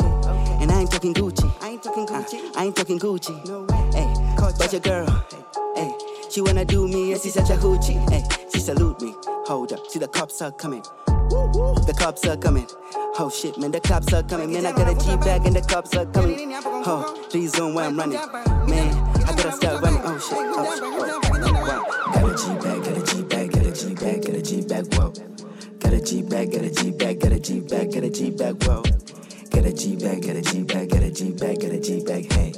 And 0.61 0.71
I 0.71 0.79
ain't 0.79 0.91
talking 0.91 1.13
Gucci. 1.13 1.51
I 1.61 1.69
ain't 1.69 1.83
talking 1.83 2.07
Gucci. 2.07 2.55
I 2.55 2.65
ain't 2.65 2.75
talking 2.75 2.97
Gucci. 2.99 3.45
No 3.47 3.61
way. 3.69 3.91
Hey, 3.93 4.13
but 4.57 4.71
your 4.71 4.81
girl, 4.81 5.25
hey. 5.79 5.93
She 6.29 6.41
wanna 6.41 6.65
do 6.65 6.87
me 6.87 7.13
and 7.13 7.21
she 7.21 7.29
such 7.29 7.49
a 7.49 7.53
hoochie. 7.53 7.97
Hey, 8.09 8.23
she 8.53 8.59
salute 8.59 9.01
me. 9.01 9.15
Hold 9.47 9.73
up, 9.73 9.87
see 9.87 9.99
the 9.99 10.07
cops 10.07 10.41
are 10.41 10.51
coming. 10.51 10.83
The 11.29 11.95
cops 11.97 12.25
are 12.27 12.37
coming. 12.37 12.67
Oh 13.17 13.29
shit, 13.29 13.57
man, 13.57 13.71
the 13.71 13.79
cops 13.79 14.13
are 14.13 14.23
coming. 14.23 14.53
Man, 14.53 14.65
I 14.65 14.71
got 14.71 14.87
a 14.89 14.95
G 14.95 15.17
bag 15.17 15.45
and 15.45 15.55
the 15.55 15.61
cops 15.61 15.95
are 15.95 16.05
coming. 16.05 16.53
Oh, 16.63 17.27
please 17.29 17.51
don't 17.53 17.73
why 17.73 17.85
I'm 17.85 17.97
running. 17.97 18.19
Man, 18.67 18.93
I 19.25 19.33
gotta 19.35 19.51
start 19.51 19.81
running. 19.81 20.01
Oh 20.03 20.19
shit, 20.19 20.37
oh 20.37 20.75
shit. 20.75 20.83
Oh, 21.41 21.53
wow. 21.53 21.85
Got 22.13 22.23
a 22.23 22.35
G 22.35 22.43
bag, 22.63 22.83
got 22.83 22.97
a 22.97 23.03
G 23.03 23.23
bag, 23.23 23.51
got 23.51 23.65
a 23.65 23.71
G 23.71 23.93
bag, 23.95 24.25
got 24.25 24.35
a 24.35 24.41
G 24.41 24.61
bag, 24.61 24.93
whoa. 24.93 25.13
Got 25.79 25.93
a 25.93 26.01
G 26.01 26.21
bag, 26.21 26.51
got 26.51 26.61
a 26.61 26.69
G 26.69 26.91
bag, 26.91 27.19
got 27.19 27.31
a 27.31 27.39
G 27.39 27.59
bag, 27.59 27.93
got 27.93 28.03
a 28.03 28.09
G 28.09 28.29
bag, 28.31 28.63
whoa. 28.63 28.83
Got 29.49 29.65
a 29.65 29.73
G 29.73 29.95
bag, 29.95 30.21
got 30.21 30.35
a 30.35 30.41
G 30.41 30.63
bag, 30.63 30.89
got 30.89 31.03
a 31.03 31.11
G 31.11 31.31
bag, 31.31 31.59
got 31.59 31.71
a 31.71 31.79
G 31.79 32.03
bag, 32.03 32.31
hey. 32.31 32.53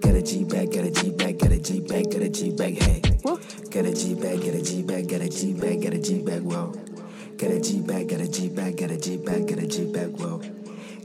Got 0.00 0.14
a 0.14 0.22
G 0.22 0.44
bag, 0.44 0.72
got 0.72 0.84
a 0.84 0.90
G 0.90 1.10
bag, 1.10 1.29
G 1.60 1.80
bag, 1.80 2.10
got 2.10 2.22
a 2.22 2.28
G 2.28 2.50
bag, 2.50 2.82
hey. 2.82 3.00
Got 3.70 3.84
a 3.84 3.92
G 3.94 4.14
bag, 4.14 4.40
got 4.40 4.54
a 4.54 4.62
G 4.62 4.82
bag, 4.82 5.08
got 5.08 5.20
a 5.20 5.28
G 5.28 5.52
bag, 5.52 5.82
got 5.82 5.92
a 5.94 5.98
G 5.98 6.18
bag, 6.22 6.42
whoa. 6.42 6.72
Got 7.36 7.50
a 7.50 7.60
G 7.60 7.80
bag, 7.80 8.08
got 8.08 8.20
a 8.20 8.28
G 8.28 8.48
bag, 8.48 8.76
got 8.76 8.90
a 8.90 8.96
G 8.96 9.16
bag, 9.18 9.46
got 9.46 9.58
a 9.58 9.66
G 9.66 9.84
bag, 9.92 10.10
whoa. 10.18 10.38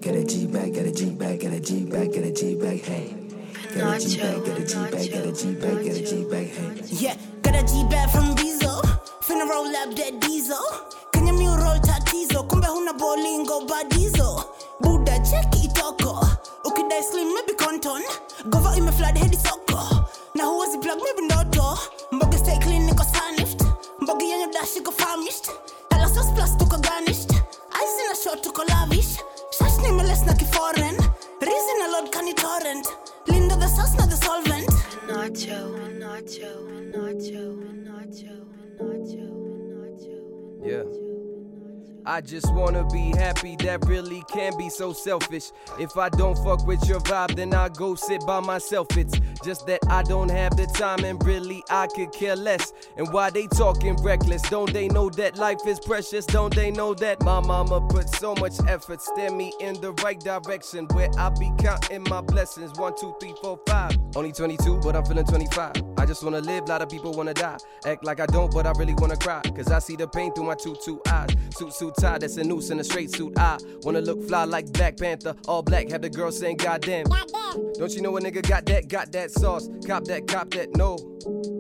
Got 0.02 0.15
a 0.15 0.24
G 0.24 0.48
bag, 0.48 0.74
got 0.76 0.86
a 0.86 0.91
G 0.91 1.10
bag, 1.12 1.41
got 1.41 1.54
a 1.54 1.60
G 1.60 1.86
bag, 1.86 2.13
got 2.13 2.24
a 2.24 2.32
G 2.32 2.56
bag, 2.56 2.82
hey. 2.82 3.15
Got 3.76 3.98
a 3.98 4.00
G 4.00 4.18
bag, 4.18 4.46
got 4.46 4.58
a 4.58 4.65
G 4.65 4.76
bag, 4.76 5.12
got 5.12 5.26
a 5.26 5.32
G 5.34 5.54
bag, 5.56 5.86
got 5.86 5.96
a 5.96 6.04
G 6.06 6.24
bag, 6.30 6.48
hey. 6.48 6.82
Yeah, 6.88 7.15
got 7.41 7.56
a 7.56 7.63
G-bag 7.63 8.10
from 8.12 8.36
Bizo 8.36 8.82
Finna 9.28 9.48
roll 9.50 9.76
up 9.76 9.96
that 9.96 10.22
diesel 10.22 10.58
Kenya 11.12 11.34
mi 11.34 11.48
roll 11.48 11.80
tatizo 11.80 12.48
Kumbe 12.48 12.68
huna 12.68 12.94
bolingo 12.94 13.68
badizo 13.68 14.46
Buda 14.82 15.20
cheki 15.20 15.65
itoko 15.68 16.26
Ukidai 16.63 17.04
slim 17.04 17.34
maybe 17.34 17.54
conton 17.58 18.02
Gova 18.50 18.76
imeflood 18.78 19.18
hedi 19.18 19.36
soko 19.38 19.64
Na 20.36 20.43
huwezi 20.45 20.78
plug 20.78 21.00
maybe 21.04 21.21
ndoto 21.21 21.78
Mboge 22.12 22.38
stay 22.38 22.58
clean 22.60 22.84
niko 22.86 23.04
sanift 23.04 23.62
Mboge 24.02 24.26
yenye 24.26 24.48
dash 24.48 24.76
iko 24.76 24.91
famished 24.91 25.50
Tala 25.89 26.10
sauce 26.10 26.32
plus 26.36 26.58
tuko 26.58 26.78
garnished 26.78 27.32
Ice 27.32 28.02
in 28.06 28.12
a 28.12 28.15
shot 28.15 28.41
tuko 28.43 28.63
lavish 28.63 29.17
Shash 29.58 29.78
nimeles 29.82 30.26
na 30.26 30.34
kiforeign 30.34 30.95
Rizi 31.41 31.74
na 31.80 31.88
load 31.88 32.10
kani 32.12 32.34
torrent 32.34 32.88
Linda 33.28 33.56
the 33.56 33.67
sauce 33.67 33.93
na 33.98 34.06
the 34.06 34.15
solvent 34.15 34.69
Pinocho. 35.08 35.76
Pinocho. 35.76 36.52
Pinocho. 36.67 37.43
Pinocho. 37.62 38.36
Pinocho. 38.78 40.17
Yeah. 40.65 40.84
I 42.08 42.22
just 42.22 42.54
wanna 42.54 42.86
be 42.86 43.12
happy, 43.18 43.56
that 43.58 43.86
really 43.88 44.24
can 44.32 44.56
be 44.58 44.70
so 44.70 44.94
selfish. 44.94 45.52
If 45.80 45.98
I 45.98 46.10
don't 46.10 46.38
fuck 46.44 46.65
with 46.68 46.88
your 46.88 47.00
vibe, 47.00 47.36
then 47.36 47.54
I 47.54 47.70
go 47.70 47.96
sit 47.96 48.26
by 48.28 48.39
myself. 48.41 48.96
It's 48.96 49.20
just 49.44 49.65
that 49.68 49.80
I 49.89 50.04
don't 50.04 50.30
have 50.30 50.56
the 50.56 50.68
time, 50.68 51.04
and 51.04 51.24
really 51.26 51.63
I 51.70 51.88
could 51.88 52.12
care 52.12 52.36
less. 52.36 52.74
And 52.98 53.12
why 53.12 53.32
they 53.32 53.48
talking 53.48 53.96
reckless? 54.04 54.44
Don't 54.44 54.72
they 54.72 54.88
know 54.88 55.10
that 55.12 55.38
life 55.38 55.65
is 55.65 55.80
precious? 55.80 56.26
Don't 56.26 56.54
they 56.54 56.70
know 56.70 56.94
that 56.96 57.24
my 57.24 57.39
mama 57.39 57.82
put 57.82 58.08
so 58.10 58.36
much 58.36 58.54
effort, 58.68 59.02
steer 59.02 59.32
me 59.32 59.52
in 59.60 59.82
the 59.82 59.94
right 60.04 60.20
direction 60.20 60.86
where 60.94 61.10
I 61.18 61.30
be 61.30 61.52
counting 61.58 62.04
my 62.04 62.22
blessings? 62.22 62.72
One, 62.78 62.94
two, 62.96 63.15
three, 63.20 63.34
four, 63.41 63.60
five. 63.68 63.98
Only 64.15 64.32
22, 64.32 64.80
but 64.82 64.96
I'm 64.96 65.06
feeling 65.06 65.26
25. 65.26 65.74
I 65.98 66.06
just 66.06 66.24
wanna 66.24 66.39
live, 66.41 66.65
a 66.65 66.68
lot 66.68 66.82
of 66.82 66.89
people 66.89 67.13
wanna 67.13 67.34
die. 67.34 67.58
Act 67.86 68.04
like 68.04 68.20
I 68.20 68.28
don't, 68.28 68.52
but 68.54 68.68
I 68.68 68.72
really 68.78 68.94
wanna 68.94 69.18
cry. 69.18 69.41
Cause 69.56 69.72
I 69.72 69.80
see 69.80 69.96
the 69.96 70.08
pain 70.08 70.34
through 70.34 70.46
my 70.46 70.56
two, 70.56 70.76
two 70.84 71.02
eyes. 71.10 71.30
Suit, 71.56 71.74
suit, 71.74 71.94
tie, 71.99 72.17
that's 72.17 72.38
a 72.38 72.43
noose 72.43 72.69
in 72.69 72.79
a 72.79 72.84
straight 72.84 73.12
suit. 73.12 73.38
I 73.38 73.58
wanna 73.84 74.01
look 74.01 74.27
fly 74.27 74.43
like 74.45 74.71
Black 74.73 74.97
Panther. 74.97 75.36
All 75.47 75.62
black, 75.62 75.89
have 75.89 76.01
the 76.01 76.10
girl 76.10 76.31
saying, 76.31 76.58
Goddamn. 76.58 77.05
Don't 77.75 77.93
you 77.93 78.01
know 78.01 78.15
a 78.17 78.21
nigga 78.21 78.47
got 78.47 78.65
that, 78.65 78.88
got 78.88 79.12
that 79.12 79.31
sauce? 79.31 79.69
Cop 79.86 80.05
that, 80.05 80.27
cop 80.27 80.51
that, 80.51 80.75
no. 80.75 80.95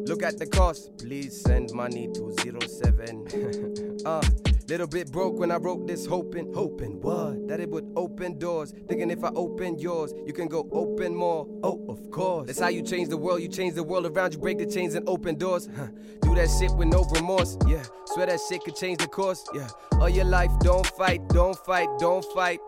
Look 0.07 0.23
at 0.23 0.37
the 0.37 0.45
cost. 0.45 0.97
Please 0.97 1.41
send 1.41 1.71
money 1.73 2.09
to 2.13 2.33
07. 2.67 4.01
uh, 4.05 4.21
little 4.67 4.87
bit 4.87 5.11
broke 5.11 5.37
when 5.37 5.51
I 5.51 5.57
wrote 5.57 5.87
this, 5.87 6.05
hoping, 6.05 6.53
hoping 6.53 7.01
what? 7.01 7.47
That 7.47 7.59
it 7.59 7.69
would 7.69 7.91
open 7.95 8.37
doors. 8.37 8.73
Thinking 8.87 9.11
if 9.11 9.23
I 9.23 9.29
open 9.29 9.77
yours, 9.79 10.13
you 10.25 10.33
can 10.33 10.47
go 10.47 10.67
open 10.71 11.15
more. 11.15 11.47
Oh, 11.63 11.85
of 11.87 12.09
course. 12.11 12.47
That's 12.47 12.59
how 12.59 12.69
you 12.69 12.81
change 12.81 13.09
the 13.09 13.17
world. 13.17 13.41
You 13.41 13.47
change 13.47 13.75
the 13.75 13.83
world 13.83 14.05
around 14.05 14.33
you, 14.33 14.39
break 14.39 14.57
the 14.57 14.65
chains 14.65 14.95
and 14.95 15.07
open 15.07 15.35
doors. 15.35 15.69
Huh. 15.75 15.87
Do 16.21 16.35
that 16.35 16.49
shit 16.59 16.71
with 16.71 16.87
no 16.87 17.03
remorse. 17.03 17.57
Yeah, 17.67 17.83
swear 18.05 18.27
that 18.27 18.39
shit 18.49 18.63
could 18.63 18.75
change 18.75 18.99
the 18.99 19.07
course. 19.07 19.45
Yeah, 19.53 19.69
all 19.93 20.09
your 20.09 20.25
life, 20.25 20.51
don't 20.59 20.85
fight, 20.85 21.27
don't 21.29 21.57
fight, 21.65 21.87
don't 21.99 22.25
fight. 22.33 22.59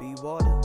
Be 0.00 0.14
water. 0.22 0.63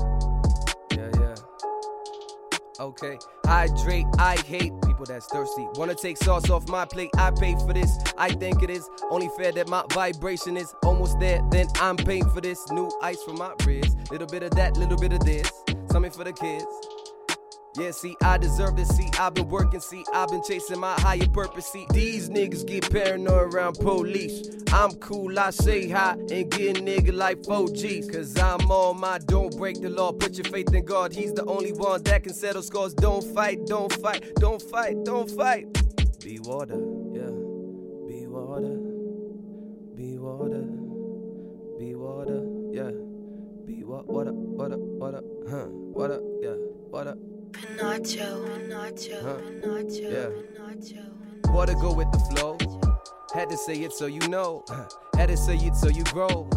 Okay, 2.80 3.20
hydrate, 3.46 4.06
I 4.18 4.38
hate 4.38 4.72
people 4.86 5.06
that's 5.06 5.26
thirsty. 5.26 5.68
Wanna 5.76 5.96
take 5.96 6.15
sauce 6.15 6.50
off 6.50 6.70
my 6.70 6.86
plate, 6.86 7.10
I 7.18 7.30
pay 7.32 7.56
for 7.56 7.74
this. 7.74 7.98
I 8.18 8.30
think 8.30 8.63
it 8.63 8.70
is 8.70 8.89
only 9.10 9.30
fair 9.38 9.52
that 9.52 9.68
my 9.68 9.84
vibration 9.92 10.56
is 10.56 10.74
almost 10.84 11.20
there. 11.20 11.42
Then 11.52 11.68
I'm 11.76 11.98
paying 11.98 12.30
for 12.30 12.39
this. 12.39 12.72
New 12.72 12.89
ice 13.02 13.22
for 13.24 13.34
my 13.34 13.52
wrist. 13.65 13.98
Little 14.12 14.28
bit 14.28 14.44
of 14.44 14.52
that, 14.52 14.78
little 14.78 14.98
bit 14.98 15.12
of 15.12 15.20
this. 15.26 15.52
Something 15.92 16.12
for 16.12 16.24
the 16.24 16.32
kids. 16.32 16.65
Yeah, 17.80 17.92
see, 17.92 18.18
I 18.22 18.38
deserve 18.38 18.76
to 18.76 18.86
see. 18.86 19.10
I've 19.18 19.34
been 19.36 19.48
working, 19.48 19.80
see, 19.80 20.04
I've 20.13 20.28
been 20.28 20.44
chasing 20.44 20.82
my 20.82 21.00
higher 21.00 21.26
purpose. 21.28 21.68
See, 21.68 21.88
these 21.92 22.30
niggas 22.30 22.68
get 22.68 22.92
paranoid 22.92 23.54
around 23.54 23.76
police. 23.80 24.50
I'm 24.74 24.92
cool, 24.96 25.39
I 25.39 25.52
say 25.52 25.88
hi 25.88 26.12
and 26.12 26.52
get 26.52 26.78
a 26.78 26.82
nigga 26.82 27.13
like 27.13 27.42
4Gs. 27.44 28.12
Cause 28.12 28.38
I'm 28.38 28.70
on 28.70 29.00
my 29.00 29.20
don't 29.20 29.56
break 29.56 29.80
the 29.80 29.89
law. 29.89 30.12
Put 30.12 30.36
your 30.36 30.44
faith 30.44 30.74
in 30.74 30.84
God, 30.84 31.13
He's 31.13 31.32
the 31.32 31.46
only 31.46 31.72
one 31.72 32.04
that 32.04 32.24
can 32.24 32.34
settle 32.34 32.62
scores. 32.63 32.94
Don't 32.94 33.24
fight, 33.34 33.65
don't 33.65 33.94
fight, 33.94 34.36
don't 34.36 34.62
fight, 34.62 34.98
don't 35.06 35.32
fight. 35.32 35.65
Be 36.22 36.38
water, 36.42 36.82
yeah. 37.13 37.32
Be 38.10 38.28
water. 38.28 38.76
Be 39.96 40.18
water. 40.18 40.65
Be 41.80 41.96
water, 41.96 42.44
yeah. 42.74 42.92
Be 43.65 43.86
what, 43.86 44.06
what 44.06 44.28
up, 44.28 44.34
what 44.34 44.74
up, 44.74 44.80
what 44.80 45.15
up, 45.15 45.24
huh? 45.50 45.68
What 45.68 46.12
up, 46.12 46.22
yeah. 46.42 46.56
What 46.89 47.08
up? 47.08 47.38
Pinacho, 47.51 48.45
Pinacho, 48.47 49.21
Huh? 49.21 49.38
Pinacho, 49.41 50.12
Yeah. 50.12 50.29
Pinacho. 50.29 51.53
Water 51.53 51.73
go 51.73 51.93
with 51.93 52.12
the 52.12 52.19
flow. 52.29 52.57
Had 53.33 53.49
to 53.49 53.57
say 53.57 53.73
it 53.83 53.93
so 53.93 54.05
you 54.05 54.27
know. 54.27 54.63
Had 55.15 55.29
to 55.29 55.38
say 55.38 55.55
it 55.55 55.75
so 55.75 55.88
you 55.89 56.03
grow. 56.05 56.49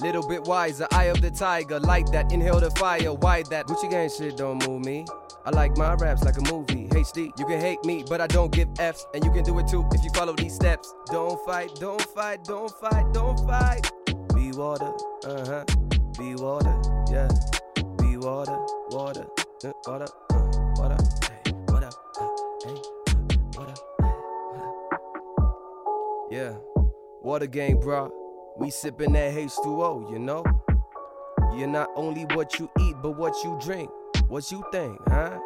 Little 0.00 0.26
bit 0.26 0.42
wiser, 0.44 0.86
eye 0.92 1.04
of 1.04 1.20
the 1.20 1.30
tiger, 1.30 1.78
light 1.78 2.10
that. 2.12 2.32
Inhale 2.32 2.60
the 2.60 2.70
fire, 2.72 3.12
why 3.12 3.42
that? 3.50 3.66
Gucci 3.66 3.90
gang 3.90 4.08
shit 4.08 4.36
don't 4.36 4.66
move 4.66 4.84
me. 4.84 5.04
I 5.44 5.50
like 5.50 5.76
my 5.76 5.94
raps 5.94 6.22
like 6.22 6.36
a 6.38 6.52
movie. 6.52 6.88
HD, 6.88 7.30
you 7.38 7.46
can 7.46 7.60
hate 7.60 7.82
me, 7.84 8.04
but 8.08 8.20
I 8.20 8.26
don't 8.26 8.52
give 8.52 8.68
F's. 8.78 9.06
And 9.14 9.24
you 9.24 9.30
can 9.32 9.44
do 9.44 9.58
it 9.58 9.68
too 9.68 9.86
if 9.92 10.02
you 10.04 10.10
follow 10.10 10.34
these 10.34 10.54
steps. 10.54 10.92
Don't 11.10 11.38
fight, 11.44 11.74
don't 11.76 12.02
fight, 12.14 12.44
don't 12.44 12.70
fight, 12.80 13.12
don't 13.12 13.38
fight. 13.46 13.90
Be 14.34 14.52
water, 14.52 14.92
uh 15.26 15.44
huh. 15.46 15.64
Be 16.18 16.34
water, 16.34 16.80
yeah. 17.10 17.28
Be 17.98 18.16
water, 18.16 18.58
water, 18.90 19.26
uh, 19.64 19.72
water, 19.86 20.04
uh, 20.04 20.08
water. 20.08 20.29
Yeah, 26.40 26.56
water 27.20 27.46
gang, 27.46 27.78
bro. 27.80 28.10
We 28.56 28.68
sippin' 28.68 29.12
that 29.12 29.34
H2O, 29.34 30.10
you 30.10 30.18
know? 30.18 30.42
You're 31.54 31.68
not 31.68 31.90
only 31.96 32.22
what 32.34 32.58
you 32.58 32.70
eat, 32.80 32.96
but 33.02 33.10
what 33.10 33.34
you 33.44 33.58
drink. 33.60 33.90
What 34.28 34.50
you 34.50 34.64
think, 34.72 34.98
huh? 35.06 35.38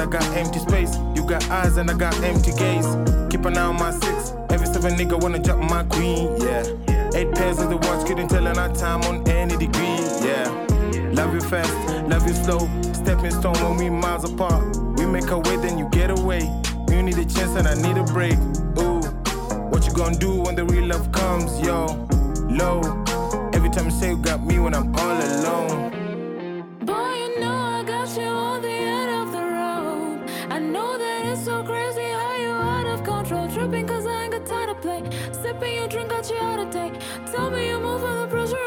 And 0.00 0.14
I 0.14 0.18
got 0.18 0.36
empty 0.36 0.58
space. 0.60 0.96
You 1.14 1.24
got 1.24 1.48
eyes 1.50 1.76
and 1.76 1.90
I 1.90 1.94
got 1.94 2.14
empty 2.22 2.52
gaze. 2.52 2.86
Keep 3.30 3.46
an 3.46 3.56
eye 3.56 3.62
on 3.62 3.76
my 3.76 3.90
six. 3.90 4.32
Every 4.50 4.66
seven 4.66 4.94
nigga 4.94 5.20
wanna 5.20 5.40
jump 5.40 5.62
my 5.62 5.82
queen, 5.84 6.36
yeah. 6.40 6.62
Eight 7.14 7.32
pairs 7.34 7.58
of 7.58 7.70
the 7.70 7.76
watch 7.76 8.06
couldn't 8.06 8.28
tell 8.28 8.46
our 8.46 8.74
time 8.74 9.02
on 9.02 9.26
any 9.28 9.56
degree, 9.56 9.98
yeah. 10.22 10.48
Love 11.12 11.34
you 11.34 11.40
fast, 11.40 11.72
love 12.06 12.26
you 12.28 12.34
slow. 12.34 12.68
Stepping 12.92 13.30
stone 13.30 13.54
when 13.54 13.76
we 13.76 13.90
miles 13.90 14.30
apart. 14.30 14.76
We 14.98 15.06
make 15.06 15.30
a 15.30 15.38
way, 15.38 15.56
then 15.56 15.78
you 15.78 15.88
get 15.90 16.10
away. 16.10 16.42
You 16.90 17.02
need 17.02 17.18
a 17.18 17.24
chance 17.24 17.56
and 17.56 17.66
I 17.66 17.74
need 17.74 17.98
a 17.98 18.04
break. 18.04 18.38
Ooh, 18.78 19.00
what 19.70 19.86
you 19.86 19.92
gonna 19.92 20.18
do 20.18 20.42
when 20.42 20.54
the 20.54 20.64
real 20.64 20.86
love 20.86 21.10
comes, 21.12 21.60
yo? 21.60 21.86
Low. 22.48 22.82
Every 23.52 23.70
time 23.70 23.86
you 23.86 23.90
say 23.90 24.10
you 24.10 24.18
got 24.18 24.44
me 24.44 24.58
when 24.58 24.74
I'm 24.74 24.94
all 24.94 25.16
alone. 25.16 25.97
Sipping 35.48 35.76
your 35.76 35.88
drink 35.88 36.10
got 36.10 36.28
you 36.28 36.36
out 36.36 36.58
of 36.58 36.70
date. 36.70 36.92
Tell 37.32 37.50
me 37.50 37.68
you're 37.68 37.80
moving 37.80 38.16
the 38.20 38.26
pressure 38.26 38.57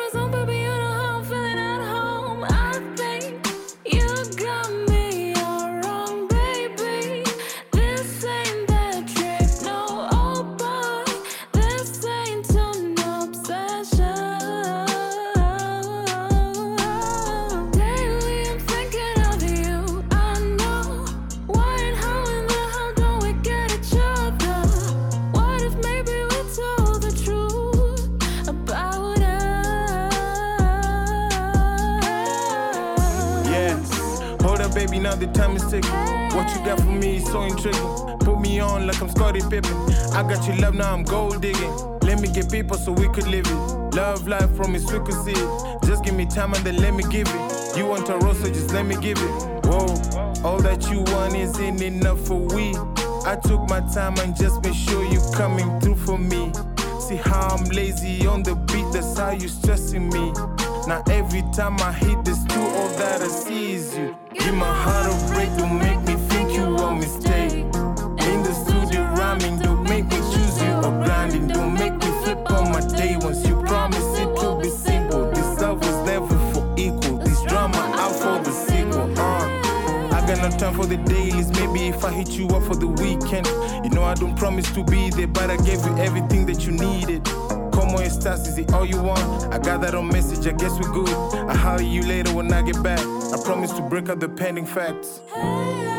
the 35.22 35.28
time 35.34 35.56
is 35.56 35.64
ticking. 35.70 35.92
What 36.36 36.50
you 36.50 36.66
got 36.66 36.80
for 36.80 36.92
me 36.92 37.18
is 37.18 37.26
so 37.26 37.44
intriguing. 37.44 38.18
Put 38.20 38.42
me 38.42 38.60
on 38.60 38.88
like 38.88 39.00
I'm 39.02 39.10
Scottie 39.10 39.42
Pippen. 39.42 39.76
I 40.14 40.24
got 40.24 40.46
your 40.48 40.58
love, 40.58 40.74
now 40.74 40.94
I'm 40.94 41.04
gold 41.04 41.42
digging. 41.42 41.72
Let 42.02 42.20
me 42.20 42.28
get 42.28 42.52
people 42.52 42.76
so 42.76 42.92
we 42.92 43.08
could 43.10 43.28
live 43.28 43.46
it. 43.46 43.96
Love 43.96 44.28
life 44.28 44.54
from 44.56 44.76
it, 44.76 44.82
we. 44.82 45.34
Just 45.86 46.04
give 46.04 46.16
me 46.16 46.26
time 46.26 46.54
and 46.56 46.66
then 46.66 46.78
let 46.78 46.96
me 46.96 47.04
give 47.04 47.28
it. 47.28 47.78
You 47.78 47.86
want 47.86 48.10
a 48.10 48.18
rose, 48.18 48.40
so 48.40 48.48
just 48.48 48.74
let 48.74 48.86
me 48.86 48.96
give 48.96 49.18
it. 49.20 49.32
Whoa, 49.66 49.86
all 50.44 50.60
that 50.60 50.90
you 50.90 51.02
want 51.14 51.36
isn't 51.36 51.82
enough 51.82 52.20
for 52.26 52.40
we. 52.56 52.76
I 53.24 53.36
took 53.36 53.70
my 53.70 53.82
time 53.94 54.18
and 54.20 54.36
just 54.36 54.64
made 54.64 54.76
sure 54.76 55.06
you 55.06 55.22
coming 55.36 55.80
through 55.82 55.98
for 55.98 56.18
me. 56.18 56.52
See 57.00 57.18
how 57.18 57.56
I'm 57.56 57.66
lazy 57.70 58.26
on 58.26 58.42
the 58.42 58.56
beat, 58.56 58.92
that's 58.92 59.20
how 59.20 59.32
you 59.32 59.48
stressing 59.48 60.10
me. 60.10 60.32
Now 60.88 61.04
every 61.12 61.44
time 61.54 61.80
I 61.80 61.92
hit 61.92 62.26
this 62.26 62.44
two, 62.46 62.60
all 62.60 62.90
that 62.98 63.22
I 63.22 63.28
see 63.28 63.74
is 63.74 63.96
you. 63.96 64.16
Give 64.34 64.56
my 64.56 64.66
heart 64.66 65.12
a 65.12 65.34
break, 65.34 65.50
don't 65.58 65.78
make 65.78 66.00
me 66.04 66.16
think 66.30 66.54
you 66.54 66.64
a 66.64 66.96
mistake. 66.96 67.52
In 67.54 68.44
the 68.44 68.54
studio 68.54 69.04
rhyming, 69.18 69.60
don't 69.60 69.84
make 69.84 70.06
me 70.06 70.18
choose 70.32 70.62
you 70.62 70.72
or 70.72 71.04
grinding. 71.04 71.48
Don't 71.48 71.74
make 71.74 71.94
me 71.94 72.08
flip 72.24 72.50
on 72.50 72.72
my 72.72 72.80
day 72.80 73.18
once 73.18 73.46
you 73.46 73.62
promise 73.64 74.20
it 74.20 74.28
will 74.28 74.58
be 74.58 74.70
simple. 74.70 75.30
This 75.32 75.60
love 75.60 75.80
was 75.80 76.08
never 76.08 76.28
for 76.54 76.64
equal. 76.78 77.18
This 77.18 77.42
drama 77.44 77.78
out 77.98 78.16
for 78.16 78.42
the 78.42 78.52
sequel. 78.52 79.12
Uh. 79.20 80.12
I 80.16 80.24
got 80.26 80.50
no 80.50 80.58
time 80.58 80.76
for 80.76 80.86
the 80.86 80.98
dailies. 80.98 81.52
Maybe 81.60 81.90
if 81.90 82.06
I 82.06 82.12
hit 82.14 82.30
you 82.30 82.48
up 82.48 82.64
for 82.64 82.76
the 82.76 82.88
weekend. 82.88 83.48
You 83.84 83.90
know 83.90 84.04
I 84.04 84.14
don't 84.14 84.38
promise 84.38 84.72
to 84.72 84.84
be 84.86 85.10
there, 85.10 85.28
but 85.28 85.50
I 85.50 85.58
gave 85.58 85.86
you 85.86 85.98
everything 85.98 86.46
that 86.46 86.66
you 86.66 86.72
needed. 86.72 87.26
Como 87.74 87.98
estas, 87.98 88.48
is 88.48 88.58
it 88.58 88.72
all 88.72 88.86
you 88.86 89.02
want? 89.02 89.54
I 89.54 89.60
got 89.60 89.82
that 89.82 89.94
on 89.94 90.08
message, 90.08 90.48
I 90.48 90.56
guess 90.56 90.72
we're 90.80 90.94
good. 90.94 91.10
I'll 91.50 91.58
holler 91.58 91.82
you 91.82 92.04
later 92.04 92.34
when 92.34 92.54
I 92.54 92.62
get 92.62 92.82
back. 92.82 93.21
I 93.34 93.42
promise 93.44 93.72
to 93.74 93.82
break 93.82 94.10
out 94.10 94.20
the 94.20 94.28
pending 94.28 94.66
facts. 94.66 95.22
okay. 95.32 95.91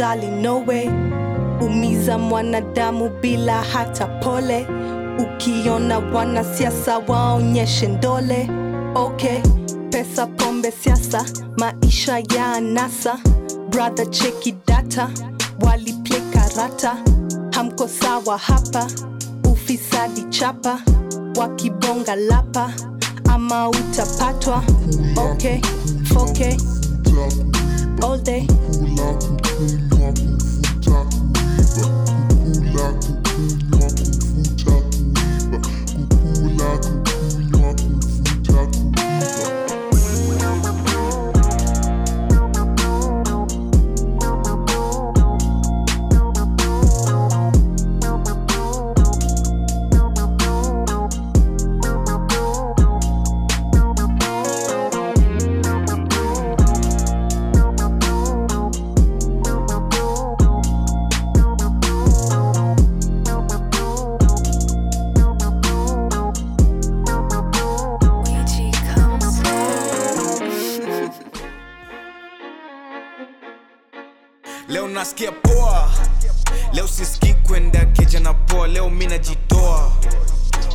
Hawajali 0.00 0.26
nowe. 0.26 0.90
Umiza 1.60 2.18
mwanadamu 2.18 3.10
bila 3.20 3.62
hata 3.62 4.06
pole. 4.06 4.66
Ukiona 5.18 5.98
wanasiasa 5.98 6.98
waonyeshe 6.98 7.88
ndole. 7.88 8.50
Okay, 8.94 9.38
pesa, 9.90 10.26
pombe, 10.26 10.70
siasa, 10.70 11.24
maisha 11.58 12.18
ya 12.18 12.52
anasa. 12.52 13.18
Brother, 13.70 14.10
cheki 14.10 14.54
data, 14.66 15.10
waliplay 15.60 16.20
karata. 16.20 16.96
Hamko 17.54 17.88
sawa 17.88 18.38
hapa, 18.38 18.86
ufisadi 19.52 20.22
chapa, 20.28 20.78
wakibonga 21.36 22.16
lapa 22.16 22.72
ama 23.28 23.68
utapatwa. 23.68 24.62
Okay, 25.32 25.60
4K, 26.14 26.56
all 28.04 28.18
day. 28.22 28.46
Leo 74.68 74.88
nasikia 74.88 75.32
poa. 75.32 75.90
Leo 76.72 76.88
sisikii 76.88 77.34
kwenda 77.34 77.84
keja 77.84 78.20
na 78.20 78.34
poa. 78.34 78.66
Leo 78.68 78.90
mi 78.90 79.06
najitoa. 79.06 79.92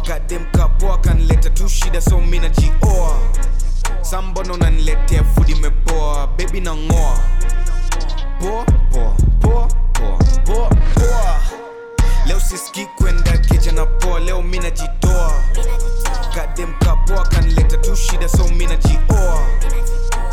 Kademkapoa 0.07 0.97
kanileta 0.97 1.49
tu 1.49 1.69
shida 1.69 2.01
so 2.01 2.19
mi 2.21 2.39
najioa. 2.39 3.17
Sambono 4.01 4.57
naniletea 4.57 5.23
fudi 5.23 5.55
mepoa 5.55 6.27
bebi 6.27 6.61
na 6.61 6.75
ngoa 6.75 7.19
poa 8.39 8.65
poa 9.41 9.67
leo 12.25 12.39
sisikii 12.39 12.85
kwenda 12.85 13.37
keja 13.37 13.71
na 13.71 13.85
poa. 13.85 14.19
Leo 14.19 14.41
mi 14.41 14.59
najitoa. 14.59 15.31
Kademkapoa 16.35 17.23
kanileta 17.23 17.77
tu 17.77 17.95
shida 17.95 18.29
so 18.29 18.47
mi 18.47 18.65
najioa 18.65 19.39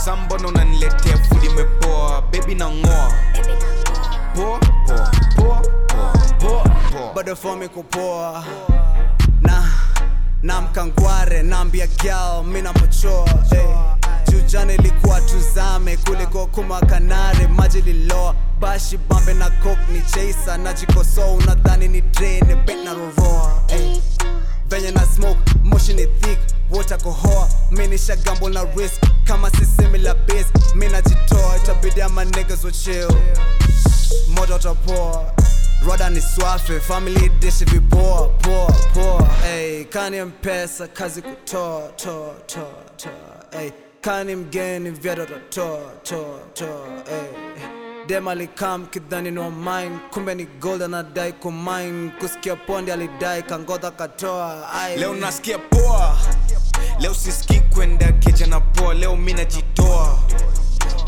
sambono 0.04 0.48
unaniletea 0.48 1.18
fudi 1.18 1.48
mepoa 1.48 2.22
bebi 2.22 2.54
na 2.54 2.70
ngoa 2.70 3.12
bado 7.14 7.36
fomi 7.36 7.68
kupoa 7.68 8.44
na 9.40 9.70
namkangware 10.42 11.42
naambia 11.42 11.86
gyal 11.86 12.44
mi 12.44 12.62
mochoa 12.62 13.28
hey. 13.50 13.66
jujana 14.32 14.72
ilikuwa 14.72 15.20
tuzame 15.20 15.96
kuliko 15.96 16.46
kuma 16.46 16.80
kanare 16.80 17.46
maji 17.46 17.80
liloa. 17.80 18.34
Bashi 18.60 18.96
bambe 18.96 19.34
na 19.34 19.50
kok 19.50 19.78
ni 19.92 20.00
chasa 20.02 20.58
najikosoa 20.58 21.26
unadhani 21.30 21.88
ni 21.88 22.00
drain 22.00 22.44
bet 22.66 22.84
na 22.84 22.94
hey. 23.68 23.98
venye 24.68 24.90
na 24.90 25.06
smoke 25.06 25.53
moshi 25.74 25.94
ni 25.94 26.06
thick 26.06 26.38
water 26.70 26.98
kohoa. 26.98 27.48
Minisha 27.70 28.16
gambo 28.16 28.48
na 28.48 28.64
risk 28.76 29.00
kama 29.24 29.50
sisemi 29.50 29.98
la 29.98 30.14
base 30.14 30.46
mi 30.74 30.88
najitoa 30.88 31.56
itabidi 31.56 32.02
ama 32.02 32.24
niggas 32.24 32.64
will 32.64 32.72
chill. 32.72 33.08
Moja 34.28 34.54
utapoa. 34.56 35.32
Rada 35.88 36.10
ni 36.10 36.20
swafe 36.20 36.80
family 36.80 37.28
dishi 37.28 37.64
vipoa 37.64 38.28
poa 38.28 38.72
poa 38.94 39.28
hey, 39.42 39.84
kani 39.84 40.22
mpesa 40.22 40.86
kazi 40.88 41.22
kutoa 41.22 41.88
toa 41.96 42.34
toa 42.46 42.84
toa. 42.96 43.60
Hey, 43.60 43.70
kani 44.00 44.36
mgeni 44.36 44.90
vyado 44.90 45.26
tatoa 45.26 45.92
toa 46.02 46.38
toa 46.54 46.86
hey. 47.08 47.83
Dem 48.06 48.28
alikam 48.28 48.86
kidhani 48.86 49.30
no 49.30 49.50
mine 49.50 49.98
kumbe 50.12 50.34
ni 50.34 50.44
gold 50.60 50.82
anadai 50.82 51.32
kumine 51.32 52.10
kusikia 52.20 52.56
pondi 52.56 52.90
alidai 52.92 53.42
kangodha 53.42 53.90
katoa 53.90 54.66
leo 54.98 55.14
nasikia 55.14 55.58
poa. 55.58 56.16
Leo 57.00 57.14
sisikii 57.14 57.60
kwenda 57.60 58.12
keja 58.12 58.46
na 58.46 58.60
poa. 58.60 58.94
Leo 58.94 59.16
mi 59.16 59.32
najitoa. 59.32 60.18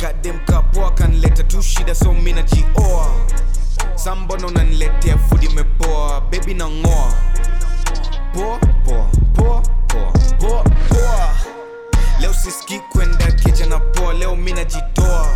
Kademkapoa 0.01 0.91
kanileta 0.91 1.43
tu 1.43 1.63
shida 1.63 1.95
so 1.95 2.13
mi 2.13 2.33
najioa. 2.33 3.07
Sambono 3.95 4.47
unaniletea 4.49 5.19
fudi 5.19 5.49
mepoa 5.49 6.21
bebi 6.21 6.55
na 6.55 6.69
ngoa 6.71 7.13
poa. 8.35 8.61
Leo 12.21 12.35
sisikii 12.35 12.81
kwenda 12.93 13.33
keja 13.33 13.67
na 13.67 13.79
poa. 13.79 14.13
Leo 14.15 14.37
mi 14.37 14.53
najitoa 14.53 15.29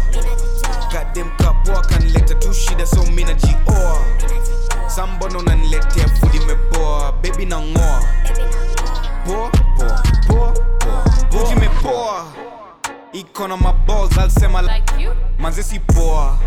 kademkapoa 0.92 1.80
kanileta 1.82 2.34
tu 2.34 2.54
shida 2.54 2.86
so 2.86 3.02
mi 3.02 3.24
najioa 3.24 3.98
sambono 4.86 5.42
naniletea 5.42 6.08
fudi 6.08 6.40
mepoa 6.40 7.12
bebi 7.12 7.46
na 7.46 7.60
ngoa 7.60 8.02
poa 9.26 9.50
poa 9.50 10.02
poa 10.28 10.52
poa 10.80 11.04
poa 11.30 11.52
imepoa 11.52 12.24
iko 13.12 13.48
na 13.48 13.56
maballs 13.56 14.18
alisema 14.18 14.62
like 14.62 15.02
you? 15.02 15.12
Manze 15.38 15.62
si 15.62 15.80
poa 15.80 16.38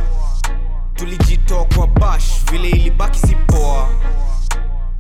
tulijitoa 0.96 1.66
kwa 1.66 1.88
bash. 1.88 2.46
Vile 2.52 2.70
ilibaki 2.70 3.20
si 3.20 3.36
poa 3.36 3.90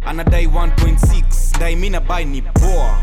anadai 0.06 0.46
1.6 0.48 1.60
dai 1.60 1.76
mi 1.76 1.89
nabai 1.89 2.26
ni 2.26 2.41
poa 2.41 2.98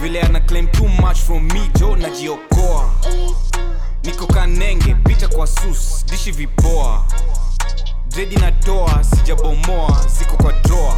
vile 0.00 0.20
ana 0.22 0.40
claim 0.40 0.68
too 0.68 0.88
much 0.88 1.16
from 1.18 1.42
me 1.52 1.70
jo 1.78 1.96
najiokoa 1.96 2.90
niko 4.04 4.26
kanenge 4.26 4.94
pita 4.94 5.28
kwa 5.28 5.46
sus 5.46 6.06
dishi 6.06 6.30
vipoa. 6.32 7.04
Dredi 8.08 8.36
natoa 8.36 9.04
sijabomoa 9.04 10.06
ziko 10.18 10.36
kwa 10.36 10.52
droa 10.52 10.96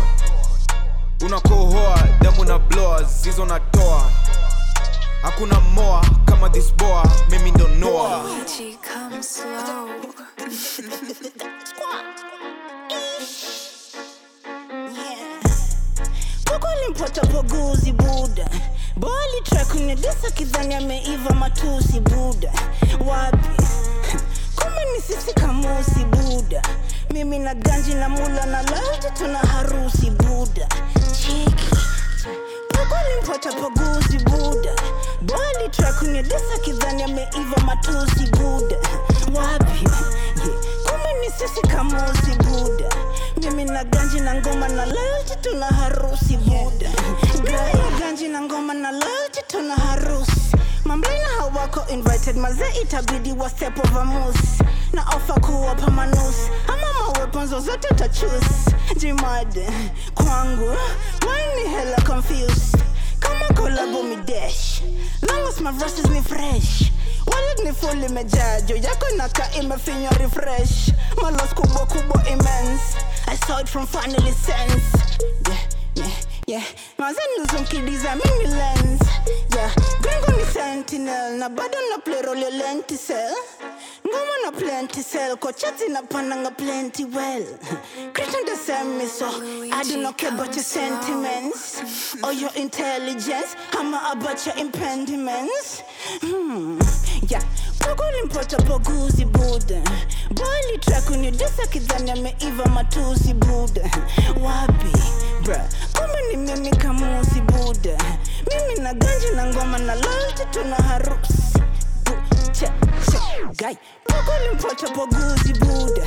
unakohoa 1.24 2.09
damu 2.20 2.44
na 2.44 2.59
bloa 2.59 3.02
zizo 3.02 3.44
natoa 3.44 4.11
hakuna 5.22 5.61
moa 5.61 6.07
kama 6.24 6.50
this 6.50 6.74
boa 6.74 7.11
mimi 7.30 7.50
ndo 7.50 7.68
noa. 7.68 8.24
Yeah. 14.94 15.44
poguzi 17.32 17.92
buda 17.92 18.48
boli 18.97 19.40
trakunedesa 19.45 20.30
kidhani 20.30 20.74
ameiva 20.74 21.34
matusi 21.34 22.01
buda 22.01 22.53
wapi? 23.07 23.49
Kumbe 24.57 24.84
ni 24.95 25.01
buda 26.05 26.62
mimi 27.12 27.38
na 27.38 27.55
ganji 27.55 27.95
na 27.95 28.09
mula 28.09 28.47
na 28.47 28.62
lati 28.62 29.11
tuna 29.18 29.38
harusi 29.38 30.11
buda 30.11 30.68
cheki 31.12 31.76
pagolimpata 32.68 33.53
paguzi 33.53 34.18
buda 34.18 34.72
boli 35.22 35.68
trakunedesa 35.70 36.59
kidhani 36.64 37.03
ameiva 37.03 37.57
matusi 37.66 38.26
buda 38.30 38.76
wapi? 39.34 39.84
Yeah. 39.84 40.55
kumbe 40.84 41.12
buda 42.36 42.88
mimi 43.51 43.64
na 43.64 43.84
ganji 43.84 44.20
na 44.20 44.34
ngoma 44.34 44.68
na 44.68 44.86
laiti 44.86 45.36
tuna 45.42 45.66
harusi 45.66 46.36
buda 46.36 46.90
gaya 47.45 47.90
ganji 47.99 48.28
na 48.28 48.40
ngoma 48.40 48.74
na 48.74 48.90
laiti 48.90 49.40
tuna 49.49 49.74
harusi. 49.76 50.32
Mamlaina 50.84 51.28
hawako 51.38 51.86
invited 51.92 52.36
mazee 52.36 52.80
itabidi 52.82 53.32
wa 53.32 53.51
step 53.51 53.78
over 53.84 54.05
moose. 54.05 54.64
Na 54.92 55.03
ofa 55.16 55.34
kuwapa 55.40 55.90
manus. 55.90 56.36
Ama 56.68 56.86
maweponzo 57.12 57.61
zote 57.61 57.88
tachus 57.95 58.45
jimad 58.97 59.59
kwangu 60.14 60.76
waini 61.28 61.68
hela 61.76 61.97
confused? 62.07 62.76
Kama 63.20 63.45
kolabo 63.55 64.03
midesh 64.03 64.82
long 65.28 65.49
as 65.49 65.61
my 65.61 65.72
ni 66.12 66.22
fresh. 66.22 66.90
Wallet 67.26 67.64
ni 67.64 67.72
full 67.72 68.05
imejaa 68.05 68.59
yako 68.82 69.07
naka 69.16 69.53
imefinywa 69.55 70.11
refresh. 70.12 70.90
Malos 71.22 71.55
kubwa 71.55 71.86
kubwa 71.86 72.22
immense 72.30 72.97
i 73.26 73.36
saw 73.36 73.58
it 73.58 73.68
from 73.68 73.86
finally 73.86 74.32
sense. 74.32 74.92
Yeah, 75.48 75.58
yeah, 75.94 76.10
yeah. 76.46 76.64
mazenuzumkidiza 76.98 78.16
mini 78.16 78.50
lens. 78.54 79.00
Yeah. 79.54 79.70
gringo 80.00 80.32
ni 80.38 80.44
sentinel. 80.52 81.38
Na 81.38 81.48
bado 81.48 81.78
na 81.90 81.98
play 81.98 82.22
role 82.22 82.40
ya 82.42 82.50
lenticel 82.50 83.34
ngoma 84.06 84.34
na 84.44 84.50
plenty 84.52 85.02
cell. 85.02 85.36
Kochati 85.36 85.88
na 85.88 86.02
pananga 86.02 86.50
plenty 86.56 87.04
well. 87.04 87.44
Christian 88.14 88.44
the 88.46 88.56
same 88.56 88.98
me 88.98 89.06
so. 89.06 89.26
I 89.72 89.82
do 89.84 89.96
not 90.02 90.18
care 90.18 90.32
about 90.34 90.54
your 90.54 90.64
sentiments 90.64 92.16
or 92.22 92.32
your 92.32 92.50
intelligence. 92.56 93.56
I'm 93.72 93.94
about 93.94 94.44
your 94.46 94.56
impediments. 94.56 95.82
Hmm. 96.20 96.78
yeah 97.28 97.42
pogolimpota 97.85 98.57
poguzi 98.57 99.24
buda 99.24 99.80
boli 100.30 100.78
trakunidisa 100.80 101.66
kidhani 101.66 102.11
ameiva 102.11 102.66
matusi 102.66 103.35
buda 103.35 103.82
wapi 104.45 104.93
bra 105.45 105.68
kumbe 105.93 106.20
ni 106.30 106.37
mimi 106.37 106.70
kamusi 106.70 107.41
buda 107.41 107.99
mimi 108.51 108.80
na 108.82 108.95
ganji 108.95 109.30
na 109.37 109.47
ngoma 109.47 109.78
na 109.78 109.95
lalti 109.95 110.43
tuna 110.51 110.76
harusi. 110.76 111.35
Che, 112.53 112.66
che, 113.11 113.18
guy 113.59 113.74
pogolimpota 114.05 114.87
poguzi 114.95 115.53
buda 115.53 116.07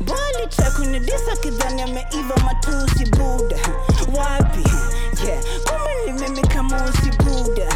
boli 0.00 0.46
trakunidisa 0.56 1.36
kidhani 1.42 1.82
ameiva 1.82 2.36
matusi 2.44 3.04
buda 3.10 3.56
wapi 4.18 4.64
yeah? 5.26 5.42
Kumbe 5.64 5.90
ni 6.06 6.12
mimi 6.12 6.42
kamusi 6.48 7.10
buda 7.18 7.68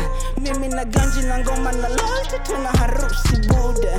mimi 0.43 0.69
na 0.69 0.85
ganji 0.85 1.23
na 1.23 1.39
ngoma 1.39 1.73
na 1.73 1.89
lote 1.89 2.39
tuna 2.47 2.69
harusi 2.69 3.37
buda 3.49 3.99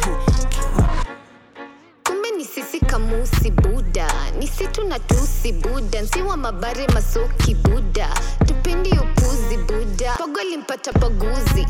ni 2.37 2.45
sisi 2.45 2.79
kamusi 2.79 3.51
buda 3.51 4.07
ni 4.39 4.47
situ 4.47 4.83
na 4.87 4.99
tusi 4.99 5.51
buda 5.53 6.01
nsiwa 6.01 6.37
mabare 6.37 6.87
masoki 6.87 7.55
buda 7.55 8.09
tupendi 8.47 8.89
upuzi 8.89 9.57
buda 9.57 10.13
pogo 10.17 10.41
limpata 10.41 10.93
paguzi 10.93 11.67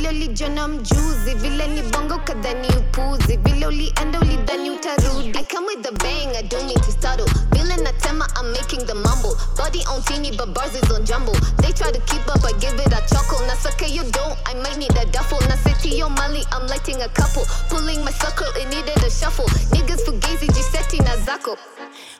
vile 0.00 0.08
ulijona 0.08 0.68
mjuzi 0.68 1.34
vile 1.34 1.82
bongo 1.82 2.18
kadhani 2.18 2.68
upuzi. 2.68 3.36
Vile 3.36 3.66
ulienda 3.66 4.20
ulidhani 4.20 4.70
utarudi. 4.70 5.38
I 5.38 5.44
come 5.44 5.66
with 5.66 5.82
the 5.82 5.92
bang, 5.92 6.36
I 6.36 6.42
don't 6.42 6.66
need 6.66 6.82
to 6.82 6.90
startle. 6.92 7.26
Vile 7.52 7.76
natema 7.76 8.26
I'm 8.36 8.50
making 8.52 8.86
the 8.86 8.94
mumble. 8.94 9.36
Body 9.58 9.84
on 9.92 10.02
teeny 10.02 10.34
but 10.36 10.54
bars 10.54 10.74
is 10.74 10.90
on 10.90 11.04
jumbo 11.04 11.32
they 11.60 11.72
try 11.72 11.92
to 11.92 12.00
keep 12.08 12.26
up 12.28 12.42
I 12.44 12.52
give 12.58 12.80
it 12.80 12.86
a 12.92 13.00
chuckle. 13.12 13.44
Nasaka 13.46 13.88
you 13.92 14.02
don't 14.10 14.38
I 14.46 14.54
might 14.54 14.78
need 14.78 14.96
a 14.96 15.04
duffel. 15.12 15.38
Na 15.48 15.56
city 15.56 15.98
yo 15.98 16.08
mali 16.08 16.42
I'm 16.50 16.66
lighting 16.66 17.02
a 17.02 17.08
couple. 17.08 17.44
Pulling 17.68 18.02
my 18.02 18.10
circle 18.12 18.48
it 18.56 18.68
needed 18.72 18.96
a 19.04 19.10
shuffle. 19.10 19.44
Niggas 19.76 20.00
fugazi 20.04 20.46
jiseti 20.48 20.98
na 21.04 21.16
zako 21.16 21.58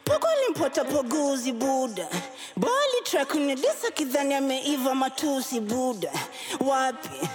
pogolimpota 0.04 0.84
poguzi 0.84 1.52
buda 1.52 2.08
boli 2.56 3.00
trakunidisa 3.04 3.90
kidhani 3.94 4.34
ameiva 4.34 4.94
matusi 4.94 5.60
buda 5.60 6.10
wapi 6.60 7.28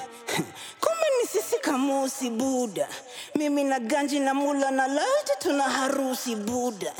kumbe 0.79 1.07
ni 1.21 1.27
sisi 1.27 1.59
kamusi 1.59 2.29
buda 2.29 2.87
mimi 3.35 3.63
na 3.63 3.79
ganji 3.79 4.19
na 4.19 4.33
mula 4.33 4.71
na 4.71 4.87
lati 4.87 5.31
tuna 5.39 5.63
harusi 5.63 6.35
buda 6.35 6.93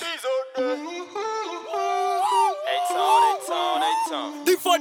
Before 0.00 0.42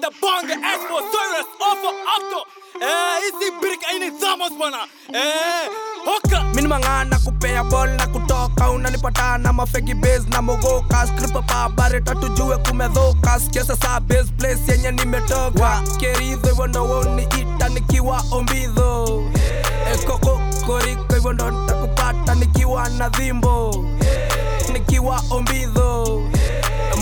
the 0.01 0.12
bonge 0.22 0.53
expo 0.53 0.97
service 1.12 1.49
offer 1.62 1.93
after. 2.16 2.41
Eh, 2.82 3.22
hizi 3.22 3.51
brick 3.62 3.82
aini 3.89 4.12
thamos 4.20 4.51
bwana. 4.57 4.78
Eh, 5.14 5.70
hoka. 6.05 6.43
Mini 6.55 6.68
mangana 6.68 7.20
kupea 7.20 7.64
ball 7.64 7.89
na 7.89 8.07
kutoka 8.07 8.70
unanipata 8.72 9.38
na 9.38 9.53
mafegi 9.53 9.93
base 9.93 10.30
na 10.30 10.41
mogoka. 10.41 11.07
Skripa 11.07 11.41
pa 11.41 11.70
bareta 11.70 12.16
tujue 12.16 12.57
kumedhoka 12.57 13.39
Sikia 13.39 13.64
sasa 13.66 13.99
base 13.99 14.32
place 14.38 14.72
yenye 14.72 14.91
nimetoka. 14.91 15.82
Keridho 15.99 16.47
hivyo 16.49 16.68
ndo 16.68 16.86
woni 16.86 17.24
ita 17.24 17.70
nikiwa 17.70 18.24
ombidho 18.32 19.24
ekoko 19.93 20.41
koriko 20.66 21.14
hivyo 21.14 21.34
ndo 21.34 21.51
nitakupata 21.51 22.36
nikiwa 22.36 22.89
na 22.89 23.09
dhimbo 23.09 23.86
nikiwa 24.74 25.22
ombidho 25.30 26.22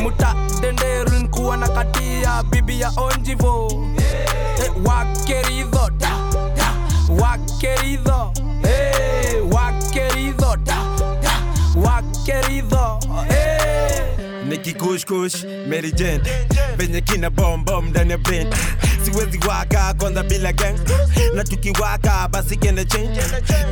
muta 0.02 0.36
denderun 0.62 1.24
nkuwa 1.24 1.58
na 1.58 1.68
katia 1.68 2.44
bibi 2.44 2.80
ya 2.82 2.92
onjivo. 2.98 3.86
Eh, 3.98 4.72
wakeridho 4.86 5.90
da, 5.98 6.12
da, 6.56 6.74
wakeridho. 7.24 8.34
Eh, 8.64 9.36
wakeridho 9.52 10.56
da, 10.56 10.78
da, 11.22 11.32
wakeridho. 11.76 13.00
Eh. 13.30 14.04
nikikushkush 14.48 15.44
Mary 15.70 15.92
Jane. 15.92 16.22
Venye 16.78 17.02
kina 17.02 17.30
bombom 17.30 17.90
ndani 17.90 18.18
brain 18.18 18.48
siwezi 19.12 19.40
waka 19.48 19.94
kwanza 19.94 20.24
bila 20.24 20.54
gang. 20.54 20.76
Na 21.36 21.44
tukiwaka 21.44 22.28
basi 22.28 22.58
kende 22.58 22.86
change. 22.86 23.22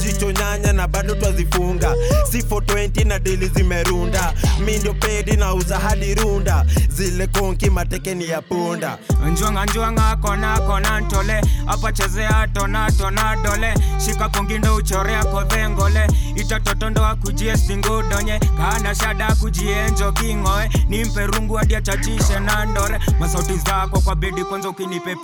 Jicho 0.02 0.32
nyanya 0.32 0.74
na 0.74 0.88
bado 0.88 1.16
twazifunga. 1.16 1.94
C420 2.32 3.08
na 3.08 3.20
dili 3.20 3.48
zimerunda. 3.48 4.34
Mi 4.66 4.78
ndio 4.78 4.94
pedi 4.94 5.38
na 5.38 5.54
uza 5.54 5.80
hadi 5.80 6.16
runda. 6.16 6.66
Zile 6.90 7.28
konki 7.28 7.70
matekeni 7.70 8.30
ya 8.30 8.42
punda. 8.42 8.98
Njwanga 9.32 9.66
njwanga 9.66 10.16
kona 10.16 10.60
kona 10.60 11.00
ntole. 11.02 11.42
Apa 11.68 11.92
chezea 11.92 12.48
tona 12.54 12.92
tona 12.92 13.36
dole. 13.44 13.74
Shika 14.06 14.30
kongindo 14.30 14.76
uchorea 14.76 15.24
kodhengole 15.24 16.08
itatotondo 16.36 17.06
akujie 17.06 17.58
singudonye 17.58 18.40
kana 18.40 18.96
shada 18.96 19.36
kujienjo 19.36 20.12
kingoe. 20.12 20.70
Nimpe 20.90 21.26
rungu 21.28 21.60
adia 21.60 21.82
chachishe 21.82 22.40
na 22.40 22.66
ndore. 22.66 23.00
Masauti 23.20 23.54
zako 23.58 24.00
kwa 24.02 24.16
bidi 24.16 24.44
kwanza 24.44 24.70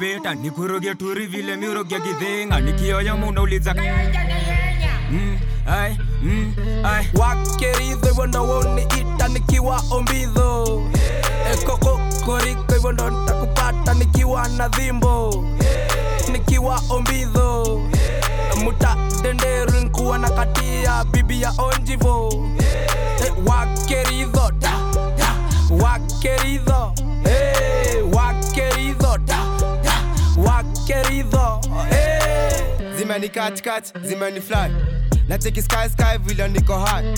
ukinipepeta 0.04 0.36
nikuroge 0.36 0.96
turi 0.96 1.26
vile 1.28 1.56
miroge 1.56 2.00
gidhinga 2.00 2.60
nikioya 2.60 3.16
munauliza 3.16 3.74
mm, 5.12 5.38
ai, 5.68 5.98
mm, 6.24 6.54
ai. 6.84 7.08
wakeridho 7.14 8.08
hivyo 8.08 8.26
ndo 8.28 8.44
woni 8.48 8.82
ita 8.82 9.28
nikiwa 9.28 9.84
ombidho 9.92 10.84
ekoko 11.54 12.00
koriko 12.26 12.74
hivyo 12.74 12.92
ndo 12.92 13.10
ntakupata 13.10 13.94
nikiwa 13.94 14.48
na 14.48 14.68
dhimbo 14.68 15.46
nikiwa 16.32 16.82
ombidho 16.90 17.82
muta 18.64 18.96
denderu 19.22 19.80
nkuwa 19.80 20.18
na 20.18 20.30
katia 20.30 21.04
bibi 21.04 21.42
ya 21.42 21.54
onjivo. 21.58 22.46
Yeah. 23.20 23.48
wakeridho 23.48 24.52
wakeridho 25.82 26.94
wakeridho 30.90 31.62
Eh. 31.92 32.98
zimeni 32.98 33.30
katikati 33.30 33.94
zimeni 34.04 34.42
fly. 34.42 34.72
Na 35.28 35.38
cheki 35.38 35.62
sky 35.62 35.90
sky 35.90 36.18
vile 36.24 36.48
niko 36.48 36.80
high 36.86 37.16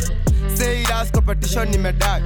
say 0.58 0.84
last 0.84 1.12
competition 1.14 1.68
nimedai 1.70 2.22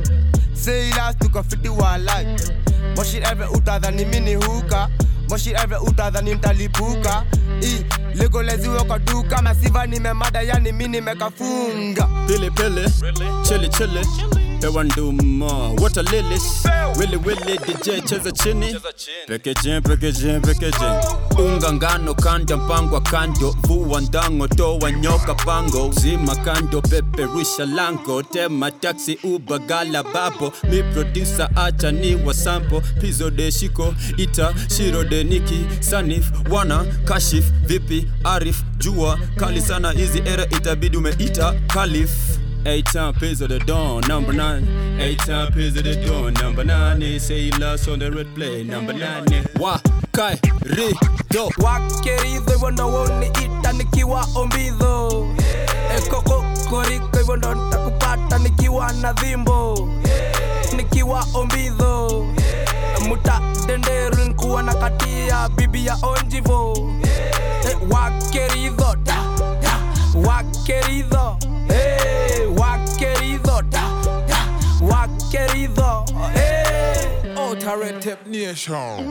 say 0.53 0.89
last 0.91 1.19
tuko 1.19 1.43
fiti 1.43 1.69
wa 1.69 1.97
life. 1.97 2.53
Moshi 2.95 3.17
every 3.17 3.47
utadhani 3.47 4.05
mini 4.05 4.35
huka 4.35 4.89
moshi 5.29 5.49
every 5.51 5.77
utadhani 5.77 6.35
mtalipuka 6.35 7.23
i 7.61 7.85
legoleziwe 8.15 8.83
kwa 8.83 8.99
duka 8.99 9.41
masiva 9.41 9.85
nimemada 9.87 10.41
yani 10.41 10.71
mi 10.71 10.87
nimekafunga 10.87 12.07
pili 12.27 12.51
pili 12.51 12.89
chili 13.47 13.69
chili 13.69 13.99
pewa 14.61 14.83
nduma 14.83 15.69
wata 15.81 16.01
lilies 16.01 16.63
wili 16.99 17.15
wili 17.15 17.57
dj 17.57 18.05
cheza 18.09 18.31
chini. 18.31 18.75
Pekeje 19.27 19.81
pekeje 19.81 20.39
pekeje 20.39 20.85
unga 21.39 21.73
ngano 21.73 22.13
kanda 22.13 22.57
mpangwa 22.57 23.01
kando. 23.01 23.55
Vua 23.61 24.01
ndango 24.01 24.47
toa 24.47 24.91
nyoka 24.91 25.35
pango. 25.35 25.91
Zima 26.01 26.35
kando 26.35 26.81
peperusha 26.81 27.65
lango. 27.65 28.23
Tema 28.23 28.71
taxi 28.71 29.19
uba 29.23 29.59
gala 29.59 30.03
babo 30.03 30.53
mi 30.71 30.83
producer 30.83 31.49
acha 31.55 31.91
ni 31.91 32.15
wasampo 32.15 32.81
pizo 33.01 33.29
de 33.29 33.51
shiko 33.51 33.93
ita 34.17 34.53
shiro 34.77 35.03
de 35.03 35.23
niki. 35.23 35.65
Sanif 35.79 36.31
wana 36.51 36.85
kashif 37.05 37.45
vipi 37.65 38.07
arif. 38.23 38.63
Jua 38.77 39.19
kali 39.35 39.61
sana 39.61 39.91
hizi 39.91 40.19
era 40.25 40.45
itabidi 40.45 40.97
umeita 40.97 41.53
kalif 41.67 42.09
Eight 42.65 42.85
time 42.85 43.13
piz 43.13 43.41
of 43.41 43.49
the 43.49 43.59
dawn, 43.59 44.01
number 44.07 44.33
nine. 44.33 44.67
Eight 44.99 45.19
time 45.19 45.47
of 45.47 45.53
the 45.53 46.03
dawn, 46.05 46.33
number 46.33 46.63
nine. 46.63 47.19
Say 47.19 47.39
you 47.41 47.51
lost 47.59 47.87
on 47.87 47.99
the 47.99 48.11
red 48.11 48.27
play, 48.35 48.63
number 48.63 48.93
nine. 48.93 49.25
Wa 49.59 49.79
kai 50.11 50.37
ri 50.65 50.93
do. 51.29 51.49
Wakerizo 51.57 52.51
hivyo 52.51 52.71
ndo 52.71 52.87
woniita 52.93 53.71
nikiwa 53.73 54.27
ombidho 54.35 55.27
ekokokoriko 55.97 57.17
hivyo 57.17 57.35
ndo 57.35 57.55
ntakupata 57.55 58.37
nikiwa 58.37 58.93
na 58.93 59.13
dhimbo 59.13 59.89
nikiwa 60.77 61.25
ombidho 61.33 62.25
muta 63.07 63.41
denderu 63.67 64.25
nkuwa 64.25 64.63
na 64.63 64.73
katia 64.73 65.49
bibi 65.49 65.85
ya 65.85 65.97
onjivo 66.01 66.89
wakeridho 67.89 68.95
da, 70.13 70.19
da, 70.19 70.19
wakeridho 70.19 71.37
hey, 71.67 72.45
wakeridho 72.47 73.61
da, 73.69 74.01
da, 74.27 74.39
wakeridho 74.81 76.05
hey. 76.33 77.35
Alternative 77.35 78.17
Nation. 78.27 79.05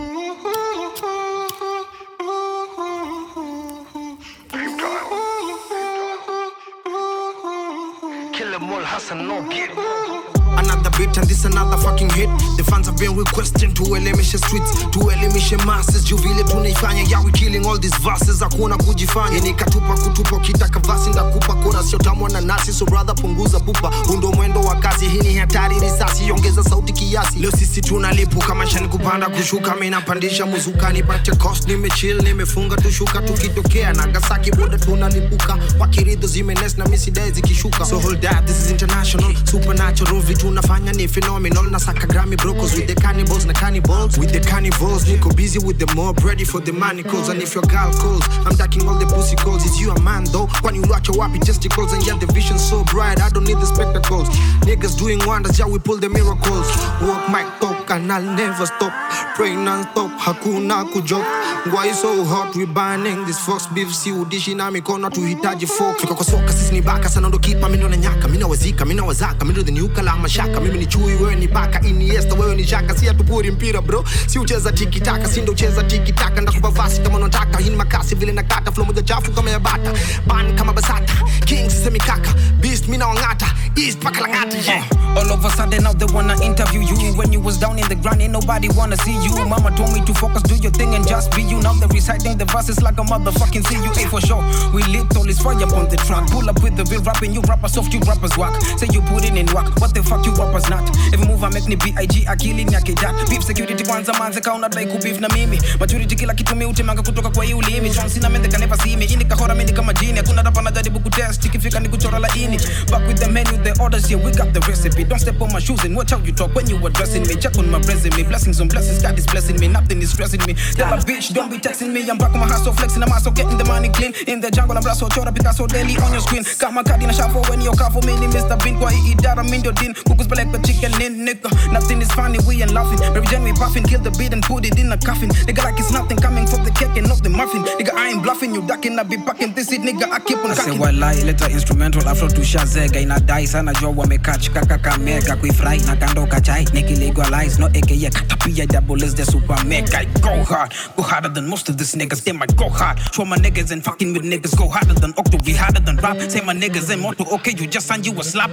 Kill 8.33 8.55
'em 8.55 8.73
all, 8.73 8.85
Hassan, 8.85 9.27
no 9.27 9.43
get 9.49 10.38
Another 10.59 10.91
beat 10.99 11.17
and 11.17 11.27
this 11.29 11.45
another 11.45 11.77
fucking 11.77 12.11
hit. 12.11 12.29
The 12.57 12.65
fans 12.65 12.87
have 12.89 12.99
been 12.99 13.15
requesting 13.17 13.73
tuelimishe 13.75 14.39
streets, 14.39 14.71
tuelimishe 14.91 15.57
masses. 15.65 16.05
Juu 16.05 16.17
vile 16.17 16.45
tunaifanya 16.45 17.03
yeah 17.09 17.23
we 17.25 17.31
killing 17.33 17.65
all 17.67 17.79
these 17.79 17.97
verses, 18.03 18.41
hakuna 18.41 18.77
kujifanya. 18.77 19.41
Nikatupa 19.41 19.95
kutupa 19.97 20.37
ukitaka 20.37 20.79
vasi 20.81 21.11
ndakupa 21.11 21.55
kora 21.55 21.83
sio 21.83 21.99
na 22.33 22.41
nasi, 22.41 22.73
so 22.73 22.85
brother 22.85 23.15
punguza 23.15 23.61
pupa. 23.61 23.93
Undo 24.13 24.33
mwendo 24.33 24.61
wa 24.61 24.75
kazi, 24.77 25.09
hii 25.09 25.19
ni 25.21 25.35
hatari 25.37 25.81
risasi, 25.81 26.33
ongeza 26.33 26.65
sauti 26.65 26.93
kiasi. 26.93 27.39
Leo 27.39 27.51
sisi 27.51 27.81
tunalipuka 27.81 28.55
maisha 28.55 28.81
ni 28.81 28.89
kupanda 28.89 29.27
kushuka, 29.29 29.75
mimi 29.75 29.91
napandisha 29.91 30.47
muzuka 30.47 30.93
nipate 30.93 31.37
cost, 31.37 31.69
nimechill 31.69 32.23
nimefunga 32.23 32.77
tushuka, 32.77 33.23
tukitokea 33.23 33.93
Nagasaki 33.93 34.51
boda 34.51 34.79
tunalipuka, 34.79 35.59
wakiridho 35.79 36.27
zimenes 36.27 36.79
na 36.79 36.87
misidai 36.87 37.31
zikishuka. 37.33 37.85
So 37.85 37.99
hold 37.99 38.21
that, 38.23 38.47
this 38.47 38.65
is 38.65 38.71
international, 38.71 39.35
supernatural, 39.45 40.21
vitu 40.23 40.48
nafanya 40.51 40.93
ni 40.93 41.07
phenomenal, 41.09 41.65
nasaka 41.71 42.07
Grammy 42.07 42.37
brokers 42.37 42.75
with 42.75 42.87
the 42.87 42.95
cannibals 42.95 43.45
na 43.47 43.53
cannibals, 43.53 44.19
with 44.19 44.33
the 44.33 44.41
cannibals, 44.41 45.05
niko 45.05 45.35
busy 45.37 45.59
with 45.59 45.79
the 45.79 45.87
mob, 45.95 46.19
ready 46.25 46.45
for 46.45 46.61
the 46.61 46.73
manacles, 46.73 47.29
and 47.29 47.43
if 47.43 47.55
your 47.55 47.65
girl 47.65 47.93
calls, 47.93 48.23
I'm 48.47 48.57
ducking 48.57 48.87
all 48.89 48.99
the 48.99 49.07
pussy 49.07 49.37
calls, 49.37 49.65
is 49.65 49.81
you 49.81 49.91
a 49.91 50.01
man 50.01 50.25
though? 50.25 50.47
Kwani 50.63 50.81
uliwacha 50.81 51.13
wapi 51.13 51.39
testicles, 51.41 51.93
and 51.93 52.07
yet 52.07 52.21
the 52.21 52.27
vision 52.27 52.59
so 52.59 52.85
bright, 52.85 53.21
I 53.21 53.29
don't 53.31 53.45
need 53.45 53.59
the 53.59 53.67
spectacles, 53.67 54.29
niggas 54.67 54.99
doing 54.99 55.19
wonders, 55.27 55.59
yeah 55.59 55.67
we 55.67 55.79
pull 55.79 55.99
the 55.99 56.09
miracles, 56.09 56.67
walk 57.03 57.29
my 57.29 57.43
talk 57.61 57.91
and 57.91 58.13
I'll 58.13 58.23
never 58.23 58.67
stop, 58.67 58.93
pray 59.37 59.55
non-stop, 59.55 60.11
hakuna 60.21 60.85
kujok, 60.93 61.73
why 61.73 61.93
so 61.93 62.25
hot, 62.25 62.55
we 62.57 62.65
burning 62.67 63.25
this 63.27 63.39
fox 63.39 63.67
beef, 63.67 63.95
si 63.95 64.11
udishi 64.13 64.55
na 64.57 64.71
mikono 64.71 65.11
tuhitaji 65.11 65.67
fork, 65.67 66.07
kwa 66.07 66.25
soka 66.25 66.53
sisi 66.53 66.73
ni 66.73 66.81
baka 66.81 67.09
sana 67.09 67.29
ndo 67.29 67.39
kipa, 67.39 67.69
mimi 67.69 67.89
na 67.89 67.97
nyaka, 67.97 68.29
mimi 68.29 68.39
nawazika, 68.39 68.85
mimi 68.85 68.95
nawazaka, 69.01 69.45
mimi 69.45 69.53
ndo 69.53 69.63
the 69.63 69.73
new 69.73 69.89
kala 69.89 70.17
mashaka, 70.39 70.61
mimi 70.61 70.79
ni 70.79 70.87
chui, 70.87 71.15
wewe 71.15 71.35
ni 71.37 71.49
baka, 71.49 71.81
iniesta, 71.81 72.35
wewe 72.35 72.55
ni 72.57 72.65
shaka, 72.67 72.95
si 72.97 73.09
atupuri 73.09 73.51
mpira 73.51 73.81
bro, 73.83 74.05
si 74.27 74.39
ucheza 74.39 74.73
tiki 74.73 75.01
taka, 75.01 75.29
si 75.29 75.41
ndo 75.43 75.53
ucheza 75.53 75.83
tiki 75.83 76.13
taka, 76.13 76.41
ndakupa 76.41 76.71
vasi 76.71 77.01
kama 77.01 77.17
unataka, 77.17 77.59
hii 77.59 77.71
makasi 77.71 78.15
vile 78.15 78.33
nakata, 78.33 78.73
flow 78.73 78.87
moja 78.87 79.03
chafu 79.03 79.33
kama 79.33 79.51
ya 79.51 79.59
bata, 79.59 79.93
ban 80.27 80.55
kama 80.57 80.73
basata, 80.73 81.13
king 81.45 81.71
sisemi 81.71 81.99
kaka, 81.99 82.35
beast 82.61 82.85
mimi 82.85 82.99
nawangata, 82.99 83.47
east 83.77 83.99
paka 84.03 84.21
langata, 84.21 84.57
yeah. 84.59 84.85
All 85.19 85.33
of 85.33 85.45
a 85.45 85.51
sudden 85.51 85.83
now 85.83 85.93
they 85.93 86.07
wanna 86.15 86.41
interview 86.43 86.81
you. 86.81 86.95
When 87.19 87.33
you 87.33 87.41
was 87.41 87.59
down 87.59 87.79
in 87.79 87.89
the 87.89 87.97
ground 87.97 88.23
ain't 88.23 88.33
nobody 88.33 88.69
wanna 88.71 88.97
see 88.99 89.19
you. 89.27 89.35
Mama 89.47 89.75
told 89.77 89.93
me 89.93 90.01
to 90.07 90.15
focus, 90.15 90.43
do 90.43 90.55
your 90.57 90.71
thing 90.71 90.95
and 90.95 91.07
just 91.07 91.35
be 91.35 91.43
you. 91.43 91.59
Now 91.61 91.73
they're 91.75 91.89
reciting 91.89 92.39
the 92.39 92.45
verses 92.45 92.81
like 92.83 92.99
a 92.99 93.03
motherfucking 93.03 93.67
Hey 93.99 94.07
for 94.07 94.21
sure, 94.21 94.43
we 94.73 94.83
lit 94.95 95.11
all 95.17 95.25
this 95.25 95.41
fire 95.43 95.59
on 95.75 95.89
the 95.91 95.97
track. 96.07 96.31
Pull 96.31 96.49
up 96.49 96.63
with 96.63 96.77
the 96.77 96.85
real 96.87 97.03
rapping, 97.03 97.33
you 97.35 97.41
rappers 97.51 97.73
soft, 97.75 97.93
you 97.93 98.01
rappers 98.07 98.37
whack. 98.39 98.55
Say 98.79 98.87
you 98.95 99.01
put 99.11 99.25
it 99.27 99.35
in 99.35 99.47
work, 99.53 99.75
what 99.83 99.93
the 99.93 100.03
fuck 100.07 100.25
you 100.25 100.33
rappers 100.39 100.71
not? 100.71 100.87
Every 101.13 101.27
move 101.27 101.43
I 101.43 101.51
make 101.51 101.67
ni 101.67 101.75
B.I.G. 101.75 102.25
akili 102.31 102.65
ni 102.65 102.75
akijat 102.77 103.29
Beef 103.29 103.43
security 103.43 103.85
kwanza 103.85 104.13
manze 104.15 104.41
kauna 104.41 104.69
dai 104.69 104.87
kubeef 104.87 105.21
na 105.21 105.29
mimi. 105.29 105.59
Majority 105.81 106.15
kila 106.17 106.35
kitu 106.35 106.57
mi 106.57 106.65
utemanga 106.65 107.03
kutoka 107.03 107.31
kwa 107.31 107.45
hii 107.45 107.55
ulimi 107.55 107.91
John 107.91 108.09
Cena 108.11 108.29
mende 108.29 108.49
can 108.49 108.61
never 108.61 108.79
see 108.79 108.97
me. 108.97 109.05
Ini 109.05 109.25
kahora 109.25 109.55
mimi 109.55 109.73
kama 109.73 109.93
jini 109.95 110.17
Hakuna 110.19 110.43
rapa 110.43 110.63
najaribu 110.63 111.01
kutest 111.01 111.45
Ikifika 111.45 111.81
ni 111.81 111.89
kuchora 111.89 112.19
laini. 112.19 112.59
Back 112.91 113.07
with 113.09 113.19
the 113.19 113.29
menu, 113.29 113.57
the 113.65 113.75
orders, 113.83 114.11
yeah 114.11 114.23
we 114.25 114.31
got 114.33 114.53
the 114.55 114.61
recipe 114.61 115.08
Don't 115.09 115.19
step 115.19 115.41
on 115.41 115.53
my 115.53 115.59
shoes 115.59 115.83
and 115.85 115.97
watch 115.97 116.11
how 116.11 116.19
you 116.19 116.33
talk 116.33 116.55
when 116.55 116.69
you 116.69 116.77
addressing 116.87 117.23
me. 117.27 117.35
Check 117.37 117.57
on 117.59 117.71
my 117.71 117.79
resume, 117.79 118.23
blessings 118.29 118.61
on 118.61 118.69
blessings 118.69 119.03
God 119.03 119.19
is 119.19 119.27
blessing 119.27 119.59
me, 119.59 119.69
nothing 119.69 120.03
is 120.03 120.11
stressing 120.11 120.45
me. 120.47 120.55
Tell 120.77 120.93
a 120.93 120.99
bitch, 120.99 121.33
don't 121.33 121.51
be 121.51 121.57
texting 121.59 121.93
me. 121.93 122.09
I'm 122.09 122.19
back 122.19 122.35
on 122.35 122.41
my 122.41 122.49
house, 122.49 122.65
so 122.65 122.73
flexing 122.73 123.03
I'm 123.03 123.13
also 123.13 123.31
getting 123.31 123.57
the 123.57 123.65
money 123.65 123.89
clean. 123.89 124.13
In 124.27 124.41
the 124.41 124.51
jungle, 124.51 124.77
I'm 124.77 124.83
brasso, 124.83 125.09
chora, 125.09 125.35
Picasso, 125.35 125.67
daily 125.67 125.97
on 125.97 126.13
your 126.13 126.21
screen. 126.21 126.45
Kama 126.45 126.85
kadi 126.85 127.07
na 127.07 127.13
shuffle 127.13 127.43
when 127.49 127.61
you're 127.61 127.75
for 127.75 128.03
me. 128.07 128.13
Mr. 128.29 128.63
Bean, 128.63 128.79
kwa 128.79 128.91
hii 128.91 129.13
idara, 129.13 129.43
min 129.43 129.65
your 129.65 129.73
din 129.75 129.95
Kukus 129.95 130.27
belek 130.29 130.53
the 130.53 130.59
chicken 130.67 130.93
in, 131.01 131.25
nigga. 131.27 131.51
Nothing 131.73 132.03
is 132.03 132.13
funny, 132.13 132.39
we 132.47 132.63
ain't 132.63 132.73
laughing. 132.73 133.01
Every 133.03 133.27
gen 133.29 133.45
we 133.45 133.53
puffing, 133.53 133.85
kill 133.85 134.01
the 134.01 134.11
beat 134.13 134.33
and 134.33 134.43
put 134.43 134.67
it 134.67 134.79
in 134.79 134.93
a 134.93 134.99
coffin. 134.99 135.31
Nigga 135.31 135.65
like 135.65 135.79
it's 135.79 135.91
nothing 135.93 136.19
coming 136.19 136.47
from 136.47 136.65
the 136.65 136.71
cake 136.71 136.97
and 136.97 137.09
not 137.09 137.23
the 137.23 137.31
muffin. 137.31 137.63
Nigga 137.65 137.95
I 137.95 138.09
ain't 138.11 138.23
bluffing, 138.23 138.55
you 138.55 138.63
ducking, 138.67 138.99
I 138.99 139.05
be 139.05 139.17
packing 139.17 139.55
this 139.55 139.73
it 139.73 139.81
Nigga 139.81 140.11
I 140.11 140.21
keep 140.21 140.39
on 140.39 140.51
I 140.51 140.55
say 140.55 140.65
cocking. 140.77 140.81
Walai 140.81 141.25
leta 141.25 141.49
instrumental 141.51 142.07
afro 142.09 142.29
tushazega 142.29 143.01
inadai 143.01 143.47
sana 143.47 143.73
jua 143.73 143.91
wamekach 143.91 144.51
kaka 144.53 144.79
kamega 144.93 145.37
kuifurahi 145.37 145.81
na 145.81 145.97
kando 145.97 146.27
kachai 146.27 146.65
nikilegalize 146.73 147.59
no 147.61 147.67
aka 147.67 148.11
katapia 148.11 148.67
double 148.67 148.97
the 148.97 149.25
super 149.25 149.63
mega. 149.67 149.99
I 149.99 150.05
go 150.21 150.43
hard 150.45 150.73
go 150.97 151.03
harder 151.03 151.29
than 151.29 151.47
most 151.47 151.69
of 151.69 151.77
these 151.77 151.95
niggas 151.95 152.25
they 152.25 152.33
might 152.33 152.57
go 152.57 152.69
hard. 152.71 152.99
Show 153.13 153.25
my 153.27 153.37
niggas 153.37 153.71
and 153.71 153.85
fucking 153.85 154.15
with 154.15 154.23
niggas 154.23 154.57
go 154.57 154.67
harder 154.69 154.95
than 154.95 155.13
octo 155.19 155.37
we 155.45 155.53
harder 155.53 155.81
than 155.81 155.97
rap. 155.99 156.19
Say 156.31 156.41
my 156.41 156.55
niggas 156.55 156.91
and 156.91 157.03
motto 157.03 157.25
okay 157.35 157.53
you 157.59 157.67
just 157.67 157.87
signed 157.87 158.07
you 158.07 158.19
a 158.19 158.25
slap. 158.25 158.51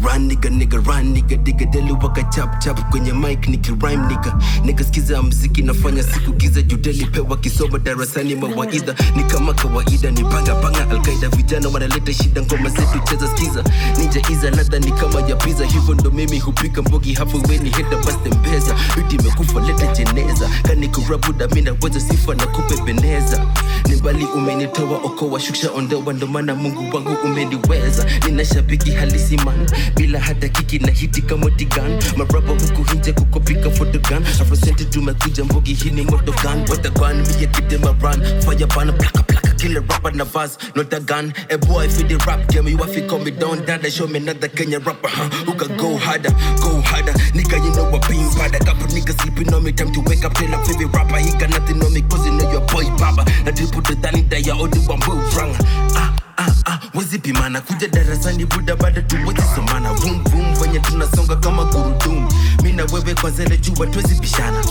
Run 0.00 0.28
nigga 0.28 0.50
nigga 0.50 0.84
run 0.86 1.14
nigga 1.14 1.36
diga 1.42 1.70
deli 1.72 1.92
waka 1.92 2.22
chap 2.30 2.60
chap 2.60 2.76
kwenye 2.90 3.12
mic 3.12 3.40
niki 3.48 3.70
rhyme 3.80 4.06
nigga. 4.08 4.32
Nigga 4.64 4.84
skiza 4.84 5.22
mziki 5.22 5.62
nafanya 5.62 6.02
siku 6.02 6.32
giza 6.32 6.62
judeli 6.62 7.06
pewa 7.06 7.36
kisoma 7.36 7.78
darasani 7.78 8.34
mawaidha 8.34 8.94
ni 9.16 9.24
kama 9.24 9.54
kawaida 9.54 10.10
ni 10.10 10.24
panga 10.24 10.54
panga 10.54 10.90
alkaida 10.90 11.28
vijana 11.28 11.68
wanaleta 11.68 12.12
shida 12.12 12.42
ngoma 12.42 12.68
zetu 12.70 12.98
cheza 13.04 13.28
skiza. 13.28 13.64
Ninja 13.98 14.22
iza 14.30 14.50
ladha 14.50 14.78
ni 14.78 14.92
kama 15.00 15.20
ya 15.28 15.36
hivyo 15.66 15.94
ndo 15.94 16.10
mimi 16.10 16.38
hupika 16.38 16.82
mbogi 16.82 17.14
hafu 17.14 17.42
weni 17.48 17.70
heta 17.70 17.96
baste 17.96 18.28
mbeza 18.30 18.74
biti 18.96 19.16
imekufa 19.16 19.60
leta 19.60 19.86
jeneza. 19.86 20.50
Kani 20.62 20.88
kurabuda 20.88 21.48
mi 21.48 21.60
naweza 21.62 22.00
sifa 22.00 22.34
na 22.34 22.46
kupepeneza. 22.46 23.46
Ni 23.88 23.94
mbali 23.96 24.24
umenitoa 24.24 24.98
okoa 25.04 25.40
shusha 25.40 25.70
ondoa 25.72 26.12
ndo 26.12 26.26
maana 26.26 26.54
mungu 26.54 26.96
wangu 26.96 27.12
umeniweza. 27.24 28.06
Nina 28.26 28.44
shabiki 28.44 28.90
halisi 28.90 29.36
man. 29.36 29.70
Bila 29.96 30.20
hata 30.20 30.48
kiki 30.48 30.78
na 30.78 30.90
hiti 30.92 31.22
kama 31.22 31.50
tigan 31.50 32.02
maraba 32.16 32.52
huku 32.52 32.82
hinje 32.92 33.12
kukopika 33.12 33.70
fotogan 33.70 34.26
afrosenti 34.26 34.84
tumekuja 34.84 35.44
mbogi 35.44 35.74
hii 35.74 35.90
ni 35.90 36.02
motogan 36.02 36.64
watagan 36.70 37.16
miye 37.26 37.46
kidema 37.46 37.94
run. 38.02 38.22
Fire 38.40 38.66
ban 38.66 38.92
plaka 38.92 39.22
plaka 39.22 39.48
killer 39.50 39.82
rapper 39.88 40.14
na 40.14 40.24
vaz 40.24 40.56
not 40.74 40.92
a 40.94 41.00
gun. 41.00 41.32
A 41.50 41.58
boy 41.58 41.88
for 41.88 42.02
the 42.06 42.16
rap 42.26 42.48
game 42.48 42.68
you 42.68 42.78
fi 42.78 43.00
call 43.02 43.18
me 43.18 43.30
down 43.30 43.64
dada. 43.66 43.90
Show 43.90 44.06
me 44.06 44.18
another 44.18 44.48
Kenya 44.48 44.78
rapper 44.88 45.08
huh? 45.12 45.28
who 45.44 45.52
can 45.54 45.76
go 45.76 45.96
harder 45.98 46.30
go 46.64 46.80
harder? 46.80 47.12
Nigga 47.36 47.56
you 47.64 47.72
know 47.76 47.84
what 47.92 48.08
being 48.08 48.24
bad 48.40 48.52
couple 48.64 48.88
niggas 48.88 49.20
sleeping 49.20 49.52
on 49.54 49.62
me 49.64 49.72
time 49.72 49.92
to 49.92 50.00
wake 50.08 50.24
up 50.24 50.32
tell 50.34 50.52
a 50.54 50.58
favorite 50.64 50.92
rapper 50.96 51.18
he 51.20 51.30
got 51.38 51.50
nothing 51.50 51.82
on 51.84 51.92
me 51.92 52.00
cause 52.08 52.24
you 52.26 52.32
know 52.32 52.50
your 52.50 52.64
boy 52.72 52.84
baba. 52.96 53.24
Na 53.44 53.52
triple 53.52 53.82
to 53.82 53.94
tani 54.00 54.22
daya 54.22 54.54
odi 54.56 54.78
one 54.88 55.00
move 55.06 55.36
wrong 55.36 55.52
ah 55.94 56.16
ah 56.38 56.52
ah 56.66 56.78
wazipi 56.94 57.32
mana? 57.32 57.60
Kuja 57.60 57.88
darasani 57.88 58.44
buda 58.46 58.76
bado 58.76 59.02
tuwezi 59.02 59.42
somana 59.54 59.92
vum 59.92 60.24
vum 60.24 60.54
venye 60.54 60.80
tunasonga 60.80 61.36
kama 61.36 61.64
gurudum 61.64 62.28
mi 62.62 62.72
na 62.72 62.84
wewe 62.92 63.14
kwanza 63.14 63.44
ile 63.44 63.56
jua 63.58 63.86
tuwezi 63.86 64.14
bishana. 64.20 64.62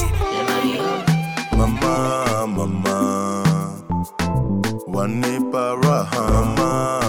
Mama 1.58 2.48
mama 2.48 3.44
wanipa 4.88 5.76
raha. 5.84 6.22
Mama 6.32 6.56
mama 6.56 7.07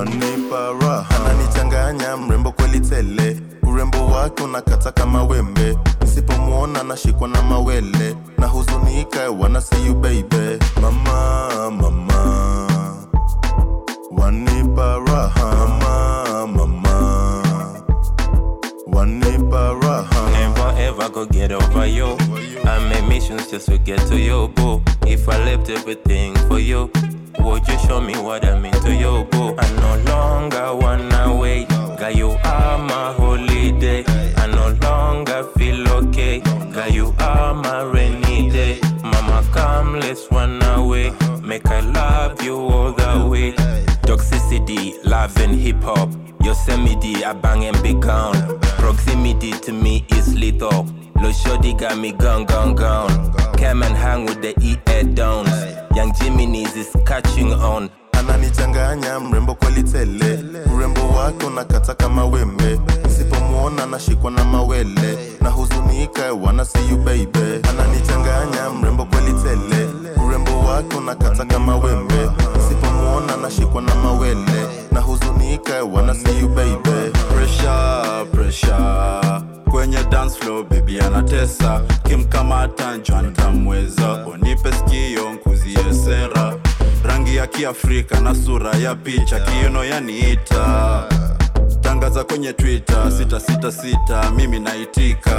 wanipa 0.00 0.72
raha, 0.80 1.06
ananichanganya 1.24 2.16
mrembo 2.16 2.52
kweli 2.52 2.80
tele, 2.80 3.40
urembo 3.62 4.06
wake 4.06 4.42
unakata 4.42 4.92
kama 4.92 5.24
wembe, 5.24 5.78
nisipomwona 6.00 6.82
nashikwa 6.82 7.28
na 7.28 7.42
mawele, 7.42 8.16
na 8.38 8.46
huzunika 8.46 9.30
wanna 9.30 9.60
see 9.60 9.86
you 9.86 9.94
mama 10.82 11.70
mama, 11.70 12.68
wanipa 14.10 14.98
mama 14.98 16.46
mama. 16.46 16.80
Never 20.90 21.08
go 21.10 21.24
get 21.26 21.52
over 21.52 21.86
you. 21.86 22.16
I 22.64 22.78
made 22.88 23.06
missions 23.08 23.50
just 23.50 23.66
to 23.66 23.78
get 23.78 24.00
to 24.08 24.18
you, 24.18 24.48
boo. 24.48 24.82
If 25.06 25.28
I 25.28 25.38
left 25.44 25.70
everything 25.70 26.34
for 26.48 26.58
you. 26.58 26.90
Would 27.38 27.66
you 27.68 27.78
show 27.78 28.00
me 28.00 28.14
what 28.18 28.44
I 28.44 28.58
mean 28.58 28.72
to 28.72 28.94
you, 28.94 29.24
boo? 29.30 29.54
I 29.58 29.66
no 29.80 30.12
longer 30.12 30.74
wanna 30.76 31.36
wait. 31.36 31.68
Girl, 31.98 32.10
you 32.10 32.30
are 32.44 32.78
my 32.78 33.12
holiday. 33.12 34.04
I 34.36 34.46
no 34.46 34.76
longer 34.82 35.44
feel 35.56 35.88
okay. 35.88 36.40
Girl, 36.40 36.88
you 36.88 37.14
are 37.18 37.54
my 37.54 37.82
rainy 37.82 38.50
day. 38.50 38.80
Mama, 39.02 39.44
come, 39.52 40.00
let's 40.00 40.30
run 40.30 40.62
away. 40.62 41.12
Make 41.42 41.66
I 41.66 41.80
love 41.80 42.42
you 42.42 42.56
all 42.56 42.92
the 42.92 43.26
way. 43.28 43.52
Toxicity, 44.02 44.94
love 45.04 45.36
and 45.38 45.54
hip 45.54 45.82
hop. 45.82 46.10
Yosemite, 46.42 47.24
I 47.24 47.32
bang 47.32 47.64
and 47.64 47.82
be 47.82 47.94
gone. 47.94 48.58
Proximity 48.78 49.52
to 49.52 49.72
me 49.72 50.04
is 50.10 50.34
lethal. 50.34 50.86
Lo 51.20 51.32
shorty 51.32 51.74
got 51.74 51.98
me 51.98 52.12
gone, 52.12 52.44
gone, 52.46 52.74
gone. 52.74 53.32
Come 53.58 53.82
and 53.82 53.94
hang 53.94 54.24
with 54.24 54.40
the 54.40 54.54
E 54.62 54.76
downs. 55.14 55.79
Young 55.94 56.12
Jimmy's 56.14 56.76
is 56.76 56.96
catching 57.04 57.52
on. 57.52 57.90
ananichanganya 58.12 59.20
mrembo 59.20 59.54
kweli 59.54 59.82
tele. 59.82 60.38
Urembo 60.74 61.08
wake 61.08 61.46
unakata 61.46 61.94
kama 61.94 62.24
wembe. 62.24 62.80
Nisipomwona 63.04 63.86
nashikwa 63.86 64.30
na 64.30 64.44
mawele. 64.44 65.18
Na 65.40 65.50
huzunika 65.50 66.32
wana 66.32 66.64
see 66.64 66.88
you 66.90 66.96
ananichanganya 67.68 68.70
mrembo 68.80 69.04
kweli 69.04 69.32
tele. 69.32 69.88
Urembo 70.26 70.60
wake 70.60 70.96
unakata 70.96 71.44
kama 71.44 71.76
wembe. 71.76 72.30
Nisipomwona 72.56 73.36
nashikwa 73.36 73.82
na 73.82 73.94
mawele 73.94 74.79
na 75.00 75.06
huzunika 75.06 75.84
wana 75.84 76.14
see 76.14 76.40
you 76.40 76.48
baby. 76.48 77.10
Pressure 77.34 78.24
pressure. 78.32 79.42
Kwenye 79.70 80.04
dance 80.10 80.38
floor 80.38 80.64
baby 80.64 81.00
anatesa. 81.00 81.80
Kimkamata 82.08 82.96
njwa 82.96 83.22
nitamweza 83.22 84.26
unipe 84.26 84.70
nkuzie 85.32 85.94
sera 86.04 86.54
rangi 87.04 87.36
ya 87.36 87.46
kiafrika 87.46 88.20
na 88.20 88.34
sura 88.34 88.72
ya 88.76 88.94
picha. 88.94 89.40
Kiuno 89.40 89.84
yaniita. 89.84 91.02
Tangaza 91.80 92.24
kwenye 92.24 92.52
twitter 92.52 93.12
sita 93.12 93.40
sita 93.72 94.30
mimi 94.30 94.60
naitika. 94.60 95.36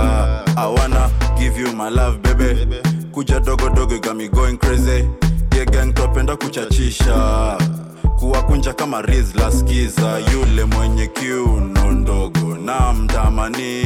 I 0.57 0.73
wanna 0.73 1.09
give 1.39 1.61
you 1.61 1.73
my 1.75 1.89
love 1.89 2.17
bebe 2.17 2.67
kuja 3.11 3.39
dogodogo 3.39 3.99
dogo 3.99 3.99
got 3.99 4.15
crazy. 4.59 5.05
Yeah 5.55 5.65
gang 5.65 5.93
kuchachisha 6.37 7.57
kuwakunja 8.21 8.73
kama 8.73 9.01
rizla 9.01 9.51
skiza 9.51 10.19
yule 10.33 10.65
mwenye 10.65 11.07
kiuno 11.07 11.91
ndogo. 11.91 12.57
Na 12.65 12.93
mtamani 12.93 13.85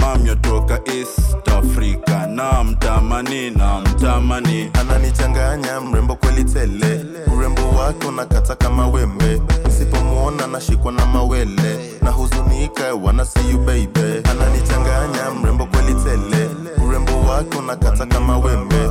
mamyotoka 0.00 0.80
east 0.84 1.48
africa. 1.58 2.26
Na 2.34 2.64
mtamani 2.64 3.50
na 3.50 3.80
mtamani 3.80 4.70
ananichanganya 4.80 5.80
mrembo 5.80 6.14
kweli 6.16 6.44
tele. 6.44 7.04
Urembo 7.36 7.68
wake 7.78 8.06
unakata 8.06 8.54
kama 8.56 8.86
wembe. 8.88 9.42
Nisipomwona 9.66 10.46
nashikwa 10.46 10.92
na 10.92 11.06
mawele. 11.06 11.78
Na 12.02 12.10
huzunika 12.10 12.94
wana 13.02 13.24
see 13.24 13.50
you 13.50 13.58
baby. 13.58 14.22
Ananichanganya 14.30 15.30
mrembo 15.42 15.66
kweli 15.66 15.94
tele. 15.94 16.50
Urembo 16.86 17.20
wake 17.20 17.58
unakata 17.58 18.06
kama 18.06 18.38
wembe 18.38 18.90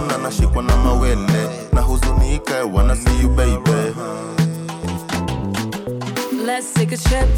nisipomwona 0.00 0.18
nashikwa 0.18 0.62
na 0.62 0.76
mawele 0.76 1.48
na 1.72 1.80
huzunika 1.80 2.64
wana 2.72 2.96
see 2.96 3.22
you 3.22 3.28
baby 3.28 3.94
Let's 6.46 6.72
take 6.72 6.92
a 6.92 6.96
trip, 6.96 7.28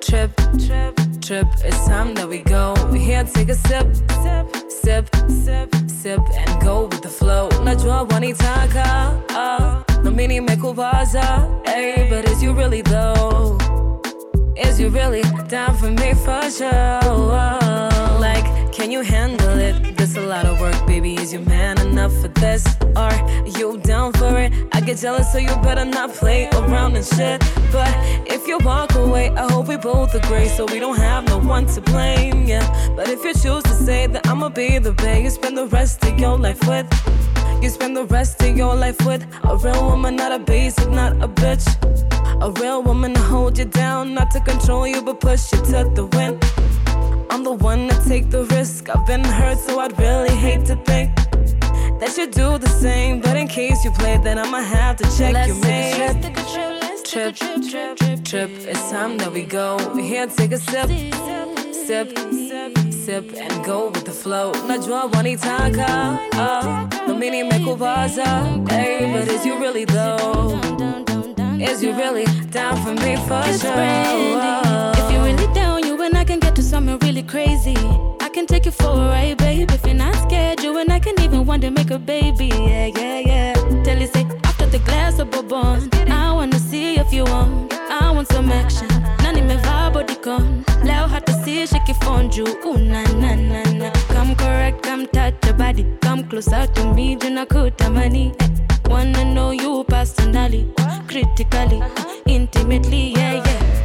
trip, 0.00 0.32
trip, 0.66 1.00
trip. 1.20 1.46
It's 1.64 1.86
time 1.86 2.14
that 2.14 2.26
we 2.28 2.38
go. 2.38 2.74
We 2.90 2.98
here, 2.98 3.24
take 3.24 3.50
a 3.50 3.54
sip, 3.54 3.86
sip, 4.22 4.70
sip, 4.70 5.08
sip, 5.44 5.74
sip, 5.86 6.20
and 6.34 6.62
go 6.62 6.86
with 6.86 7.02
the 7.02 7.08
flow. 7.08 7.48
Najua 7.62 8.02
wanitaka, 8.08 9.12
ah, 9.36 9.84
no 10.02 10.10
mini 10.10 10.40
mekubaza, 10.40 11.46
hey, 11.66 12.08
but 12.08 12.26
is 12.30 12.42
you 12.42 12.52
really 12.54 12.80
though? 12.82 13.58
Is 14.56 14.80
you 14.80 14.88
really 14.88 15.22
down 15.48 15.76
for 15.76 15.90
me 15.90 16.14
for 16.14 16.50
sure? 16.50 17.41
Can 18.82 18.90
you 18.90 19.02
handle 19.02 19.60
it? 19.60 19.96
This 19.96 20.16
a 20.16 20.22
lot 20.22 20.44
of 20.44 20.58
work, 20.60 20.74
baby. 20.88 21.14
Is 21.14 21.32
you 21.32 21.38
man 21.38 21.80
enough 21.86 22.12
for 22.20 22.26
this? 22.26 22.66
Are 22.96 23.14
you 23.46 23.78
down 23.78 24.12
for 24.14 24.36
it? 24.36 24.52
I 24.72 24.80
get 24.80 24.98
jealous, 24.98 25.30
so 25.30 25.38
you 25.38 25.54
better 25.62 25.84
not 25.84 26.12
play 26.12 26.48
around 26.48 26.96
and 26.96 27.06
shit. 27.06 27.38
But 27.70 27.94
if 28.26 28.48
you 28.48 28.58
walk 28.58 28.96
away, 28.96 29.30
I 29.30 29.52
hope 29.52 29.68
we 29.68 29.76
both 29.76 30.16
agree, 30.16 30.48
so 30.48 30.64
we 30.64 30.80
don't 30.80 30.96
have 30.96 31.28
no 31.28 31.38
one 31.38 31.66
to 31.66 31.80
blame. 31.80 32.44
Yeah. 32.44 32.66
But 32.96 33.08
if 33.08 33.22
you 33.22 33.32
choose 33.34 33.62
to 33.62 33.74
say 33.86 34.08
that 34.08 34.26
I'ma 34.26 34.48
be 34.48 34.78
the 34.78 34.90
bae 34.90 35.18
you 35.18 35.30
spend 35.30 35.56
the 35.56 35.66
rest 35.66 36.04
of 36.04 36.18
your 36.18 36.36
life 36.36 36.66
with. 36.66 36.88
You 37.62 37.68
spend 37.68 37.96
the 37.96 38.06
rest 38.06 38.42
of 38.42 38.56
your 38.56 38.74
life 38.74 39.00
with 39.06 39.24
a 39.44 39.56
real 39.58 39.86
woman, 39.90 40.16
not 40.16 40.32
a 40.32 40.40
basic, 40.40 40.90
not 40.90 41.12
a 41.22 41.28
bitch. 41.28 41.64
A 42.42 42.50
real 42.60 42.82
woman 42.82 43.14
to 43.14 43.20
hold 43.20 43.58
you 43.58 43.64
down, 43.64 44.12
not 44.14 44.32
to 44.32 44.40
control 44.40 44.88
you, 44.88 45.02
but 45.02 45.20
push 45.20 45.52
you 45.52 45.58
to 45.66 45.88
the 45.94 46.06
wind. 46.16 46.42
I'm 47.30 47.44
the 47.44 47.52
one 47.52 47.88
to 47.88 48.08
take 48.08 48.30
the 48.30 48.44
risk. 48.44 48.88
I've 48.94 49.06
been 49.06 49.24
hurt, 49.24 49.58
so 49.58 49.78
I'd 49.80 49.98
really 49.98 50.34
hate 50.34 50.64
to 50.66 50.76
think 50.76 51.14
that 52.00 52.14
you 52.16 52.26
do 52.26 52.58
the 52.58 52.68
same. 52.68 53.20
But 53.20 53.36
in 53.36 53.48
case 53.48 53.84
you 53.84 53.90
play, 53.92 54.18
then 54.22 54.38
I'ma 54.38 54.60
have 54.60 54.96
to 54.96 55.04
check 55.16 55.32
Let's 55.34 55.48
your 55.48 55.60
take 55.62 55.94
a 55.96 56.04
man. 56.04 56.32
trip, 57.04 57.34
trip, 57.36 57.62
trip, 57.68 57.96
trip, 57.98 58.24
trip. 58.24 58.50
It's 58.50 58.90
time 58.90 59.16
that 59.18 59.32
we 59.32 59.44
go. 59.44 59.78
Here, 59.96 60.26
take 60.26 60.52
a 60.52 60.58
sip, 60.58 60.88
sip, 61.72 62.08
sip, 62.48 62.78
sip, 62.92 63.24
and 63.38 63.64
go 63.64 63.88
with 63.90 64.04
the 64.04 64.12
flow. 64.12 64.52
Najua 64.68 65.10
wanitaka, 65.12 66.18
ah, 66.34 66.88
no 67.06 67.14
mini 67.14 67.42
mekubaza, 67.42 68.68
hey, 68.70 69.12
but 69.12 69.28
is 69.28 69.44
you 69.46 69.58
really 69.58 69.84
though? 69.84 70.58
Is 71.60 71.82
you 71.82 71.92
really 71.96 72.24
down 72.50 72.76
for 72.84 72.92
me 72.94 73.16
for 73.26 73.42
sure? 73.58 74.91
To 76.98 77.06
really 77.06 77.22
crazy. 77.22 77.76
I 78.20 78.28
can 78.32 78.46
take 78.46 78.66
you 78.66 78.72
for 78.72 78.90
a 78.90 79.08
ride, 79.08 79.38
babe. 79.38 79.70
If 79.70 79.84
you're 79.84 79.94
not 79.94 80.14
scared, 80.16 80.60
you 80.60 80.78
and 80.78 80.92
I 80.92 80.98
can 80.98 81.18
even 81.20 81.46
one 81.46 81.60
day 81.60 81.70
make 81.70 81.90
a 81.90 81.98
baby. 81.98 82.46
Yeah, 82.48 82.86
yeah, 82.86 83.18
yeah. 83.18 83.52
Tell 83.84 83.98
you, 83.98 84.06
say, 84.06 84.26
after 84.44 84.66
the 84.66 84.78
glass 84.80 85.18
of 85.18 85.30
bourbon, 85.30 85.88
I 86.10 86.32
wanna 86.32 86.58
see 86.58 86.96
if 86.98 87.12
you 87.12 87.24
want. 87.24 87.72
I 87.90 88.10
want 88.10 88.28
some 88.28 88.50
action. 88.50 88.88
Nani 89.22 89.40
mevaa 89.42 89.90
bodycon. 89.92 90.64
Leo 90.84 91.06
hata 91.06 91.32
si 91.44 91.66
shiki 91.66 91.94
fonju. 91.94 92.46
Ooh, 92.66 92.78
na, 92.78 93.02
na, 93.20 93.34
na, 93.36 93.62
na. 93.72 93.90
Come 94.12 94.34
correct, 94.36 94.82
come 94.82 95.06
touch 95.06 95.34
your 95.44 95.54
body. 95.54 95.86
Come 96.00 96.24
closer 96.28 96.66
to 96.66 96.94
me, 96.94 97.16
juna 97.16 97.46
kutamani. 97.46 98.32
Eh, 98.40 98.48
Wanna 98.90 99.24
know 99.24 99.52
you 99.52 99.84
personally, 99.84 100.66
critically, 101.06 101.80
intimately, 102.26 103.12
yeah, 103.16 103.34
yeah. 103.44 103.81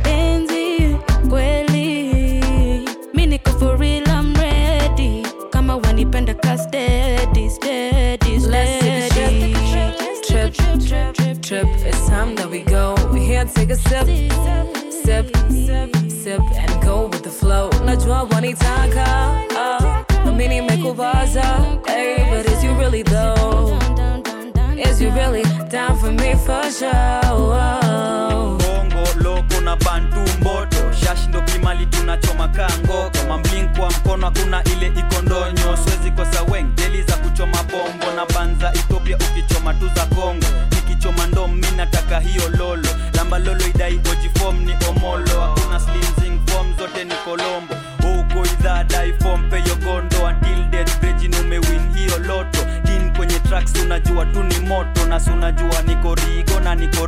Kama 6.08 6.18
wanipenda 6.18 6.34
ka 6.34 6.58
steady, 6.58 7.50
steady, 7.50 8.40
Let's 8.40 8.80
take 8.80 8.94
a 8.94 9.10
steady. 9.12 9.54
trip, 10.26 10.54
trip, 10.54 11.14
trip, 11.16 11.42
trip. 11.42 11.68
It's 11.86 12.08
time 12.08 12.36
that 12.36 12.50
we 12.50 12.62
go. 12.62 12.96
We 13.12 13.26
here, 13.26 13.44
take 13.46 13.72
a 13.72 13.76
sip, 13.76 14.08
sip, 15.04 15.36
sip, 15.52 15.96
sip, 16.10 16.42
and 16.56 16.82
go 16.82 17.08
with 17.08 17.24
the 17.24 17.30
flow. 17.30 17.70
Najua 17.86 18.24
wanitaka, 18.30 19.06
ah, 19.56 20.06
no 20.26 20.32
mini 20.34 20.62
mekubaza, 20.62 21.44
hey, 21.88 22.26
but 22.32 22.46
is 22.52 22.64
you 22.64 22.72
really 22.76 23.04
though? 23.04 23.78
Is 24.78 25.02
you 25.02 25.10
really 25.12 25.44
down 25.70 25.98
for 25.98 26.12
me 26.12 26.36
for 26.36 26.64
sure? 26.72 27.22
bongo 28.58 29.04
loko 29.24 29.62
na 29.64 29.76
bantu 29.76 30.20
mboto 31.16 31.28
ndo 31.30 31.42
kimali 31.42 31.86
tunachoma 31.86 32.48
kangoko 32.48 33.18
mamblink 33.30 33.78
kwa 33.78 33.90
mkono 33.92 34.26
hakuna 34.26 34.64
ile 34.64 34.88
ikondonyo. 34.88 35.78
Swezi 35.84 36.12
kosa 36.12 36.44
weng 36.44 36.76
deli 36.76 37.04
za 37.04 37.18
kuchoma 37.18 37.64
bombo. 37.64 38.06
Na 38.16 38.26
banza 38.26 38.74
ethiopia 38.74 39.18
ukichoma 39.18 39.74
tu 39.74 39.88
za 39.96 40.06
kongo. 40.06 40.46
Nikichoma 40.72 41.28
ndo 41.28 41.48
mi 41.48 41.68
nataka 41.78 42.20
hiyo 42.20 42.50
lolo. 42.50 42.90
Lamba 43.14 43.40
lolo 43.40 43.68
idai 43.68 44.00
ojifom 44.12 44.60
ni 44.66 44.76
omolo. 44.90 45.42
Hakuna 45.42 45.80
slinzing 45.80 46.40
fom 46.46 46.78
zote 46.78 47.04
ni 47.04 47.14
kolombo. 47.26 47.76
Huko 48.02 48.46
idhaa 48.46 48.84
dai 48.84 49.14
fom 49.14 49.50
peyo 49.50 49.76
until 50.28 50.64
death 50.70 51.00
brejin 51.00 51.36
umewin 51.36 51.96
hiyo 51.96 52.18
loto. 52.18 52.60
Kin 52.86 53.14
kwenye 53.18 53.40
tracks 53.40 53.74
unajua 53.82 54.26
tu 54.26 54.44
ni 54.44 54.60
moto. 54.60 55.06
Na 55.06 55.20
si 55.20 55.30
unajua 55.30 55.82
niko 55.82 56.16
rigo 56.16 56.60
na 56.60 56.76
niko 56.76 57.06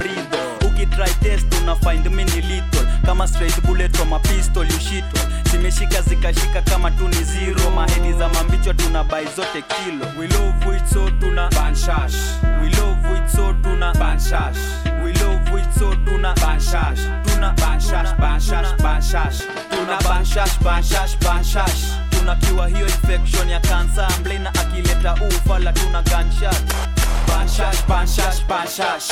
ridho 0.79 0.97
right 0.97 1.19
test 1.21 1.45
una 1.61 1.75
find 1.75 2.09
mini 2.11 2.41
little. 2.41 2.85
Kama 3.05 3.27
straight 3.27 3.61
bullet 3.63 3.95
from 3.95 4.13
a 4.13 4.19
pistol 4.19 4.63
you 4.63 4.79
shit 4.79 5.03
zimeshika 5.51 6.01
zikashika 6.01 6.61
kama 6.61 6.91
tu 6.91 7.07
ni 7.07 7.23
zero. 7.23 7.69
Mahedi 7.75 8.13
za 8.13 8.29
mambichwa 8.29 8.73
tuna 8.73 9.03
bai 9.03 9.25
zote 9.35 9.61
kilo. 9.61 10.05
We 10.17 10.27
love 10.27 10.75
it 10.77 10.87
so 10.93 11.09
tuna 11.19 11.49
banshash. 11.49 12.15
We 12.61 12.69
love 12.69 13.17
it 13.17 13.29
so 13.31 13.53
tuna 13.63 13.93
banshash. 13.93 14.57
We 15.03 15.13
love 15.13 15.59
it 15.59 15.73
so 15.79 15.95
tuna 16.05 16.33
banshash. 16.35 16.99
Tuna 17.25 17.53
banshash 17.57 18.13
banshash 18.17 18.77
banshash. 18.77 19.41
Tuna 19.69 19.97
banshash 20.03 20.57
banshash 20.63 21.17
banshash. 21.19 21.83
Tunakiwa 22.09 22.67
hiyo 22.67 22.87
infection 22.87 23.49
ya 23.49 23.59
kansa 23.59 24.07
mblena 24.19 24.49
akileta 24.55 25.13
ufala 25.13 25.73
tuna 25.73 26.01
gunshot. 26.01 26.73
Banshash 27.27 27.85
banshash 27.87 28.45
banshash 28.47 29.11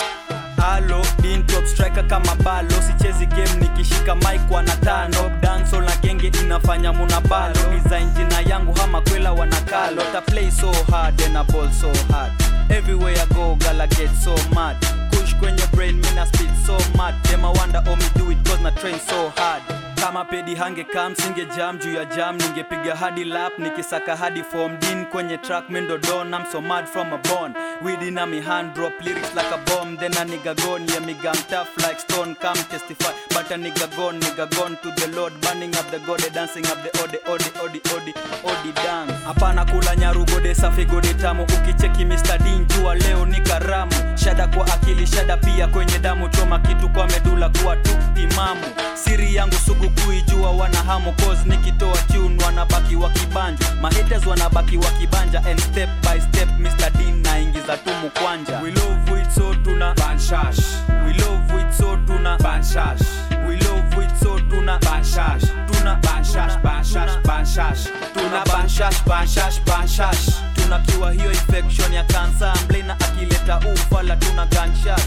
halo 0.57 1.01
din 1.21 1.43
top 1.47 1.65
striker 1.65 2.03
kama 2.07 2.35
balo. 2.43 2.81
Sichezi 2.81 3.25
game 3.25 3.59
nikishika 3.59 4.15
mic 4.15 4.41
wana 4.51 4.75
tano. 4.81 5.29
Dancehall 5.41 5.85
na 5.85 5.95
genge 6.01 6.27
inafanya 6.43 6.93
muna 6.93 7.21
balo. 7.21 7.55
Design 7.83 8.09
jina 8.13 8.41
yangu 8.41 8.73
hama 8.73 9.01
kwela 9.01 9.31
wanakalo 9.33 10.01
ta 10.11 10.21
play 10.21 10.51
so 10.51 10.71
hard 10.91 11.21
and 11.21 11.37
a 11.37 11.43
ball 11.43 11.69
so 11.71 11.91
hard. 12.11 12.31
Everywhere 12.69 13.15
I 13.17 13.33
go 13.33 13.55
gala 13.55 13.87
get 13.87 14.09
so 14.23 14.35
mad. 14.55 14.77
Kush 15.11 15.35
kwenye 15.35 15.65
brain 15.73 15.95
mina 16.01 16.25
speed 16.25 16.51
so 16.65 16.77
mad. 16.97 17.15
Them 17.23 17.45
I 17.45 17.51
wonder 17.51 17.83
oh 17.87 17.95
me 17.95 18.05
do 18.15 18.31
it 18.31 18.43
cause 18.45 18.61
na 18.61 18.71
train 18.71 18.99
so 18.99 19.29
hard 19.37 19.63
kama 20.01 20.25
pedi 20.25 20.55
hange 20.55 20.83
kam 20.83 21.15
singe 21.15 21.45
jam 21.55 21.77
juu 21.79 21.93
ya 21.93 22.05
jam 22.05 22.37
ningepiga 22.37 22.95
hadi 22.95 23.23
lap 23.23 23.59
nikisaka 23.59 24.15
hadi 24.15 24.43
form 24.43 24.77
din 24.79 25.05
kwenye 25.05 25.37
track 25.37 25.69
mendodon 25.69 26.33
I'm 26.33 26.45
so 26.51 26.61
mad 26.61 26.87
from 26.87 27.13
a 27.13 27.17
bone. 27.17 27.53
Within 27.81 28.17
a 28.17 28.25
me 28.27 28.41
hand 28.41 28.73
drop 28.73 28.93
lyrics 29.01 29.33
like 29.35 29.51
a 29.51 29.57
bomb 29.65 29.95
then 29.97 30.11
a 30.13 30.25
nigga 30.25 30.55
gone 30.63 30.85
yeah 30.87 30.99
me 30.99 31.13
gang 31.13 31.41
tough 31.49 31.69
like 31.83 31.99
stone 31.99 32.35
come 32.35 32.57
testify. 32.69 33.11
But 33.29 33.51
a 33.51 33.55
nigga 33.55 33.87
gone 33.95 34.19
nigga 34.19 34.47
gone 34.55 34.77
to 34.83 34.91
the 35.01 35.07
lord 35.15 35.33
burning 35.41 35.75
up 35.75 35.89
the 35.91 35.99
god 35.99 36.21
dancing 36.33 36.65
up 36.67 36.77
the 36.83 36.91
ode 37.03 37.19
ode 37.27 37.49
ode 37.63 37.81
ode 37.95 38.13
ode 38.45 38.75
dance. 38.75 39.13
Hapana 39.25 39.65
kula 39.65 39.95
nyaru 39.95 40.25
gode 40.25 40.55
safi 40.55 40.85
gode 40.85 41.13
tamu 41.13 41.43
ukicheki 41.43 42.05
Mr. 42.05 42.37
Dean 42.43 42.65
jua 42.67 42.95
leo 42.95 43.25
ni 43.25 43.41
karamu. 43.41 43.91
Shada 44.15 44.47
kwa 44.47 44.65
akili 44.67 45.07
shada 45.07 45.37
pia 45.37 45.67
kwenye 45.67 45.99
damu 45.99 46.29
choma 46.29 46.59
kitu 46.59 46.89
kwa 46.89 47.07
medula 47.07 47.49
kuwa 47.49 47.75
tu 47.75 47.89
timamu 48.13 48.61
siri 48.93 49.35
yangu 49.35 49.55
sugu 49.55 49.86
kuijua 49.89 50.51
wana 50.51 50.77
hamu 50.77 51.13
cause 51.13 51.41
nikitoa 51.45 51.97
tune 51.97 52.43
wanabaki 52.45 52.95
wakibanja 52.95 53.65
mahaters 53.81 54.25
wanabaki 54.27 54.77
wakibanja 54.77 55.43
and 55.45 55.59
step 55.61 55.89
by 56.01 56.19
step 56.21 56.49
Mr. 56.59 56.89
Dean 56.97 57.21
naingiza 57.21 57.77
tumu 57.77 58.09
kwanja 58.09 58.59
we 58.59 58.71
love 58.71 59.21
it 59.21 59.29
so 59.35 59.55
tuna 59.55 59.93
banshash. 59.93 60.59
We 61.05 61.13
love 61.13 61.61
it 61.61 61.73
so 61.77 61.97
tuna 62.07 62.37
banshash. 62.37 63.01
We 63.47 63.55
love 63.57 64.03
it 64.05 64.11
so 64.23 64.39
tuna 64.39 64.79
banshash. 64.79 65.43
Tuna 65.71 65.95
banshash 66.01 66.57
banshash 66.63 67.11
banshash. 67.25 67.87
Tuna 68.13 68.43
banshash 68.45 69.03
banshash 69.05 69.61
banshash. 69.65 70.29
Tunakiwa 70.55 71.11
hiyo 71.11 71.31
infection 71.31 71.93
ya 71.93 72.03
kansa 72.03 72.53
mblena 72.65 72.93
akileta 72.99 73.59
ufala 73.59 74.15
tuna 74.15 74.45
gunshot 74.45 75.01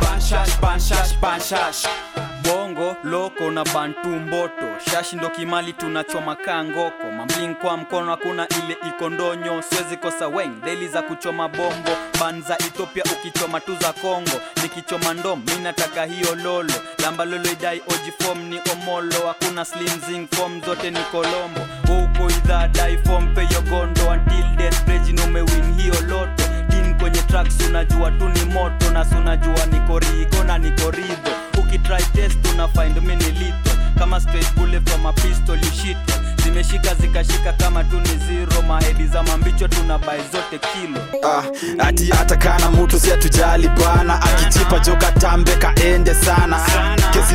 banshash 0.00 0.60
banshash 0.60 1.12
banshash. 1.20 1.86
Bongo 2.42 2.96
loko 3.04 3.50
na 3.50 3.64
bantu 3.64 4.08
mboto. 4.08 4.66
Shashi 4.90 5.16
ndo 5.16 5.30
kimali 5.30 5.72
tunachoma 5.72 6.36
kangoko. 6.36 7.12
Mambling 7.16 7.54
kwa 7.54 7.76
mkono 7.76 8.10
hakuna 8.10 8.48
ile 8.48 8.76
ikondonyo. 8.88 9.62
Siwezi 9.62 9.96
kosa 9.96 10.28
weng 10.28 10.60
deli 10.64 10.88
za 10.88 11.02
kuchoma 11.02 11.48
bombo 11.48 11.90
Banza 12.20 12.58
ethiopia 12.58 13.04
ukichoma 13.04 13.60
tu 13.60 13.76
za 13.80 13.92
kongo 13.92 14.40
nikichoma 14.62 15.14
ndom 15.14 15.42
mi 15.46 15.62
nataka 15.62 16.04
hiyo 16.04 16.34
lolo. 16.34 16.72
Lamba 17.02 17.24
lolo 17.24 17.50
idai 17.52 17.82
oji 17.88 18.12
ni 18.48 18.60
omolo. 18.72 19.26
Hakuna 19.26 19.64
slimzing 19.64 20.26
form 20.36 20.60
zote 20.64 20.90
ni 20.90 21.00
kolombo 21.00 21.60
huko 21.88 22.30
idhaa 22.30 22.68
dai 22.68 22.98
form 22.98 23.34
peyo 23.34 23.60
hiyo 25.82 25.94
loto 26.08 26.45
tracks 27.36 27.60
unajua 27.68 28.10
tu 28.10 28.28
ni 28.28 28.44
moto 28.44 28.90
na 28.92 29.04
sunajua 29.04 29.66
nikorigo 29.72 30.44
na 30.46 30.58
nikorido 30.58 31.30
ukitry 31.58 32.02
test 32.14 32.38
una 32.54 32.68
find 32.68 32.96
mini 33.02 33.24
nilito 33.24 33.70
kama 33.98 34.20
straight 34.20 34.54
bullet 34.54 34.88
from 34.90 35.06
a 35.06 35.12
pistol 35.12 35.56
you 35.56 35.70
shit. 35.82 35.96
Zimeshika 36.44 36.94
zikashika 36.94 37.52
kama 37.52 37.84
tu 37.84 38.00
ni 38.00 38.08
zero. 38.26 38.62
Mahedi 38.62 39.06
za 39.06 39.22
mambicho 39.22 39.68
tuna 39.68 39.98
bai 39.98 40.20
zote 40.32 40.58
kilo. 40.58 41.00
Ah, 41.28 41.42
ati 41.86 42.06
hata 42.10 42.36
kana 42.36 42.70
mutu 42.70 43.00
si 43.00 43.12
atujali 43.12 43.68
bana. 43.68 44.22
Akichipa 44.22 44.78
joka 44.78 45.12
tambe 45.12 45.56
kaende 45.56 46.14
sana. 46.14 46.60
Kesi 47.12 47.25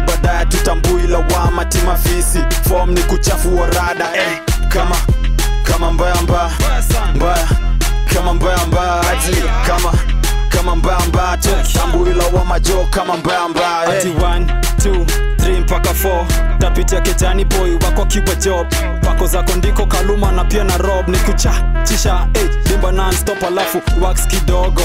tambui 12.60 12.86
kama 12.90 13.18
mbamba 13.18 13.50
mbaya 13.50 13.98
ati 13.98 14.08
1 14.08 14.46
2 14.78 15.06
3 15.38 15.60
mpaka 15.60 15.90
4 15.90 16.58
tapitia 16.58 17.02
kijani 17.02 17.46
boy 17.46 17.74
wako 17.74 18.06
kiwa 18.06 18.36
job. 18.36 18.68
Pako 19.02 19.28
zako 19.28 19.52
ndiko 19.56 19.86
kaluma 19.86 20.32
na 20.32 20.44
pia 20.46 20.64
na 20.64 20.78
rob. 20.78 21.08
Ni 21.08 21.18
kuchachisha 21.18 22.28
hey, 22.34 22.48
dimba 22.68 22.92
nonstop 22.92 23.44
alafu 23.44 23.82
wax 24.02 24.28
kidogo. 24.28 24.82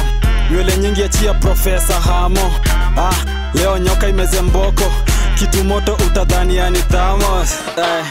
Nywele 0.51 0.77
nyingi 0.77 1.03
achia 1.05 1.35
profesa 1.35 1.95
hamo. 2.01 2.53
Ah, 2.99 3.12
leo 3.55 3.79
nyoka 3.79 4.09
imezemboko 4.09 4.85
kitu 5.35 5.64
moto 5.64 5.95
utadhania 5.95 6.71
ni 6.71 6.79
thamos 6.79 7.53
eh. 7.77 8.05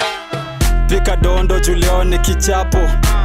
pika 0.87 1.15
dondo 1.15 1.59
juleo 1.59 2.03
ni 2.03 2.19
kichapo. 2.19 2.77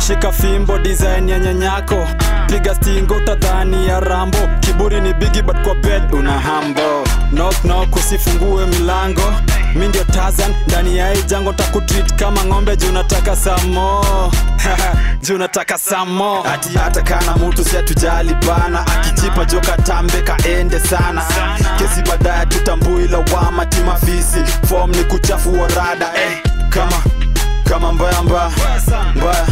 Shika 0.07 0.33
fimbo 0.33 0.79
design 0.79 1.29
ya 1.29 1.39
nyanyako 1.39 2.09
piga 2.51 2.75
stingo 2.75 3.15
utadhani 3.15 3.87
ya 3.89 4.01
rambo. 4.01 4.39
Kiburi 4.61 5.01
ni 5.01 5.15
bigi 5.15 5.43
but 5.43 5.57
kwa 5.65 5.75
bed 5.75 6.13
una 6.15 6.33
hambo. 6.41 7.05
Knock 7.31 7.55
knock 7.63 7.97
usifungue 7.97 8.67
mi 9.75 9.89
ndio 9.89 10.05
tazan 10.05 10.55
ndani 10.67 10.97
ya 10.99 11.11
hii 11.15 11.23
jango 11.23 11.53
takutreat 11.53 12.15
kama 12.15 12.45
ng'ombe 12.45 12.77
juu 12.77 12.93
samo 13.37 14.05
juu 15.23 15.39
samo 15.79 16.45
ati 16.45 16.79
hata 16.79 17.03
kana 17.03 17.37
mutu 17.37 17.65
si 17.65 17.77
atujali 17.77 18.35
akijipa 18.87 19.45
joka 19.45 19.77
tambe 19.77 20.23
kaende 20.23 20.81
sana. 20.81 21.23
Kesi 21.79 22.03
baadaye 22.11 22.47
tutambui 22.47 23.09
lawama 23.09 23.67
timafisi 23.67 24.45
fom 24.69 24.91
ni 24.91 25.05
kuchafua 25.05 25.69
rada 25.69 26.07
eh, 26.15 26.43
kama 26.69 27.03
kama 27.65 27.93
mbaya 27.93 28.23
mbaya. 28.23 28.51
Mbaya 29.17 29.47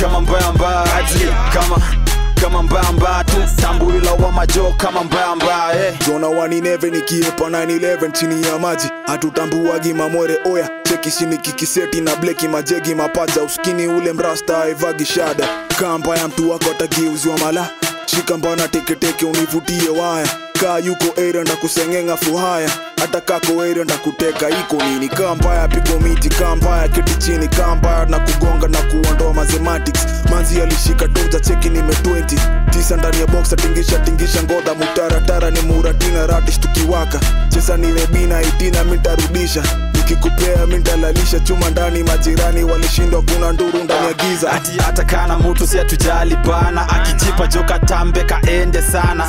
kama 0.00 0.20
mbaya 0.20 0.52
mbaya. 0.52 0.94
Ati 0.96 1.18
kama 1.52 2.05
kama 2.40 2.62
mbamba 2.62 3.24
tu. 3.24 3.36
Tambui 3.62 4.00
wa 4.24 4.32
majo 4.32 4.74
kama 4.76 5.04
mbamba 5.04 5.72
eh. 5.76 5.94
jona 6.06 6.26
111 6.26 6.90
nikiepa 6.90 7.44
911 7.44 8.12
chini 8.12 8.46
ya 8.46 8.58
maji. 8.58 8.88
Hatutambuagi 9.06 9.94
mamwere 9.94 10.38
oya. 10.44 10.70
Chekishini 10.82 11.38
kikiseti 11.38 12.00
na 12.00 12.16
bleki 12.16 12.48
majegi 12.48 12.94
mapaja. 12.94 13.42
Uskini 13.42 13.86
ule 13.86 14.12
mrasta 14.12 14.62
aivagi 14.62 15.04
shada. 15.04 15.48
Kamba 15.80 16.16
ya 16.18 16.28
mtu 16.28 16.50
wako 16.50 16.64
atakiuziwa 16.70 17.38
mala. 17.38 17.68
Shikambana 18.06 18.68
teketeke 18.68 19.26
univutie 19.26 19.88
waya 19.88 20.28
kaa 20.60 20.78
yuko 20.78 21.20
area 21.20 21.42
ndakuseng'eng'a 21.44 22.16
fuhaya. 22.16 22.70
Hata 23.00 23.20
kako 23.20 23.62
area 23.62 23.84
ndakuteka 23.84 24.50
iko 24.50 24.76
nini? 24.84 25.08
Kaa 25.08 25.34
mbaya 25.34 25.68
pigo 25.68 26.00
miti 26.00 26.28
kaa 26.28 26.56
mbaya 26.56 26.88
keti 26.88 27.14
chini 27.14 27.48
kaa 27.48 27.74
mbaya 27.74 28.06
na 28.06 28.18
kugonga 28.20 28.68
na 28.68 28.78
kuondoa 28.82 29.34
mathematics. 29.34 30.06
Manzi 30.30 30.60
alishika 30.60 31.08
toja 31.08 31.40
cheki 31.40 31.68
nime 31.68 31.92
20 31.92 32.70
tisa 32.70 32.96
ndani 32.96 33.20
ya 33.20 33.26
box 33.26 33.54
tingisha 33.56 33.98
tingisha 33.98 34.42
ngodha. 34.42 34.74
Mutaratara 34.74 35.50
ni 35.50 35.60
muratina 35.60 36.26
ratish 36.26 36.60
tukiwaka. 36.60 37.20
Chesa 37.48 37.76
nimebina 37.76 38.42
itina 38.42 38.84
mintarudisha 38.84 39.62
nikikupea 40.10 40.66
mindalalisha 40.66 41.40
chuma 41.40 41.70
ndani 41.70 42.02
majirani 42.02 42.64
walishindwa 42.64 43.22
kuna 43.22 43.52
nduru 43.52 43.84
ndani 43.84 44.06
ya 44.06 44.12
giza. 44.12 44.52
Ati 44.52 44.72
hata 44.86 45.04
mutu 45.38 45.66
si 45.66 45.78
atujali 45.78 46.36
bana. 46.36 46.88
Akijipa 46.88 47.46
joka 47.46 47.78
tambe 47.78 48.24
kaende 48.24 48.82
sana. 48.82 49.24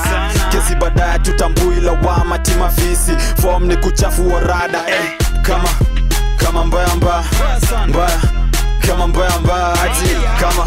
Kesi 0.51 0.75
baadaye 0.75 1.19
tutambui 1.19 1.75
lawama 1.75 2.39
timafisi 2.39 3.11
fom 3.41 3.65
ni 3.65 3.77
kuchafua 3.77 4.39
rada 4.39 4.79
hey, 4.79 5.09
kama 5.41 5.69
kama 6.37 6.65
mbaya 6.65 6.95
mbaya 6.95 7.23
mbaya. 7.87 8.19
Kama 8.87 9.07
mbaya 9.07 9.39
mbaya 9.39 9.73
ati 9.73 10.09
kama 10.39 10.65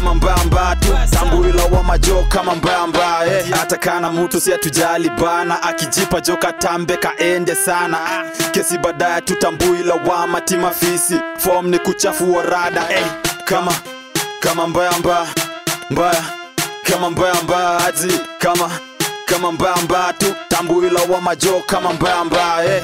mbaya 0.00 0.14
mbamba 0.14 0.76
tu. 0.76 0.88
Tambui 1.10 1.52
lawama 1.52 1.82
majo 1.82 2.24
kama 2.28 2.54
mbaya 2.54 3.38
eh, 3.38 3.46
hata 3.50 3.76
kana 3.76 4.10
mutu 4.12 4.40
si 4.40 4.54
atujali 4.54 5.10
bana. 5.10 5.62
Akijipa 5.62 6.20
joka 6.20 6.52
tambe 6.52 6.96
kaende 6.96 7.54
sana 7.54 7.98
kesi 8.50 8.78
baadaye 8.78 9.20
tutambui 9.20 9.78
lawama 9.82 10.40
timafisi 10.40 11.20
fom 11.38 11.66
ni 11.68 11.78
kuchafua 11.78 12.42
rada 12.42 12.82
eh, 12.90 13.04
kama 13.44 13.72
kama 14.40 14.66
mbaya 14.66 14.92
mbaya. 14.98 15.26
Kama 16.90 17.10
mbaya 17.10 17.78
ati 17.86 18.20
kama 18.38 18.70
kama 19.26 19.52
mbaya 19.52 20.12
tu. 20.18 20.34
Tambuila 20.48 21.00
wa 21.02 21.20
majo 21.20 21.62
kama 21.66 21.92
mbaya 21.92 22.64
eh. 22.76 22.82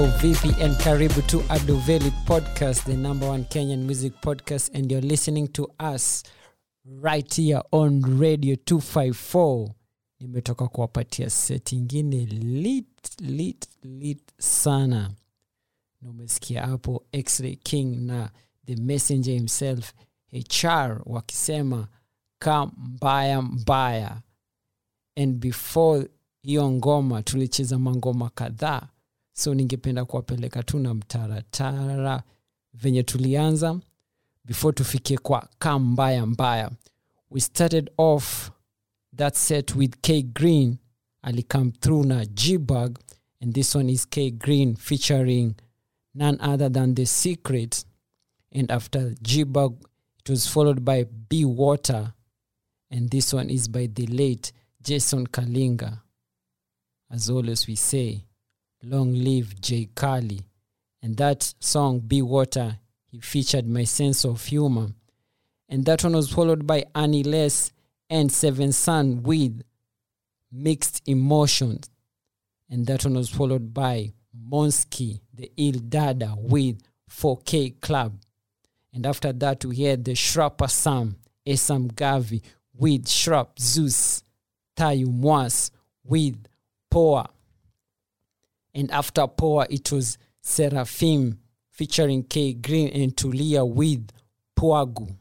Mambo 0.00 0.16
vipi 0.18 0.48
and 0.62 0.74
karibu 0.76 1.20
to 1.28 1.40
Abduveli 1.50 2.10
Podcast, 2.24 2.84
the 2.84 2.96
number 2.96 3.28
one 3.28 3.44
Kenyan 3.44 3.84
music 3.84 4.14
podcast, 4.22 4.70
and 4.72 4.90
you're 4.90 5.02
listening 5.02 5.46
to 5.48 5.68
us 5.78 6.22
right 6.86 7.34
here 7.34 7.60
on 7.70 8.00
Radio 8.18 8.54
254. 8.56 9.74
Nimetoka 10.20 10.68
kuwapatia 10.68 11.30
set 11.30 11.72
ingine 11.72 12.26
lit 12.26 13.20
lit 13.20 13.68
lit 13.82 14.22
sana, 14.38 15.10
na 16.02 16.60
hapo 16.66 17.04
X-Ray 17.12 17.56
King 17.56 18.06
na 18.06 18.30
the 18.66 18.76
messenger 18.76 19.32
himself 19.32 19.92
HR 20.32 21.02
wakisema 21.06 21.88
ka 22.38 22.66
mbaya 22.66 23.42
mbaya, 23.42 24.22
and 25.16 25.40
before 25.40 26.08
hiyo 26.42 26.70
ngoma 26.70 27.22
tulicheza 27.22 27.78
mangoma 27.78 28.30
kadhaa 28.30 28.88
so 29.32 29.54
ningependa 29.54 30.04
kuwapeleka 30.04 30.62
tu 30.62 30.78
na 30.78 30.94
mtaratara 30.94 32.22
venye 32.74 33.02
tulianza 33.02 33.80
before 34.44 34.74
tufike 34.74 35.18
kwa 35.18 35.48
ka 35.58 35.78
mbaya 35.78 36.26
mbaya. 36.26 36.70
We 37.30 37.40
started 37.40 37.90
off 37.98 38.50
that 39.16 39.36
set 39.36 39.74
with 39.76 39.96
k 40.00 40.22
green. 40.22 40.76
Alicome 41.22 41.72
through 41.80 42.06
na 42.06 42.24
gbug 42.24 42.98
and 43.40 43.54
this 43.54 43.74
one 43.74 43.92
is 43.92 44.06
k 44.08 44.30
green 44.30 44.74
featuring 44.76 45.54
none 46.14 46.38
other 46.40 46.72
than 46.72 46.94
the 46.94 47.06
secret. 47.06 47.84
And 48.52 48.70
after 48.72 49.10
gbug 49.22 49.76
it 50.18 50.30
was 50.30 50.46
followed 50.48 50.84
by 50.84 51.04
b 51.04 51.44
water 51.44 52.12
and 52.90 53.10
this 53.10 53.32
one 53.34 53.50
is 53.50 53.68
by 53.68 53.86
the 53.86 54.06
late 54.06 54.52
jason 54.82 55.26
kalinga. 55.26 56.00
As 57.10 57.30
always 57.30 57.66
we 57.68 57.76
say 57.76 58.24
Long 58.82 59.12
Live 59.12 59.60
Jay 59.60 59.88
Kali. 59.94 60.40
And 61.02 61.16
that 61.16 61.54
song, 61.60 62.00
Be 62.00 62.22
Water, 62.22 62.78
he 63.06 63.20
featured 63.20 63.66
My 63.66 63.84
Sense 63.84 64.24
of 64.24 64.44
Humor. 64.44 64.88
And 65.68 65.84
that 65.84 66.02
one 66.02 66.14
was 66.14 66.30
followed 66.30 66.66
by 66.66 66.84
Annie 66.94 67.22
Les 67.22 67.72
and 68.08 68.32
Seven 68.32 68.72
Sun 68.72 69.22
with 69.22 69.62
Mixed 70.50 71.02
Emotions. 71.06 71.90
And 72.68 72.86
that 72.86 73.04
one 73.04 73.14
was 73.14 73.28
followed 73.28 73.72
by 73.74 74.12
Monsky, 74.48 75.20
the 75.34 75.50
Il 75.56 75.80
Dada 75.80 76.34
with 76.36 76.80
4K 77.10 77.80
Club. 77.80 78.18
And 78.92 79.06
after 79.06 79.32
that, 79.32 79.64
we 79.64 79.76
had 79.82 80.04
the 80.04 80.14
Shrapper 80.14 80.68
Sam, 80.68 81.16
Esam 81.46 81.92
Gavi 81.92 82.42
with 82.74 83.06
Shrap 83.06 83.58
Zeus, 83.58 84.22
Tayu 84.76 85.06
Mwas 85.06 85.70
with 86.04 86.36
Poa. 86.90 87.28
And 88.74 88.90
after 88.90 89.26
Poa, 89.26 89.66
it 89.68 89.90
was 89.92 90.18
Seraphim 90.40 91.38
featuring 91.70 92.24
K 92.24 92.52
Green 92.54 92.88
and 92.88 93.16
Tulia 93.16 93.66
with 93.68 94.08
Puagu. 94.58 95.16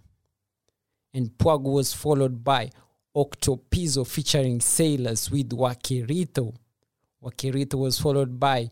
And 1.14 1.30
Puagu 1.38 1.74
was 1.74 1.94
followed 1.94 2.44
by 2.44 2.70
Octopizzo 3.16 4.06
featuring 4.06 4.62
Sailors 4.62 5.32
with 5.32 5.50
Wakirito. 5.50 6.54
Wakirito 7.24 7.76
was 7.76 8.00
followed 8.00 8.40
by 8.40 8.70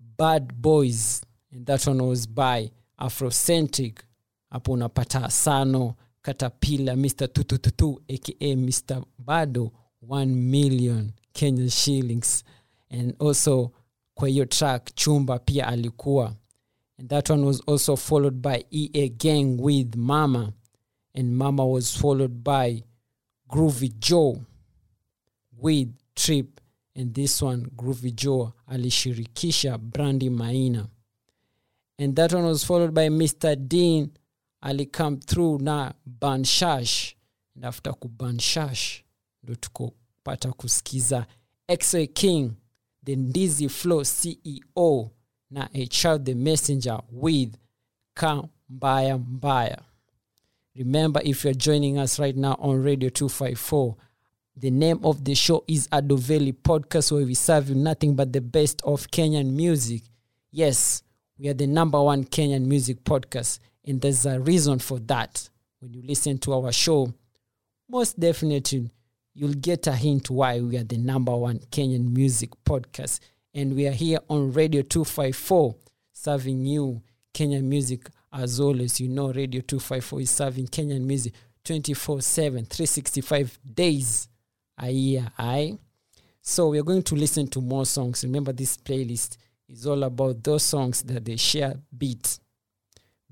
Bad 0.00 0.60
Boys, 0.60 1.22
and 1.52 1.66
that 1.66 1.86
one 1.86 2.06
was 2.06 2.26
by 2.26 2.70
Afrocentric. 3.00 3.98
Hapo 4.52 4.72
unapata 4.72 5.24
Asano, 5.24 5.96
Caterpillar, 6.22 6.94
Mr. 6.94 7.28
Tutututu, 7.28 7.98
aka 8.08 8.54
Mr. 8.56 9.04
Bado, 9.22 9.70
1 10.00 10.50
million 10.50 11.12
Kenyan 11.34 11.70
shillings. 11.70 12.42
And 12.90 13.14
also 13.20 13.72
kwa 14.18 14.28
hiyo 14.28 14.44
track 14.44 14.94
chumba 14.94 15.38
pia 15.38 15.66
alikuwa. 15.66 16.34
And 16.98 17.08
that 17.08 17.30
one 17.30 17.44
was 17.46 17.62
also 17.66 17.96
followed 17.96 18.34
by 18.42 18.64
ea 18.70 19.08
gang 19.08 19.56
with 19.60 19.96
mama. 19.96 20.52
And 21.14 21.36
mama 21.36 21.66
was 21.66 21.98
followed 21.98 22.32
by 22.44 22.82
groovy 23.48 23.88
joe 23.98 24.40
with 25.62 25.88
trip. 26.14 26.60
And 26.96 27.14
this 27.14 27.42
one 27.42 27.66
groovy 27.76 28.10
joe 28.10 28.52
alishirikisha 28.66 29.78
brandi 29.78 30.30
maina. 30.30 30.88
And 31.98 32.16
that 32.16 32.32
one 32.32 32.44
was 32.44 32.64
followed 32.64 32.94
by 32.94 33.08
mr 33.08 33.56
dean 33.56 34.10
alicome 34.62 35.16
through 35.26 35.58
na 35.62 35.92
banshash 36.06 37.14
and 37.54 37.64
after 37.64 37.92
kubanshash 37.94 39.02
ndo 39.42 39.54
tukopata 39.54 40.52
kusikiza 40.52 41.26
x-ray 41.68 42.06
king 42.06 42.50
the 43.02 43.16
Ndizi 43.16 43.70
Flow 43.70 44.00
CEO 44.02 45.10
na 45.50 45.68
HR 45.74 46.18
the 46.18 46.34
Messenger 46.34 46.98
with 47.10 47.56
Ka 48.14 48.44
Mbaya 48.70 49.18
Mbaya. 49.18 49.80
Remember, 50.76 51.20
if 51.24 51.44
you're 51.44 51.54
joining 51.54 51.98
us 51.98 52.18
right 52.18 52.36
now 52.36 52.56
on 52.60 52.82
Radio 52.82 53.08
254, 53.08 53.96
the 54.56 54.70
name 54.70 55.00
of 55.04 55.24
the 55.24 55.34
show 55.34 55.64
is 55.66 55.88
Adoveli 55.88 56.52
Podcast, 56.52 57.12
where 57.12 57.24
we 57.24 57.34
serve 57.34 57.68
you 57.70 57.74
nothing 57.74 58.14
but 58.14 58.32
the 58.32 58.40
best 58.40 58.80
of 58.84 59.08
Kenyan 59.10 59.52
music. 59.52 60.02
Yes, 60.50 61.02
we 61.38 61.48
are 61.48 61.54
the 61.54 61.66
number 61.66 62.00
one 62.02 62.24
Kenyan 62.24 62.66
music 62.66 63.02
podcast, 63.04 63.60
and 63.86 64.00
there's 64.00 64.26
a 64.26 64.40
reason 64.40 64.78
for 64.78 64.98
that. 65.00 65.48
When 65.80 65.94
you 65.94 66.02
listen 66.02 66.38
to 66.38 66.54
our 66.54 66.72
show, 66.72 67.12
most 67.88 68.18
definitely 68.18 68.90
you'll 69.38 69.54
get 69.54 69.86
a 69.86 69.92
hint 69.92 70.28
why 70.30 70.58
we 70.60 70.76
are 70.76 70.82
the 70.82 70.98
number 70.98 71.34
one 71.34 71.60
Kenyan 71.70 72.10
music 72.12 72.50
podcast. 72.64 73.20
And 73.54 73.76
we 73.76 73.86
are 73.86 73.92
here 73.92 74.18
on 74.28 74.52
Radio 74.52 74.82
254, 74.82 75.76
serving 76.12 76.66
you 76.66 77.00
Kenyan 77.32 77.62
music 77.62 78.08
as 78.32 78.58
always. 78.58 79.00
You 79.00 79.08
know, 79.08 79.32
Radio 79.32 79.60
254 79.60 80.20
is 80.22 80.30
serving 80.30 80.66
Kenyan 80.66 81.02
music 81.02 81.34
24 81.64 82.20
7, 82.20 82.64
365 82.64 83.58
days 83.74 84.28
a 84.76 84.90
year. 84.90 85.30
Aye? 85.38 85.78
So 86.42 86.70
we 86.70 86.80
are 86.80 86.84
going 86.84 87.04
to 87.04 87.14
listen 87.14 87.46
to 87.48 87.60
more 87.60 87.86
songs. 87.86 88.24
Remember, 88.24 88.52
this 88.52 88.76
playlist 88.76 89.36
is 89.68 89.86
all 89.86 90.02
about 90.02 90.42
those 90.42 90.64
songs 90.64 91.02
that 91.02 91.24
they 91.24 91.36
share 91.36 91.76
beat. 91.96 92.40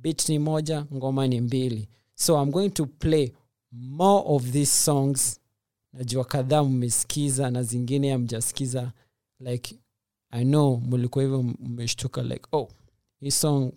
Beat 0.01 0.29
ni 0.29 0.39
moja, 0.39 0.87
ngoma 0.95 1.27
ni 1.29 1.41
mbili. 1.41 1.89
So 2.15 2.37
I'm 2.37 2.53
going 2.53 2.71
to 2.73 2.87
play 2.87 3.33
more 3.73 4.25
of 4.25 4.53
these 4.53 4.71
songs 4.71 5.41
najua 5.97 6.25
kadhaa 6.25 6.65
mmesikiza 6.65 7.51
na 7.51 7.63
zingine 7.63 8.13
amjasikiza 8.13 8.93
like 9.41 9.79
i 10.31 10.45
know 10.45 10.81
mlikuwa 10.81 11.25
hivyo 11.25 11.43
mmeshtuka 11.43 12.23
like 12.23 12.47
oh 12.53 12.69
hii 13.21 13.31
song 13.31 13.73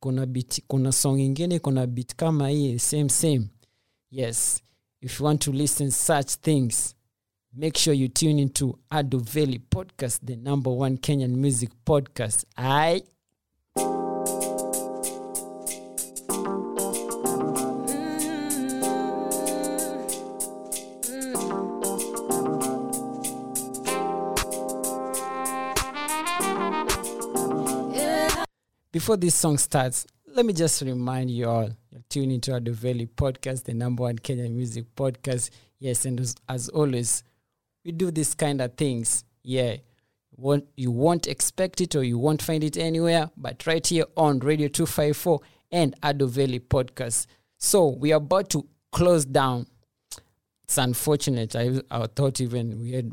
kuna 0.00 0.26
bit 0.26 0.62
kuna 0.66 0.92
song 0.92 1.20
ingine 1.20 1.58
kuna 1.58 1.86
bit 1.86 2.14
kama 2.14 2.48
hii 2.48 2.78
same 2.78 3.08
same. 3.08 3.48
Yes 4.10 4.62
if 5.00 5.20
you 5.20 5.26
want 5.26 5.40
to 5.44 5.52
listen 5.52 5.90
such 5.90 6.26
things 6.40 6.94
make 7.52 7.78
sure 7.78 7.96
you 7.98 8.08
tune 8.08 8.42
into 8.42 8.78
ado 8.90 9.20
podcast 9.70 10.24
the 10.24 10.36
number 10.36 10.72
one 10.72 10.96
kenyan 10.96 11.36
music 11.36 11.70
podcast. 11.84 12.46
I 12.56 13.02
Before 28.98 29.16
this 29.16 29.36
song 29.36 29.58
starts, 29.58 30.08
let 30.26 30.44
me 30.44 30.52
just 30.52 30.82
remind 30.82 31.30
you 31.30 31.48
all 31.48 31.70
you're 31.92 32.02
tuning 32.08 32.32
into 32.32 32.52
Ado 32.52 32.72
Valley 32.72 33.06
podcast, 33.06 33.62
the 33.62 33.72
number 33.72 34.02
one 34.02 34.18
Kenyan 34.18 34.50
music 34.50 34.86
podcast. 34.96 35.50
Yes, 35.78 36.04
and 36.04 36.18
as, 36.18 36.34
as 36.48 36.68
always, 36.70 37.22
we 37.84 37.92
do 37.92 38.10
this 38.10 38.34
kind 38.34 38.60
of 38.60 38.74
things. 38.74 39.22
Yeah, 39.44 39.76
won't, 40.36 40.64
you 40.76 40.90
won't 40.90 41.28
expect 41.28 41.80
it 41.80 41.94
or 41.94 42.02
you 42.02 42.18
won't 42.18 42.42
find 42.42 42.64
it 42.64 42.76
anywhere, 42.76 43.30
but 43.36 43.64
right 43.68 43.86
here 43.86 44.04
on 44.16 44.40
Radio 44.40 44.66
254 44.66 45.42
and 45.70 45.94
Ado 46.02 46.26
Valley 46.26 46.58
podcast. 46.58 47.28
So 47.56 47.86
we 47.86 48.12
are 48.12 48.16
about 48.16 48.50
to 48.50 48.66
close 48.90 49.24
down. 49.24 49.68
It's 50.64 50.76
unfortunate. 50.76 51.54
I, 51.54 51.80
I 51.88 52.08
thought 52.08 52.40
even 52.40 52.80
we 52.80 52.94
had 52.94 53.12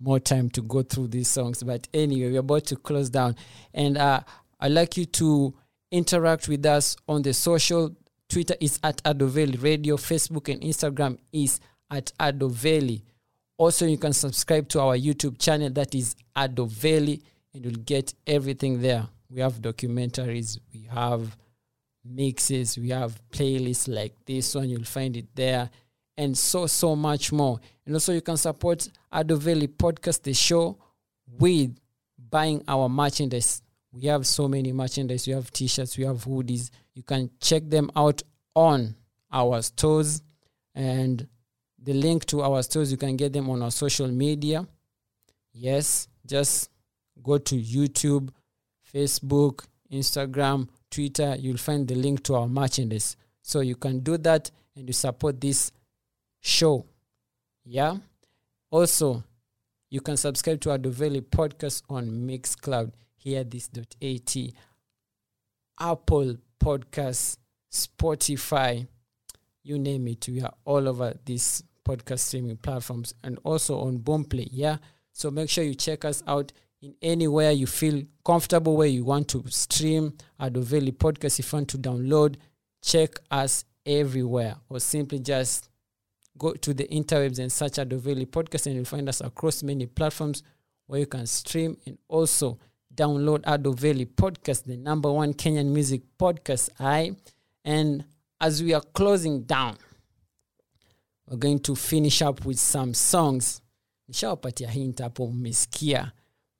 more 0.00 0.18
time 0.18 0.50
to 0.50 0.62
go 0.62 0.82
through 0.82 1.08
these 1.08 1.28
songs. 1.28 1.62
But 1.62 1.86
anyway, 1.94 2.32
we're 2.32 2.40
about 2.40 2.64
to 2.66 2.76
close 2.76 3.08
down. 3.08 3.36
And 3.72 3.96
uh, 3.96 4.22
I'd 4.66 4.72
like 4.72 4.96
you 4.96 5.04
to 5.04 5.54
interact 5.92 6.48
with 6.48 6.66
us 6.66 6.96
on 7.06 7.22
the 7.22 7.32
social. 7.32 7.94
Twitter 8.28 8.56
is 8.60 8.80
at 8.82 9.00
Adoveli 9.04 9.62
Radio. 9.62 9.96
Facebook 9.96 10.52
and 10.52 10.60
Instagram 10.60 11.18
is 11.32 11.60
at 11.88 12.10
Adoveli. 12.18 13.00
Also, 13.58 13.86
you 13.86 13.96
can 13.96 14.12
subscribe 14.12 14.68
to 14.70 14.80
our 14.80 14.96
YouTube 14.96 15.38
channel 15.38 15.70
that 15.70 15.94
is 15.94 16.16
Adoveli 16.36 17.22
and 17.54 17.64
you'll 17.64 17.74
get 17.84 18.12
everything 18.26 18.82
there. 18.82 19.06
We 19.30 19.40
have 19.40 19.62
documentaries, 19.62 20.58
we 20.74 20.88
have 20.92 21.36
mixes, 22.04 22.76
we 22.76 22.88
have 22.88 23.20
playlists 23.30 23.86
like 23.86 24.14
this 24.24 24.52
one, 24.52 24.68
you'll 24.68 24.82
find 24.82 25.16
it 25.16 25.26
there, 25.36 25.70
and 26.16 26.36
so, 26.36 26.66
so 26.66 26.96
much 26.96 27.30
more. 27.30 27.60
And 27.86 27.94
also, 27.94 28.12
you 28.12 28.20
can 28.20 28.36
support 28.36 28.88
Adoveli 29.12 29.68
Podcast, 29.68 30.22
the 30.22 30.34
show, 30.34 30.76
with 31.38 31.78
buying 32.18 32.64
our 32.66 32.88
merchandise. 32.88 33.62
We 33.96 34.08
have 34.08 34.26
so 34.26 34.46
many 34.46 34.72
merchandise. 34.72 35.26
We 35.26 35.32
have 35.32 35.50
t 35.50 35.66
shirts, 35.66 35.96
we 35.96 36.04
have 36.04 36.24
hoodies. 36.24 36.70
You 36.94 37.02
can 37.02 37.30
check 37.40 37.62
them 37.68 37.90
out 37.96 38.22
on 38.54 38.94
our 39.32 39.62
stores. 39.62 40.22
And 40.74 41.26
the 41.82 41.94
link 41.94 42.26
to 42.26 42.42
our 42.42 42.62
stores, 42.62 42.90
you 42.90 42.98
can 42.98 43.16
get 43.16 43.32
them 43.32 43.48
on 43.48 43.62
our 43.62 43.70
social 43.70 44.08
media. 44.08 44.66
Yes, 45.52 46.08
just 46.26 46.70
go 47.22 47.38
to 47.38 47.54
YouTube, 47.56 48.28
Facebook, 48.92 49.64
Instagram, 49.90 50.68
Twitter. 50.90 51.34
You'll 51.38 51.56
find 51.56 51.88
the 51.88 51.94
link 51.94 52.22
to 52.24 52.34
our 52.34 52.48
merchandise. 52.48 53.16
So 53.40 53.60
you 53.60 53.76
can 53.76 54.00
do 54.00 54.18
that 54.18 54.50
and 54.74 54.86
you 54.86 54.92
support 54.92 55.40
this 55.40 55.72
show. 56.40 56.84
Yeah. 57.64 57.96
Also, 58.70 59.24
you 59.88 60.00
can 60.02 60.18
subscribe 60.18 60.60
to 60.60 60.72
our 60.72 60.78
Doveli 60.78 61.22
podcast 61.22 61.82
on 61.88 62.08
Mixcloud. 62.08 62.92
Hearthis.at, 63.26 64.54
Apple 65.80 66.36
Podcasts, 66.62 67.38
Spotify, 67.72 68.86
you 69.62 69.78
name 69.78 70.08
it. 70.08 70.28
We 70.28 70.40
are 70.42 70.54
all 70.64 70.88
over 70.88 71.14
these 71.24 71.62
podcast 71.84 72.20
streaming 72.20 72.56
platforms 72.56 73.14
and 73.24 73.38
also 73.44 73.80
on 73.80 73.98
Boomplay. 73.98 74.48
Yeah. 74.50 74.78
So 75.12 75.30
make 75.30 75.50
sure 75.50 75.64
you 75.64 75.74
check 75.74 76.04
us 76.04 76.22
out 76.26 76.52
in 76.82 76.94
anywhere 77.02 77.50
you 77.50 77.66
feel 77.66 78.02
comfortable 78.24 78.76
where 78.76 78.86
you 78.86 79.04
want 79.04 79.28
to 79.28 79.42
stream 79.48 80.12
Adoveli 80.40 80.92
podcast. 80.92 81.38
If 81.38 81.52
you 81.52 81.56
want 81.56 81.68
to 81.70 81.78
download, 81.78 82.36
check 82.82 83.18
us 83.30 83.64
everywhere 83.84 84.56
or 84.68 84.80
simply 84.80 85.20
just 85.20 85.68
go 86.36 86.52
to 86.52 86.74
the 86.74 86.84
interwebs 86.88 87.38
and 87.38 87.50
search 87.50 87.72
Adoveli 87.74 88.26
podcast 88.26 88.66
and 88.66 88.76
you'll 88.76 88.84
find 88.84 89.08
us 89.08 89.20
across 89.20 89.62
many 89.62 89.86
platforms 89.86 90.42
where 90.86 91.00
you 91.00 91.06
can 91.06 91.26
stream 91.26 91.76
and 91.86 91.98
also 92.08 92.58
download 92.96 93.42
Adoveli 93.42 94.06
podcast, 94.06 94.64
the 94.64 94.76
number 94.76 95.12
one 95.12 95.34
Kenyan 95.34 95.66
music 95.66 96.02
podcast. 96.18 96.70
I 96.80 97.14
and 97.64 98.04
as 98.40 98.62
we 98.62 98.74
are 98.74 98.80
closing 98.80 99.42
down, 99.42 99.76
we're 101.28 101.36
going 101.36 101.58
to 101.60 101.74
finish 101.76 102.22
up 102.22 102.44
with 102.44 102.58
some 102.58 102.94
songs. 102.94 103.60
Nishawapatia 104.10 104.70
hint 104.70 104.98
hapo, 104.98 105.26
mmesikia 105.26 106.12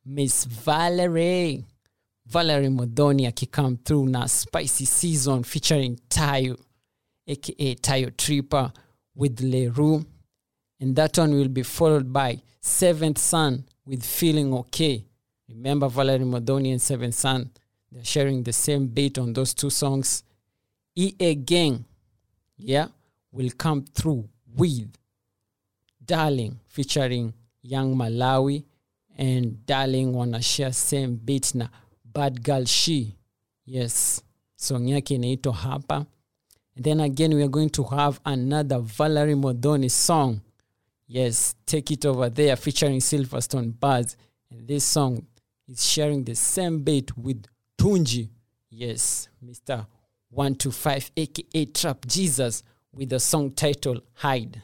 Miss 0.05 0.45
Valerie 0.45 1.65
Valerie 2.27 2.69
Modoni 2.69 3.27
akikam 3.27 3.77
through 3.85 4.07
na 4.09 4.27
Spicy 4.27 4.85
Season 4.85 5.43
featuring 5.45 5.99
Tayo 6.09 6.57
aka 7.29 7.75
Tayo 7.77 8.17
Tripper 8.17 8.73
with 9.15 9.41
Leroux. 9.41 10.05
And 10.81 10.95
that 10.97 11.17
one 11.19 11.35
will 11.35 11.49
be 11.49 11.63
followed 11.63 12.13
by 12.13 12.43
Seventh 12.61 13.19
Son 13.19 13.65
with 13.87 14.05
Feeling 14.05 14.53
Okay. 14.53 15.05
Remember 15.49 15.89
Valerie 15.89 16.25
Modoni 16.25 16.73
and 16.73 16.83
Seven 16.83 17.13
Son, 17.13 17.51
they're 17.91 18.05
sharing 18.05 18.43
the 18.43 18.53
same 18.53 18.87
beat 18.89 19.19
on 19.19 19.33
those 19.33 19.55
two 19.55 19.71
songs. 19.71 20.25
EA 20.95 21.35
Gang, 21.35 21.85
yeah, 22.57 22.89
will 23.31 23.51
come 23.57 23.85
through 23.85 24.29
with 24.57 24.93
Darling 26.05 26.59
featuring 26.69 27.33
Young 27.63 27.95
Malawi 27.95 28.65
and 29.17 29.65
Darling 29.67 30.13
wanna 30.13 30.43
share 30.43 30.73
same 30.73 31.17
beat 31.17 31.55
na 31.55 31.69
Bad 32.05 32.43
Girl 32.43 32.65
She. 32.65 33.15
Yes, 33.65 34.23
song 34.57 34.89
yake 34.89 35.15
inaitwa 35.15 35.53
hapa. 35.53 36.07
And 36.77 36.85
then 36.85 37.01
again 37.01 37.35
we 37.35 37.43
are 37.43 37.49
going 37.49 37.71
to 37.71 37.85
have 37.85 38.21
another 38.25 38.79
Valerie 38.81 39.35
Modoni 39.35 39.91
song. 39.91 40.41
Yes, 41.07 41.55
Take 41.65 41.93
It 41.93 42.05
Over 42.05 42.29
There 42.29 42.57
featuring 42.57 42.99
Silverstone 43.01 43.79
Buzz. 43.79 44.17
And 44.51 44.67
this 44.69 44.85
song 44.85 45.27
is 45.69 45.85
sharing 45.85 46.25
the 46.25 46.35
same 46.35 46.81
bait 46.81 47.17
with 47.17 47.45
Tunji. 47.79 48.29
Yes, 48.71 49.29
Mr. 49.45 49.87
125 50.31 51.11
aka 51.17 51.65
Trap 51.67 52.07
Jesus 52.07 52.63
with 52.93 53.11
the 53.11 53.21
song 53.21 53.51
title 53.53 54.01
Hide. 54.15 54.63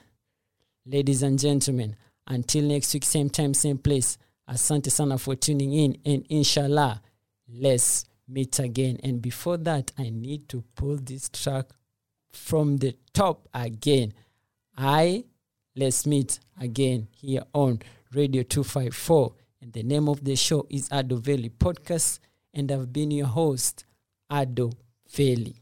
Ladies 0.85 1.23
and 1.23 1.39
gentlemen, 1.39 1.97
until 2.27 2.65
next 2.65 2.93
week, 2.95 3.05
same 3.05 3.31
time, 3.31 3.55
same 3.55 3.79
place. 3.79 4.19
Asante 4.49 4.91
sana 4.91 5.19
for 5.19 5.37
tuning 5.37 5.73
in, 5.73 5.97
and 6.05 6.27
inshallah, 6.29 7.01
let's 7.49 8.05
meet 8.29 8.59
again. 8.59 8.99
And 9.03 9.23
before 9.23 9.57
that, 9.59 9.93
I 9.99 10.11
need 10.11 10.49
to 10.51 10.65
pull 10.75 10.97
this 10.97 11.29
track 11.29 11.67
from 12.33 12.79
the 12.79 12.97
top 13.13 13.49
again. 13.55 14.13
I 14.77 15.25
let's 15.77 16.07
meet 16.07 16.41
again 16.61 17.09
here 17.13 17.43
on 17.53 17.81
Radio 18.13 18.43
254. 18.43 19.33
And 19.63 19.73
the 19.73 19.85
name 19.85 20.09
of 20.09 20.25
the 20.25 20.35
show 20.35 20.67
is 20.69 20.89
Adoveli 20.89 21.49
Podcast. 21.49 22.19
And 22.53 22.71
I've 22.73 22.93
been 22.93 23.13
your 23.13 23.29
host, 23.29 23.85
Ado 24.29 24.73
Valley. 25.09 25.62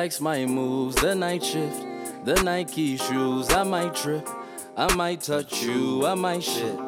Likes 0.00 0.16
it. 0.16 0.18
She 0.18 0.20
likes 0.20 0.20
my 0.20 0.46
moves, 0.46 0.96
the 0.96 1.14
night 1.14 1.44
shift. 1.44 2.24
the 2.24 2.34
Nike 2.42 2.96
shoes. 2.96 3.50
I 3.50 3.62
might 3.64 3.94
trip, 3.94 4.28
I 4.76 4.94
might 4.94 5.20
touch 5.20 5.62
you, 5.62 6.06
I 6.06 6.14
might 6.14 6.42
shit. 6.42 6.78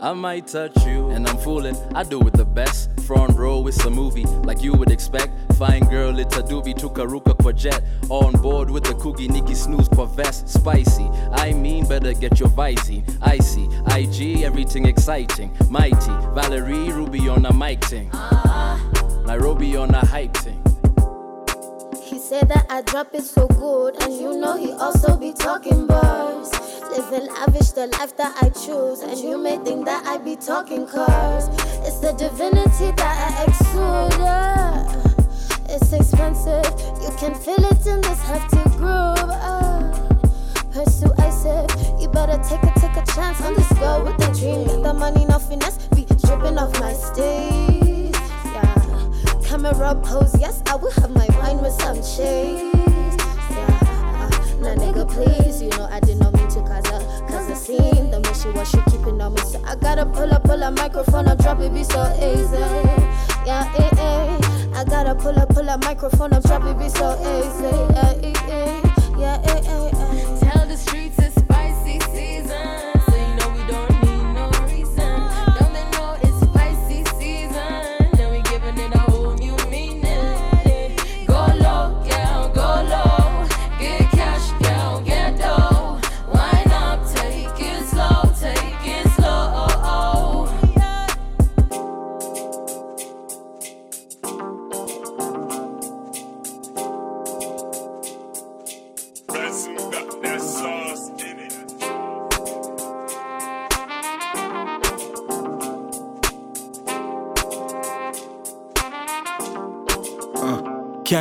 I 0.00 0.12
might 0.14 0.48
touch 0.48 0.84
you, 0.84 1.10
and 1.10 1.28
I'm 1.28 1.36
fooling. 1.38 1.76
I 1.94 2.02
do 2.02 2.20
it 2.26 2.32
the 2.32 2.44
best. 2.44 2.90
Front 3.02 3.36
row, 3.38 3.66
it's 3.68 3.84
a 3.84 3.90
movie, 3.90 4.24
like 4.44 4.62
you 4.62 4.72
would 4.72 4.90
expect. 4.90 5.32
Fine 5.54 5.84
girl, 5.90 6.18
it's 6.18 6.36
a 6.36 6.42
doobie, 6.42 6.74
Tukaruka 6.74 7.34
kwa 7.40 7.52
jet. 7.52 7.82
On 8.08 8.32
board 8.42 8.70
with 8.70 8.84
the 8.84 8.94
Coogie 8.94 9.28
Nikki 9.28 9.54
snooze 9.54 9.88
kwa 9.88 10.06
vest. 10.06 10.48
Spicy, 10.48 11.08
I 11.32 11.52
mean, 11.52 11.86
better 11.86 12.14
get 12.14 12.40
your 12.40 12.48
Visine. 12.50 13.04
Icy, 13.22 13.68
IG, 13.96 14.42
everything 14.44 14.86
exciting. 14.86 15.56
Mighty, 15.70 16.12
Valerie, 16.34 16.90
Ruby 16.92 17.28
on 17.28 17.46
a 17.46 17.52
mic 17.52 17.84
thing. 17.84 18.10
Uh-huh. 18.12 19.24
Nairobi 19.26 19.76
on 19.76 19.94
a 19.94 20.04
hype 20.06 20.34
thing. 20.38 20.71
Said 22.32 22.48
that 22.48 22.64
I 22.70 22.80
drop 22.80 23.14
it 23.14 23.24
so 23.24 23.46
good, 23.46 24.02
and 24.02 24.14
you 24.14 24.40
know 24.40 24.56
he 24.56 24.72
also 24.72 25.18
be 25.18 25.34
talking 25.34 25.86
bars. 25.86 26.50
Living 26.88 27.26
lavish, 27.26 27.72
the 27.72 27.88
life 27.88 28.16
that 28.16 28.34
I 28.40 28.48
choose, 28.48 29.00
and 29.00 29.18
you 29.18 29.36
may 29.36 29.58
think 29.58 29.84
that 29.84 30.06
I 30.06 30.16
be 30.16 30.36
talking 30.36 30.86
cars. 30.86 31.48
It's 31.84 31.98
the 31.98 32.12
divinity 32.12 32.90
that 32.96 33.16
I 33.28 33.44
exude. 33.44 34.18
yeah. 34.18 34.80
It's 35.68 35.92
expensive, 35.92 36.64
you 37.02 37.14
can 37.18 37.34
feel 37.34 37.62
it 37.66 37.86
in 37.86 38.00
this 38.00 38.22
hefty 38.22 38.64
groove. 38.78 39.28
ah. 39.28 39.92
Pursue 40.72 41.12
said, 41.30 41.70
you 42.00 42.08
better 42.08 42.40
take 42.48 42.62
a 42.62 42.72
take 42.80 42.96
a 42.96 43.04
chance 43.12 43.42
on 43.42 43.52
this 43.52 43.70
girl 43.74 44.04
with 44.04 44.16
the 44.16 44.32
dream. 44.40 44.64
Got 44.68 44.82
the 44.84 44.94
money, 44.94 45.26
no 45.26 45.38
finesse, 45.38 45.86
be 45.88 46.06
dripping 46.06 46.56
off 46.56 46.80
my 46.80 46.94
stage. 46.94 47.81
Camera 49.52 49.94
pose, 49.96 50.34
yes, 50.40 50.62
I 50.64 50.76
will 50.76 50.90
have 50.92 51.10
my 51.10 51.26
wine 51.36 51.60
with 51.60 51.74
some 51.74 51.96
shades. 51.96 52.72
Yeah, 54.62 54.76
nigga, 54.80 55.06
please, 55.06 55.60
you 55.60 55.68
know 55.76 55.86
I 55.90 56.00
did 56.00 56.18
not 56.20 56.32
mean 56.32 56.48
to 56.48 56.60
cause 56.60 56.86
a 56.86 57.26
cause 57.28 57.50
a 57.50 57.54
scene. 57.54 58.10
The 58.10 58.20
mission 58.20 58.54
was 58.54 58.70
she 58.70 58.80
keeping 58.90 59.20
on 59.20 59.34
me, 59.34 59.42
so 59.42 59.62
I 59.66 59.76
gotta 59.76 60.06
pull 60.06 60.32
up, 60.32 60.44
pull 60.44 60.62
a 60.62 60.70
microphone, 60.70 61.28
and 61.28 61.38
drop 61.38 61.60
it, 61.60 61.74
be 61.74 61.84
so 61.84 62.02
easy. 62.16 62.56
Yeah, 63.44 63.70
eh, 63.76 63.90
eh. 63.98 64.40
I 64.74 64.84
gotta 64.88 65.14
pull 65.14 65.38
up, 65.38 65.50
pull 65.50 65.68
a 65.68 65.76
microphone, 65.76 66.32
and 66.32 66.42
drop 66.42 66.64
it, 66.64 66.78
be 66.78 66.88
so 66.88 67.12
easy. 67.20 67.76
Yeah, 67.92 68.14
eh, 68.22 68.32
eh. 68.48 68.80
Yeah, 69.18 69.40
eh, 69.44 69.60
eh. 69.66 69.71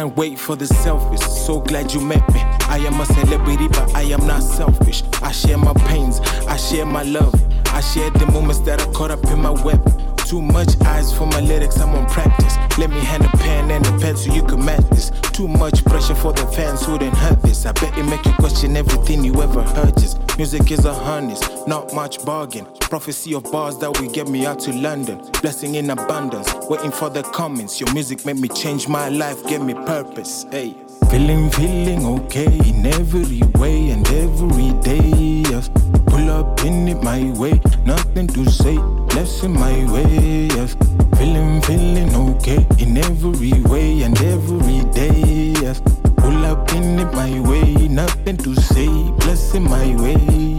Can't 0.01 0.17
wait 0.17 0.39
for 0.39 0.55
the 0.55 0.65
selfies. 0.65 1.21
So 1.45 1.59
glad 1.59 1.93
you 1.93 2.01
met 2.01 2.27
me. 2.33 2.39
I 2.61 2.79
am 2.79 2.99
a 2.99 3.05
celebrity, 3.05 3.67
but 3.67 3.95
I 3.95 4.01
am 4.01 4.25
not 4.25 4.41
selfish. 4.41 5.03
I 5.21 5.31
share 5.31 5.59
my 5.59 5.73
pains, 5.85 6.19
I 6.47 6.57
share 6.57 6.87
my 6.87 7.03
love. 7.03 7.35
I 7.67 7.81
share 7.81 8.09
the 8.09 8.25
moments 8.25 8.61
that 8.61 8.81
are 8.81 8.91
caught 8.93 9.11
up 9.11 9.23
in 9.25 9.39
my 9.39 9.51
web. 9.51 10.10
Too 10.31 10.41
much 10.41 10.79
eyes 10.85 11.11
for 11.13 11.25
my 11.25 11.41
lyrics, 11.41 11.77
I'm 11.81 11.93
on 11.93 12.05
practice. 12.05 12.55
Let 12.77 12.89
me 12.89 13.01
hand 13.01 13.25
a 13.25 13.37
pen 13.37 13.69
and 13.69 13.85
a 13.85 13.99
pen 13.99 14.15
so 14.15 14.33
you 14.33 14.41
can 14.43 14.63
match 14.63 14.87
this. 14.89 15.09
Too 15.33 15.45
much 15.45 15.83
pressure 15.83 16.15
for 16.15 16.31
the 16.31 16.47
fans 16.53 16.85
who 16.85 16.97
didn't 16.97 17.17
hurt 17.17 17.41
this. 17.41 17.65
I 17.65 17.73
bet 17.73 17.97
it 17.97 18.03
make 18.03 18.25
you 18.25 18.31
question 18.35 18.77
everything 18.77 19.25
you 19.25 19.41
ever 19.41 19.61
heard. 19.61 19.97
Just 19.97 20.37
music 20.37 20.71
is 20.71 20.85
a 20.85 20.93
harness, 20.93 21.41
not 21.67 21.93
much 21.93 22.23
bargain. 22.23 22.65
Prophecy 22.79 23.33
of 23.35 23.43
bars 23.51 23.77
that 23.79 23.99
will 23.99 24.09
get 24.09 24.29
me 24.29 24.45
out 24.45 24.61
to 24.61 24.71
London. 24.71 25.21
Blessing 25.41 25.75
in 25.75 25.89
abundance, 25.89 26.49
waiting 26.69 26.91
for 26.91 27.09
the 27.09 27.23
comments. 27.23 27.81
Your 27.81 27.91
music 27.93 28.25
made 28.25 28.37
me 28.37 28.47
change 28.47 28.87
my 28.87 29.09
life, 29.09 29.45
gave 29.47 29.61
me 29.61 29.73
purpose. 29.73 30.45
Hey. 30.49 30.77
Feeling, 31.09 31.49
feeling 31.49 32.05
okay 32.05 32.57
in 32.69 32.85
every 32.85 33.41
way 33.59 33.89
and 33.89 34.07
every 34.07 34.71
day. 34.79 35.43
Yes. 35.49 35.69
Pull 36.05 36.29
up 36.29 36.63
in 36.63 36.87
it 36.87 37.03
my 37.03 37.37
way, 37.37 37.59
nothing 37.83 38.27
to 38.27 38.49
say, 38.49 38.77
blessing 39.11 39.53
my 39.53 39.91
way. 39.91 40.47
Yes. 40.47 40.75
Feeling, 41.17 41.61
feeling 41.61 42.15
okay 42.15 42.65
in 42.79 42.97
every 42.97 43.61
way 43.63 44.01
and 44.03 44.19
every 44.23 44.83
day. 44.91 45.53
Yes. 45.61 45.81
Pull 46.17 46.45
up 46.45 46.71
in 46.73 46.99
it 46.99 47.13
my 47.13 47.39
way, 47.41 47.87
nothing 47.87 48.37
to 48.37 48.55
say, 48.55 48.87
blessing 49.19 49.63
my 49.63 49.95
way. 50.01 50.15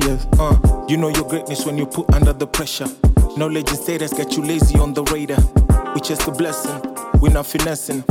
Yes. 0.06 0.26
Uh, 0.38 0.56
you 0.88 0.96
know 0.96 1.08
your 1.08 1.28
greatness 1.28 1.64
when 1.66 1.78
you 1.78 1.86
put 1.86 2.12
under 2.14 2.32
the 2.32 2.46
pressure. 2.46 2.88
Knowledge 3.36 3.70
and 3.70 3.78
status 3.78 4.12
got 4.12 4.36
you 4.36 4.44
lazy 4.44 4.78
on 4.78 4.92
the 4.92 5.02
radar. 5.04 5.42
We 5.94 6.00
just 6.00 6.26
a 6.28 6.30
blessing, 6.30 6.80
we 7.20 7.30
not 7.30 7.46
finessing. 7.46 8.04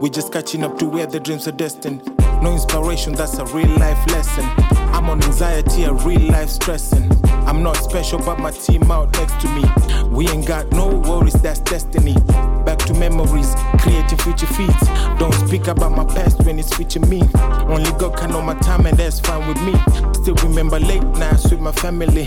We 0.00 0.10
just 0.10 0.32
catching 0.32 0.62
up 0.62 0.78
to 0.78 0.86
where 0.86 1.06
the 1.06 1.18
dreams 1.18 1.48
are 1.48 1.52
destined. 1.52 2.02
No 2.42 2.52
inspiration, 2.52 3.14
that's 3.14 3.38
a 3.38 3.46
real 3.46 3.70
life 3.78 4.06
lesson. 4.08 4.44
I'm 4.94 5.08
on 5.08 5.22
anxiety, 5.22 5.84
a 5.84 5.92
real 5.92 6.20
life 6.30 6.50
stressing. 6.50 7.10
I'm 7.46 7.62
not 7.62 7.76
special, 7.76 8.18
but 8.18 8.38
my 8.38 8.50
team 8.50 8.90
out 8.90 9.12
next 9.12 9.40
to 9.40 9.48
me. 9.48 9.64
We 10.08 10.28
ain't 10.28 10.46
got 10.46 10.70
no 10.72 10.88
worries, 10.88 11.34
that's 11.34 11.60
destiny. 11.60 12.14
Back 12.64 12.78
to 12.86 12.94
memories, 12.94 13.54
creating 13.78 14.18
future 14.18 14.46
feats. 14.46 14.88
Don't 15.18 15.34
speak 15.46 15.68
about 15.68 15.92
my 15.92 16.04
past 16.04 16.44
when 16.44 16.58
it's 16.58 16.74
featuring 16.74 17.08
me. 17.08 17.22
Only 17.68 17.90
God 17.92 18.16
can 18.16 18.30
know 18.30 18.42
my 18.42 18.54
time, 18.60 18.86
and 18.86 18.96
that's 18.96 19.20
fine 19.20 19.46
with 19.46 19.60
me. 19.62 19.74
Still 20.14 20.34
remember 20.36 20.80
late 20.80 21.04
nights 21.18 21.50
with 21.50 21.60
my 21.60 21.72
family. 21.72 22.26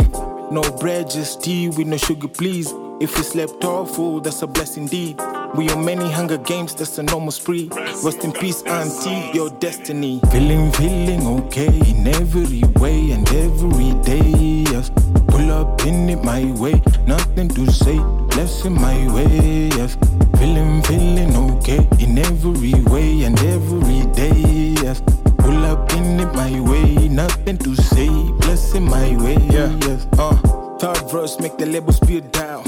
No 0.51 0.61
bread, 0.79 1.09
just 1.09 1.43
tea 1.43 1.69
with 1.69 1.87
no 1.87 1.97
sugar, 1.97 2.27
please. 2.27 2.73
If 2.99 3.15
we 3.17 3.23
slept 3.23 3.63
awful, 3.63 4.19
that's 4.19 4.41
a 4.41 4.47
blessing 4.47 4.83
indeed. 4.83 5.19
We 5.55 5.69
on 5.69 5.83
many 5.83 6.09
hunger 6.11 6.37
games, 6.37 6.75
that's 6.75 6.97
a 6.97 7.03
normal 7.03 7.31
spree. 7.31 7.69
Rest 8.03 8.23
in 8.23 8.31
peace, 8.31 8.61
auntie, 8.63 9.31
your 9.33 9.49
destiny. 9.49 10.21
Feeling, 10.31 10.71
feeling 10.73 11.27
okay 11.39 11.67
in 11.67 12.07
every 12.07 12.63
way 12.79 13.11
and 13.11 13.27
every 13.29 13.93
day. 14.03 14.63
Yes. 14.69 14.91
Pull 15.39 15.53
up 15.53 15.85
in 15.85 16.09
it 16.09 16.21
my 16.21 16.51
way, 16.59 16.81
nothing 17.07 17.47
to 17.47 17.71
say, 17.71 17.97
blessing 18.27 18.73
my 18.73 19.07
way. 19.13 19.69
Yes. 19.69 19.95
Feeling, 20.37 20.83
feeling 20.83 21.33
okay 21.33 21.87
in 21.97 22.17
every 22.17 22.73
way 22.91 23.23
and 23.23 23.39
every 23.43 24.01
day. 24.11 24.75
Yes. 24.83 25.01
Pull 25.37 25.63
up 25.63 25.93
in 25.93 26.19
it 26.19 26.35
my 26.35 26.59
way, 26.59 27.07
nothing 27.07 27.57
to 27.59 27.73
say, 27.73 28.09
blessing 28.39 28.83
my 28.83 29.15
way. 29.23 29.37
Yeah. 29.49 29.73
Yes. 29.87 30.07
Uh, 30.17 30.35
third 30.77 31.09
verse 31.09 31.39
make 31.39 31.57
the 31.57 31.67
label 31.67 31.93
speed 31.93 32.33
down. 32.33 32.65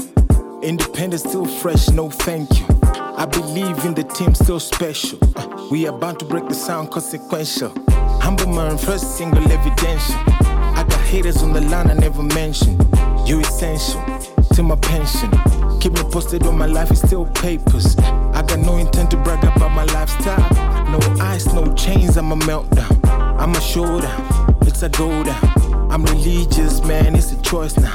Independent, 0.62 1.20
still 1.20 1.44
fresh, 1.44 1.90
no 1.90 2.08
thank 2.08 2.58
you. 2.58 2.66
I 2.94 3.26
believe 3.26 3.84
in 3.84 3.92
the 3.92 4.04
team, 4.04 4.34
still 4.34 4.60
special. 4.60 5.18
Uh, 5.36 5.68
we 5.70 5.86
are 5.86 5.98
bound 5.98 6.20
to 6.20 6.24
break 6.24 6.48
the 6.48 6.54
sound, 6.54 6.90
consequential. 6.90 7.74
Humble 8.22 8.46
man, 8.46 8.78
first 8.78 9.18
single 9.18 9.46
evidential. 9.52 10.51
Haters 11.12 11.42
on 11.42 11.52
the 11.52 11.60
line 11.60 11.90
I 11.90 11.92
never 11.92 12.22
mentioned. 12.22 12.80
You 13.28 13.40
essential 13.40 14.02
to 14.54 14.62
my 14.62 14.76
pension. 14.76 15.30
Keep 15.78 15.92
me 15.92 16.02
posted 16.10 16.46
on 16.46 16.56
my 16.56 16.64
life, 16.64 16.90
it's 16.90 17.02
still 17.02 17.26
papers. 17.26 17.98
I 17.98 18.40
got 18.40 18.60
no 18.60 18.78
intent 18.78 19.10
to 19.10 19.18
brag 19.18 19.44
about 19.44 19.72
my 19.72 19.84
lifestyle. 19.84 20.40
No 20.88 20.98
ice, 21.20 21.52
no 21.52 21.70
chains, 21.74 22.16
I'm 22.16 22.32
a 22.32 22.36
meltdown. 22.36 22.98
I'm 23.38 23.54
a 23.54 23.60
showdown, 23.60 24.56
it's 24.62 24.82
a 24.82 24.88
go 24.88 25.22
down. 25.22 25.92
I'm 25.92 26.02
religious, 26.06 26.82
man, 26.82 27.14
it's 27.14 27.30
a 27.32 27.42
choice 27.42 27.76
now. 27.76 27.92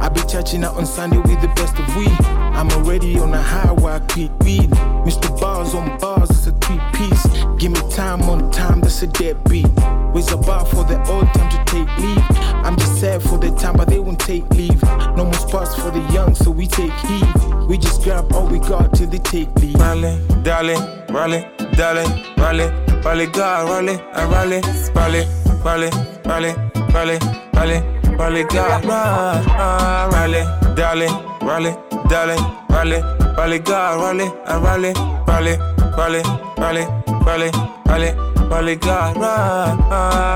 I 0.00 0.08
be 0.08 0.20
churching 0.28 0.62
out 0.62 0.76
on 0.76 0.86
Sunday 0.86 1.18
with 1.18 1.40
the 1.40 1.48
best 1.56 1.76
of 1.76 1.96
we. 1.96 2.06
I'm 2.54 2.70
already 2.70 3.18
on 3.18 3.34
a 3.34 3.42
high 3.42 3.72
where 3.72 3.94
I 3.94 3.98
quit 3.98 4.30
weed. 4.44 4.70
Mr. 5.04 5.28
Bars 5.40 5.74
on 5.74 5.98
bars, 5.98 6.30
it's 6.30 6.46
a 6.46 6.52
three 6.52 6.80
piece. 6.92 7.26
Give 7.58 7.72
me 7.72 7.80
time 7.90 8.22
on 8.30 8.52
time, 8.52 8.80
that's 8.80 9.02
a 9.02 9.08
deadbeat. 9.08 9.66
Raise 9.76 9.99
a 10.32 10.36
bar 10.36 10.64
for 10.66 10.84
the 10.84 10.98
old 11.08 11.26
time 11.34 11.50
to 11.50 11.64
take 11.64 11.98
leave. 11.98 12.24
I'm 12.64 12.76
just 12.76 13.00
sad 13.00 13.22
for 13.22 13.38
the 13.38 13.50
time, 13.52 13.76
but 13.76 13.88
they 13.88 13.98
won't 13.98 14.20
take 14.20 14.48
leave. 14.50 14.82
No 15.16 15.24
more 15.24 15.32
spots 15.34 15.74
for 15.74 15.90
the 15.90 16.00
young, 16.12 16.34
so 16.34 16.50
we 16.50 16.66
take 16.66 16.92
heed. 16.92 17.26
We 17.68 17.78
just 17.78 18.02
grab 18.02 18.32
all 18.32 18.46
we 18.46 18.58
got 18.58 18.92
till 18.94 19.08
they 19.08 19.18
take 19.18 19.54
leave. 19.60 19.74
Rally, 19.76 20.20
darling, 20.42 20.80
rally, 21.08 21.46
darling, 21.74 22.10
rally, 22.36 22.66
rally, 23.04 23.26
God, 23.26 23.68
rally, 23.70 23.98
I 24.12 24.24
rally, 24.30 24.60
rally, 24.94 25.26
rally, 25.64 25.90
rally, 26.24 26.52
rally, 26.92 27.18
rally, 27.54 27.80
rally, 28.16 28.44
God, 28.44 28.84
rally, 30.12 30.44
darling, 30.76 31.14
rally, 31.42 31.74
darling, 32.08 32.42
rally, 32.68 33.00
rally, 33.36 33.58
God, 33.60 34.00
rally, 34.02 34.30
I 34.46 34.58
rally, 34.58 34.92
rally, 35.26 35.56
rally, 35.96 36.22
rally, 36.58 36.99
rally, 37.24 37.50
Rally, 37.86 38.12
rally, 38.48 38.76
God, 38.76 39.16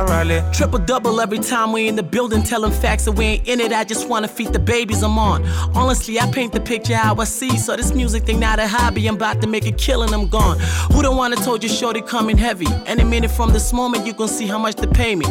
rally. 0.08 0.42
Triple 0.52 0.80
double 0.80 1.20
every 1.20 1.38
time 1.38 1.72
we 1.72 1.86
in 1.86 1.94
the 1.94 2.02
building, 2.02 2.42
telling 2.42 2.72
facts 2.72 3.06
and 3.06 3.16
we 3.16 3.24
ain't 3.24 3.48
in 3.48 3.60
it. 3.60 3.72
I 3.72 3.84
just 3.84 4.08
wanna 4.08 4.26
feed 4.26 4.52
the 4.52 4.58
babies 4.58 5.02
I'm 5.02 5.18
on. 5.18 5.44
Honestly, 5.74 6.18
I 6.18 6.30
paint 6.32 6.52
the 6.52 6.60
picture 6.60 6.96
how 6.96 7.14
I 7.14 7.24
see. 7.24 7.56
So 7.56 7.76
this 7.76 7.94
music 7.94 8.24
thing 8.24 8.40
not 8.40 8.58
a 8.58 8.66
hobby. 8.66 9.06
I'm 9.06 9.14
about 9.14 9.40
to 9.42 9.46
make 9.46 9.66
a 9.66 9.72
killing. 9.72 10.12
I'm 10.12 10.26
gone. 10.26 10.58
Who 10.92 11.02
don't 11.02 11.16
wanna 11.16 11.36
told 11.36 11.62
you 11.62 11.68
shorty 11.68 12.00
coming 12.02 12.36
heavy? 12.36 12.66
Any 12.86 13.04
minute 13.04 13.30
from 13.30 13.52
this 13.52 13.72
moment, 13.72 14.04
you 14.04 14.12
gon' 14.12 14.28
see 14.28 14.46
how 14.46 14.58
much 14.58 14.74
to 14.76 14.88
pay 14.88 15.14
me. 15.14 15.26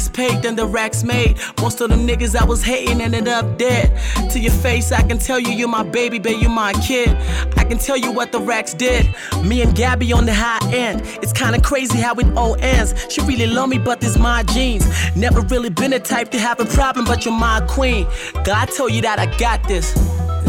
Tax 0.00 0.08
paid, 0.08 0.40
then 0.42 0.56
the 0.56 0.64
racks 0.64 1.04
made. 1.04 1.38
Most 1.60 1.82
of 1.82 1.90
them 1.90 2.06
niggas 2.06 2.34
I 2.34 2.42
was 2.42 2.62
hating 2.62 3.02
ended 3.02 3.28
up 3.28 3.58
dead. 3.58 3.92
To 4.30 4.38
your 4.38 4.52
face, 4.52 4.92
I 4.92 5.02
can 5.02 5.18
tell 5.18 5.38
you 5.38 5.50
you're 5.50 5.68
my 5.68 5.82
baby, 5.82 6.18
babe, 6.18 6.40
you're 6.40 6.48
my 6.48 6.72
kid. 6.72 7.10
I 7.58 7.64
can 7.64 7.76
tell 7.76 7.98
you 7.98 8.10
what 8.10 8.32
the 8.32 8.40
racks 8.40 8.72
did. 8.72 9.14
Me 9.44 9.60
and 9.60 9.76
Gabby 9.76 10.10
on 10.14 10.24
the 10.24 10.32
high 10.32 10.66
end. 10.72 11.02
It's 11.20 11.34
kinda 11.34 11.60
crazy 11.60 11.98
how 11.98 12.14
it 12.14 12.34
all 12.34 12.56
ends. 12.60 12.94
She 13.10 13.20
really 13.20 13.46
love 13.46 13.68
me, 13.68 13.76
but 13.76 14.00
this 14.00 14.16
my 14.16 14.42
jeans. 14.44 14.86
Never 15.14 15.42
really 15.42 15.68
been 15.68 15.92
a 15.92 16.00
type 16.00 16.30
to 16.30 16.38
have 16.38 16.60
a 16.60 16.64
problem, 16.64 17.04
but 17.04 17.26
you're 17.26 17.34
my 17.34 17.60
queen. 17.68 18.06
God 18.42 18.70
told 18.74 18.92
you 18.92 19.02
that 19.02 19.18
I 19.18 19.26
got 19.36 19.68
this. 19.68 19.92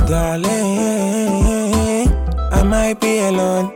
Darling, 0.08 0.48
I 2.54 2.64
might 2.64 3.02
be 3.02 3.20
alone. 3.20 3.74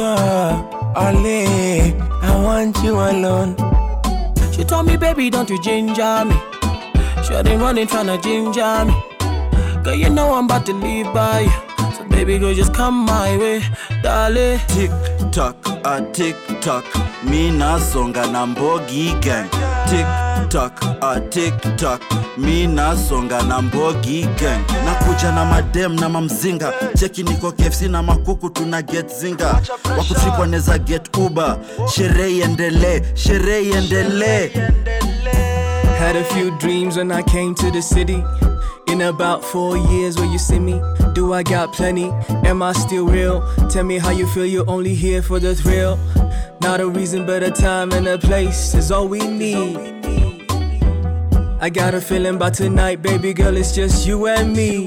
Oh, 0.00 0.94
Ollie, 0.96 1.94
I 2.22 2.40
want 2.42 2.82
you 2.82 2.94
alone. 2.94 3.77
She 4.58 4.64
told 4.64 4.86
me, 4.86 4.96
baby, 4.96 5.30
don't 5.30 5.48
you 5.48 5.62
ginger 5.62 6.24
me. 6.24 6.34
Sure, 7.22 7.44
they 7.44 7.56
running 7.56 7.86
tryna 7.86 8.20
ginger 8.20 8.84
me. 8.84 9.82
Girl, 9.84 9.94
you 9.94 10.10
know 10.10 10.34
I'm 10.34 10.46
about 10.46 10.66
to 10.66 10.72
leave 10.72 11.06
by 11.14 11.40
you. 11.42 11.92
So, 11.94 12.04
baby, 12.08 12.38
girl, 12.38 12.52
just 12.52 12.74
come 12.74 13.06
my 13.06 13.36
way, 13.36 13.62
darling. 14.02 14.58
Tick 14.66 14.90
tock, 15.30 15.56
a 15.84 16.04
tick 16.12 16.34
tock, 16.60 16.84
nasonga 17.24 18.26
na 18.32 18.46
mbogi 18.46 19.20
gang. 19.22 19.48
Tick 19.88 20.27
tock, 20.48 20.80
a 21.02 21.20
tick 21.30 21.54
tock, 21.76 22.00
mi 22.36 22.66
nasonga 22.66 23.42
na 23.42 23.62
mbogi 23.62 24.22
gang. 24.40 24.64
Nakuja 24.84 25.32
na 25.34 25.44
madem 25.44 25.94
na 25.96 26.08
mamzinga, 26.08 26.72
cheki 26.98 27.22
niko 27.22 27.52
KFC 27.52 27.82
na 27.82 28.02
makuku 28.02 28.50
tuna 28.50 28.82
get 28.82 29.08
zinga. 29.08 29.60
Wakutrip 29.96 30.38
waneza 30.38 30.78
get 30.78 31.16
uber, 31.16 31.58
sherehe 31.94 32.36
iendelee, 32.38 33.02
sherehe 33.14 33.70
iendelee. 33.70 34.50
Had 35.98 36.16
a 36.16 36.24
few 36.24 36.50
dreams 36.58 36.96
when 36.96 37.10
I 37.12 37.22
came 37.22 37.54
to 37.54 37.70
the 37.70 37.82
city. 37.82 38.22
In 38.86 39.02
about 39.02 39.44
four 39.44 39.76
years, 39.76 40.16
will 40.16 40.32
you 40.32 40.38
see 40.38 40.58
me? 40.58 40.80
Do 41.12 41.34
I 41.34 41.42
got 41.42 41.74
plenty? 41.74 42.10
Am 42.46 42.62
I 42.62 42.72
still 42.72 43.06
real? 43.06 43.42
Tell 43.68 43.84
me 43.84 43.98
how 43.98 44.10
you 44.10 44.26
feel, 44.28 44.46
you're 44.46 44.68
only 44.70 44.94
here 44.94 45.20
for 45.22 45.38
the 45.38 45.54
thrill. 45.54 45.98
Not 46.62 46.80
a 46.80 46.88
reason, 46.88 47.26
but 47.26 47.42
a 47.42 47.50
time 47.50 47.92
and 47.92 48.06
a 48.08 48.16
place 48.16 48.74
is 48.74 48.90
all 48.90 49.06
we 49.06 49.18
need. 49.26 50.37
I 51.60 51.70
got 51.70 51.94
a 51.94 52.00
feeling 52.00 52.36
about 52.36 52.54
tonight, 52.54 53.02
baby 53.02 53.32
girl, 53.34 53.56
it's 53.56 53.74
just 53.74 54.06
you 54.06 54.26
and 54.26 54.52
me. 54.54 54.86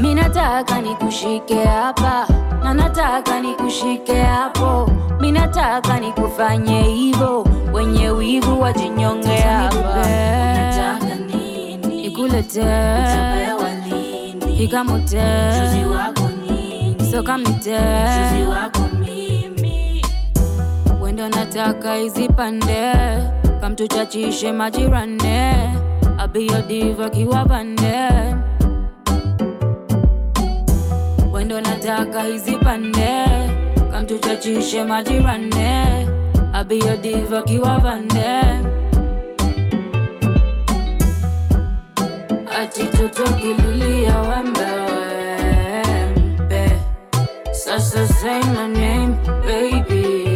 Mi 0.00 0.14
nataka 0.14 0.80
nikushike 0.80 1.64
hapa 1.64 2.26
na 2.64 2.74
nataka 2.74 3.40
nikushike 3.40 4.22
hapo, 4.22 4.90
mi 5.20 5.32
nataka 5.32 6.00
nikufanye 6.00 6.82
hivyo, 6.82 7.46
wenye 7.72 8.10
wivu 8.10 8.60
wajinyonge 8.60 9.36
hapa. 9.36 10.06
Nataka 10.56 11.14
nini 11.14 11.76
nikulete 11.76 12.62
ikamute. 14.64 15.22
Mchuzi 15.50 15.84
wako 15.84 16.28
nini, 16.50 17.10
soka 17.12 17.38
mte 17.38 17.78
mchuzi 17.78 18.42
wako 18.50 18.80
mimi, 19.00 20.04
wendo 21.02 21.28
nataka 21.28 21.98
izipande. 21.98 22.92
Kamtuchachishe 23.60 24.52
majirane, 24.52 25.54
abiyodiva 26.18 27.10
kiwapande 27.10 28.08
wendo 31.32 31.60
nataka 31.60 32.28
izipande. 32.28 33.24
Kamtuchachishe 33.92 34.84
majirane, 34.84 36.06
abiyodiva 36.52 37.42
kiwapande 37.42 38.40
ati 42.58 42.84
tutokililia 42.84 44.18
wembe 44.20 44.60
wembe 44.90 46.72
sasa 47.52 48.06
say 48.08 48.40
name 48.40 49.14
baby 49.46 50.30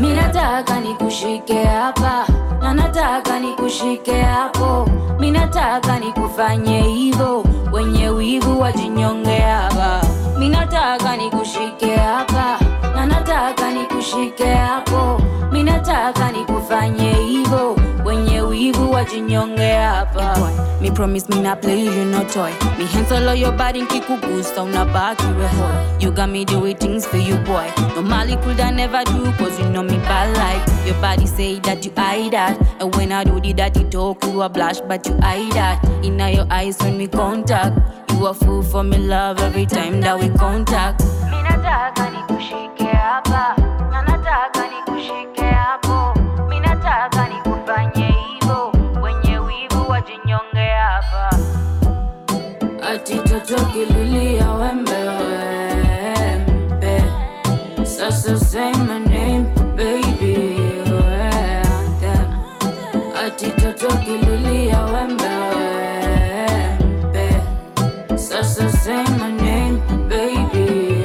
mi 0.00 0.12
nataka 0.14 0.80
nikushike 0.80 1.64
hapa 1.64 2.26
na 2.62 2.74
nataka 2.74 3.38
nikushike 3.40 4.20
hapo. 4.22 4.88
Mi 5.20 5.30
nataka 5.30 5.98
nikufanye 5.98 6.82
hivyo 6.82 7.44
wenye 7.72 8.08
wivu 8.08 8.60
wajinyonge 8.60 9.36
hapa. 9.38 10.00
Mi 10.38 10.48
nataka 10.48 11.16
nikushike 11.16 11.96
hapa 11.96 12.58
na 12.94 13.06
nataka 13.06 13.70
nikushike 13.72 14.46
hapo. 14.54 15.20
Mi 15.52 15.62
nataka 15.62 16.32
nikufanye 16.32 17.12
hivyo 17.12 17.76
wivu 18.58 18.92
wajinyonge 18.92 19.72
hapa. 19.72 20.36
Me 20.80 20.90
promise 20.90 21.28
not 21.28 21.60
play 21.62 21.84
you 21.84 22.04
no 22.04 22.24
toy. 22.24 22.50
Me 22.78 22.84
hands 22.86 23.12
all 23.12 23.34
your 23.34 23.52
body 23.52 23.82
nkikugusa 23.82 24.62
unabaki 24.62 25.22
reho 25.22 25.68
you 26.00 26.08
you 26.08 26.14
got 26.14 26.28
me 26.30 26.44
doing 26.44 26.74
things 26.74 27.06
for 27.06 27.18
you 27.20 27.36
boy. 27.36 27.66
Normally 27.94 28.36
could 28.36 28.60
I 28.60 28.70
never 28.70 29.04
do 29.04 29.32
cause 29.38 29.58
you 29.60 29.68
know 29.68 29.82
me 29.82 29.96
bad 29.98 30.36
like. 30.36 30.86
Your 30.86 31.00
body 31.00 31.26
say 31.26 31.60
that 31.60 31.84
you 31.84 31.92
hide 31.96 32.32
that. 32.32 32.56
And 32.80 32.94
when 32.96 33.12
I 33.12 33.24
do 33.24 33.40
the 33.40 33.52
dirty 33.52 33.84
talk 33.84 34.24
you 34.24 34.42
a 34.42 34.48
blush 34.48 34.80
but 34.80 35.06
you 35.06 35.14
hide 35.20 35.52
that. 35.52 35.84
In 36.04 36.18
your 36.18 36.46
eyes 36.50 36.78
when 36.80 36.98
we 36.98 37.06
contact. 37.06 37.78
You 38.12 38.26
a 38.26 38.34
fool 38.34 38.62
for 38.62 38.82
me 38.82 38.98
love 38.98 39.38
every 39.40 39.66
time 39.66 40.00
that 40.00 40.18
we 40.18 40.28
contact. 40.30 41.02
Mi 41.30 41.42
nataka 41.42 42.10
nikushike 42.10 42.84
hapa 42.96 43.56
na 43.90 44.02
nataka 44.02 44.62
nikushike 44.68 45.42
hapo 45.42 46.20
mi 46.48 46.60
nataka 46.60 47.28
ati 52.98 53.14
toto 53.30 53.54
kililia 53.72 54.50
wembe 54.58 54.98
wembe. 55.18 56.94
Sasa 57.86 58.34
say 58.38 58.72
my 58.72 58.98
name 58.98 59.46
baby 59.76 60.34
ati 63.24 63.50
toto 63.60 63.88
kililia 64.02 64.80
wembe 64.92 65.30
wembe. 65.54 67.26
Sasa 68.18 68.68
say 68.70 69.04
name 69.42 69.78
baby 70.08 71.04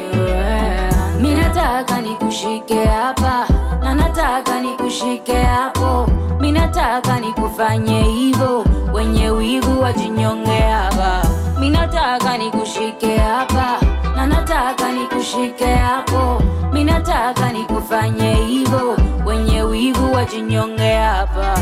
mi 1.22 1.34
nataka 1.36 2.02
nikushike 2.02 2.86
hapa 2.86 3.48
na 3.84 3.94
nataka 3.96 4.62
nikushike 4.62 5.34
hapo. 5.36 6.10
Mi 6.40 6.52
nataka 6.52 7.20
nikufanye 7.20 8.04
hivyo 8.04 8.66
wenye 8.94 9.30
wivu 9.30 9.82
wajinyonge 9.82 10.60
hapa 10.60 11.23
mi 11.64 11.70
nataka 11.70 12.38
nikushike 12.38 13.18
hapa 13.18 13.80
na 14.16 14.26
nataka 14.28 14.92
nikushike 14.92 15.66
hapo. 15.66 16.42
Mi 16.74 16.84
nataka 16.84 17.52
nikufanye 17.52 18.34
hivyo 18.34 18.98
wenye 19.26 19.62
wivu 19.62 20.14
wajinyonge 20.14 20.94
hapa 20.94 21.60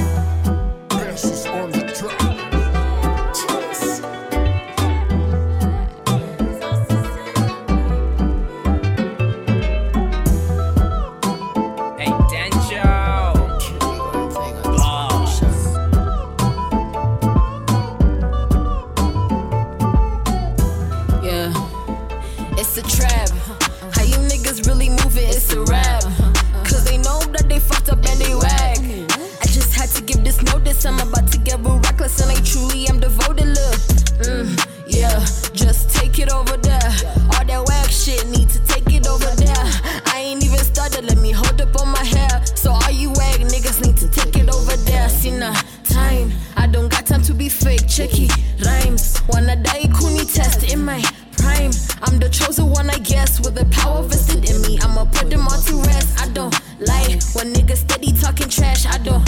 Listen, 32.11 32.27
like 32.27 32.43
truly, 32.43 32.89
I'm 32.89 32.99
devoted, 32.99 33.47
look. 33.47 33.79
Mm, 34.27 34.51
yeah, 34.85 35.23
just 35.53 35.89
take 35.95 36.19
it 36.19 36.29
over 36.29 36.57
there. 36.57 36.91
All 37.31 37.45
that 37.45 37.63
whack 37.67 37.89
shit 37.89 38.27
need 38.27 38.49
to 38.49 38.59
take 38.65 38.93
it 38.93 39.07
over 39.07 39.31
there. 39.39 39.65
I 40.11 40.19
ain't 40.19 40.43
even 40.43 40.59
started, 40.59 41.05
let 41.05 41.19
me 41.19 41.31
hold 41.31 41.61
up 41.61 41.73
on 41.79 41.88
my 41.88 42.03
hair. 42.03 42.45
So 42.53 42.71
all 42.71 42.91
you 42.91 43.11
wag 43.11 43.39
niggas 43.47 43.79
need 43.85 43.95
to 43.95 44.09
take 44.09 44.35
it 44.35 44.53
over 44.53 44.75
there. 44.75 45.07
See 45.07 45.31
now, 45.31 45.53
time, 45.85 46.33
I 46.57 46.67
don't 46.67 46.89
got 46.89 47.05
time 47.05 47.21
to 47.23 47.33
be 47.33 47.47
fake. 47.47 47.88
Checky 47.88 48.27
rhymes, 48.65 49.21
wanna 49.29 49.55
die, 49.55 49.88
kuni 49.97 50.25
test 50.25 50.69
in 50.73 50.83
my 50.83 51.01
prime. 51.38 51.71
I'm 52.03 52.19
the 52.19 52.27
chosen 52.29 52.69
one, 52.69 52.89
I 52.89 52.97
guess, 52.97 53.39
with 53.39 53.55
the 53.55 53.63
power 53.71 54.03
vested 54.03 54.49
in 54.49 54.61
me. 54.63 54.77
I'ma 54.81 55.05
put 55.05 55.29
them 55.29 55.47
all 55.47 55.61
to 55.61 55.75
rest. 55.88 56.19
I 56.21 56.27
don't 56.33 56.53
like 56.81 57.23
when 57.35 57.53
niggas 57.55 57.88
steady 57.88 58.11
talking 58.11 58.49
trash. 58.49 58.85
I 58.85 58.97
don't 58.97 59.23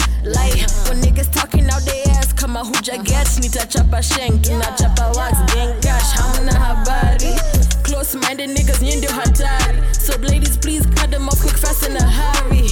nitachapa 2.92 4.02
sheng 4.02 4.38
tunachapa 4.42 5.16
wax 5.16 5.54
gang 5.54 5.80
cash 5.80 6.12
hamna 6.14 6.52
habari. 6.52 7.34
Close 7.82 8.14
minded 8.14 8.50
niggas 8.50 8.82
nyie 8.82 8.96
ndio 8.96 9.10
hatari. 9.10 9.82
So 10.00 10.18
ladies 10.18 10.58
please 10.58 10.86
cut 10.94 11.10
them 11.10 11.28
off 11.28 11.40
quick 11.40 11.56
fast 11.56 11.88
in 11.88 11.96
a 11.96 12.02
hurry. 12.02 12.68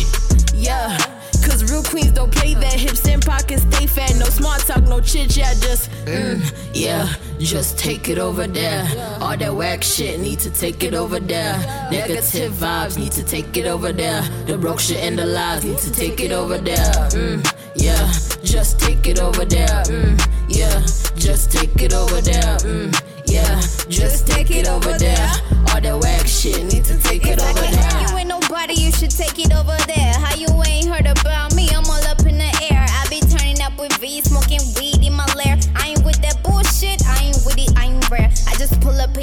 Yeah 0.54 0.96
Cause 1.42 1.64
real 1.72 1.82
queens 1.82 2.12
don't 2.12 2.30
play 2.32 2.54
that 2.54 2.74
hips 2.74 3.08
and 3.08 3.24
pockets 3.24 3.62
stay 3.62 3.86
fat 3.86 4.14
no 4.16 4.26
small 4.26 4.56
talk 4.58 4.84
no 4.84 5.00
chit 5.00 5.28
chat 5.30 5.56
just 5.60 5.90
mm, 6.04 6.40
yeah 6.72 7.12
just 7.38 7.76
take 7.78 8.08
it 8.08 8.18
over 8.18 8.46
there. 8.46 8.86
All 9.20 9.36
that 9.36 9.52
whack 9.52 9.82
shit 9.82 10.20
need 10.20 10.38
to 10.40 10.50
take 10.50 10.84
it 10.84 10.94
over 10.94 11.18
there. 11.18 11.58
Negative 11.90 12.52
vibes 12.52 12.96
need 12.96 13.10
to 13.12 13.24
take 13.24 13.56
it 13.56 13.66
over 13.66 13.92
there. 13.92 14.22
The 14.46 14.56
broke 14.56 14.78
shit 14.78 14.98
and 14.98 15.18
the 15.18 15.26
lies 15.26 15.64
need 15.64 15.78
to 15.78 15.90
take 15.90 16.20
it 16.20 16.30
over 16.30 16.58
there. 16.58 16.92
Mm, 17.10 17.52
yeah 17.74 18.31
just 18.52 18.78
take 18.78 19.06
it 19.06 19.18
over 19.18 19.46
there. 19.46 19.82
Mm, 19.88 20.20
yeah 20.46 20.80
just 21.16 21.50
take 21.50 21.80
it 21.80 21.94
over 21.94 22.20
there. 22.20 22.58
Mm, 22.68 22.92
yeah 23.24 23.58
just 23.88 24.26
take 24.26 24.50
it 24.50 24.68
over 24.68 24.92
there. 24.98 25.26
All 25.72 25.80
that 25.80 25.98
whack 26.02 26.26
shit 26.26 26.62
need 26.70 26.84
to 26.84 26.98
take 27.00 27.26
it 27.26 27.40
over 27.40 27.60
there. 27.60 28.10
You 28.10 28.18
ain't 28.18 28.28
nobody, 28.28 28.74
you 28.74 28.92
should 28.92 29.10
take 29.10 29.38
it 29.38 29.54
over 29.54 29.78
there. 29.86 30.12
How 30.20 30.34
you 30.34 30.48
ain't 30.66 30.81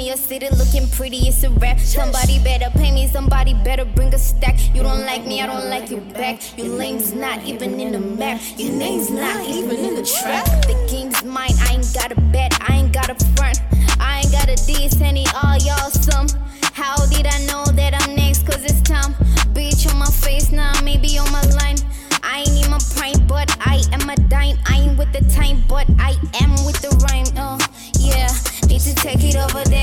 in 0.00 0.06
your 0.06 0.16
city 0.16 0.48
looking 0.56 0.88
pretty, 0.90 1.28
it's 1.28 1.42
a 1.44 1.50
rap. 1.50 1.78
Somebody 1.78 2.42
better 2.42 2.70
pay 2.70 2.90
me, 2.90 3.06
somebody 3.06 3.52
better 3.52 3.84
bring 3.84 4.12
a 4.14 4.18
stack. 4.18 4.56
You 4.74 4.82
don't 4.82 5.04
like 5.04 5.26
me, 5.26 5.42
I 5.42 5.46
don't 5.46 5.68
like 5.68 5.90
you 5.90 5.98
back. 5.98 6.56
Your 6.56 6.68
lame's 6.68 7.12
not 7.12 7.44
even 7.44 7.78
in 7.78 7.92
the 7.92 8.00
map. 8.00 8.40
Your 8.56 8.72
name's 8.72 9.10
not 9.10 9.46
even 9.46 9.76
in 9.76 9.94
the 9.94 10.02
trap. 10.02 10.46
The 10.62 10.74
game's 10.90 11.22
mine, 11.22 11.52
I 11.60 11.74
ain't 11.74 11.94
got 11.94 12.12
a 12.12 12.20
bet, 12.32 12.56
I 12.68 12.76
ain't 12.76 12.92
got 12.92 13.10
a 13.10 13.16
front. 13.36 13.60
I 14.00 14.20
ain't 14.20 14.32
got 14.32 14.48
a 14.48 14.56
diss, 14.66 15.00
any 15.02 15.26
all 15.42 15.58
y'all 15.58 15.90
some. 15.90 16.28
How 16.72 16.96
did 17.06 17.26
I 17.26 17.38
know 17.44 17.64
that 17.64 17.92
I'm 18.00 18.16
next? 18.16 18.46
Cause 18.46 18.64
it's 18.64 18.80
time. 18.80 19.12
Bitch 19.52 19.90
on 19.90 19.98
my 19.98 20.06
face 20.06 20.50
now, 20.50 20.72
maybe 20.82 21.18
on 21.18 21.30
my 21.30 21.42
line. 21.60 21.76
I 22.22 22.40
ain't 22.40 22.64
in 22.64 22.70
my 22.70 22.80
prime, 22.96 23.26
but 23.26 23.54
I 23.60 23.82
am 23.92 24.08
a 24.08 24.16
dime. 24.16 24.56
I 24.66 24.80
ain't 24.80 24.98
with 24.98 25.12
the 25.12 25.20
time, 25.30 25.62
but 25.68 25.86
I 25.98 26.16
am 26.40 26.52
with 26.64 26.80
the 26.80 26.90
rhyme. 27.04 27.26
Oh, 27.36 27.58
yeah. 27.98 28.28
Need 28.70 28.80
to 28.82 28.94
take 28.94 29.24
it 29.24 29.36
over 29.36 29.64
there. 29.68 29.79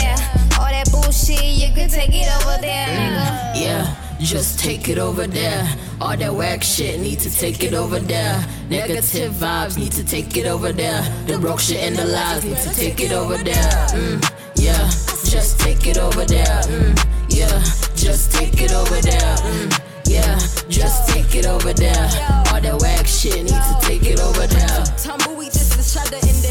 Take 2.08 2.22
it 2.22 2.30
over 2.36 2.62
there, 2.62 2.88
nigga. 2.88 3.62
Yeah, 3.62 3.96
just 4.20 4.60
take 4.60 4.90
it 4.90 4.98
over 4.98 5.28
there. 5.28 5.68
All 6.00 6.16
that 6.16 6.34
whack 6.34 6.64
shit 6.64 7.00
need 7.00 7.20
to 7.20 7.30
take 7.30 7.64
it 7.64 7.74
over 7.74 8.00
there. 8.00 8.46
Negative 8.70 9.32
vibes 9.34 9.78
need 9.78 9.92
to 9.94 10.06
take 10.06 10.36
it 10.38 10.46
over 10.46 10.72
there. 10.72 11.02
The 11.26 11.38
broke 11.38 11.60
shit 11.60 11.84
and 11.84 11.96
the 11.96 12.06
lies 12.06 12.46
need 12.46 12.58
to 12.58 12.74
take 12.74 13.00
it 13.02 13.12
over 13.12 13.38
there. 13.38 13.88
Mm, 13.92 14.22
yeah, 14.56 14.90
just 15.30 15.60
take 15.60 15.86
it 15.88 15.98
over 15.98 16.26
there. 16.26 16.62
Mm, 16.68 16.96
yeah, 17.30 17.60
just 17.96 18.32
take 18.32 18.62
it 18.62 18.74
over 18.74 19.02
there. 19.02 19.36
Mm, 19.38 19.82
yeah, 20.06 20.40
just 20.70 21.10
take 21.10 21.36
it 21.36 21.46
over 21.46 21.74
there. 21.74 22.08
All 22.52 22.62
that 22.62 22.78
whack 22.82 23.08
shit 23.08 23.44
need 23.44 23.50
to 23.50 23.78
take 23.82 24.06
it 24.06 24.20
over 24.20 24.48
there. 24.48 24.86
Tumbleweed, 24.98 25.52
just 25.52 25.80
a 25.80 25.84
shudder 25.84 26.18
in 26.28 26.38
the 26.42 26.47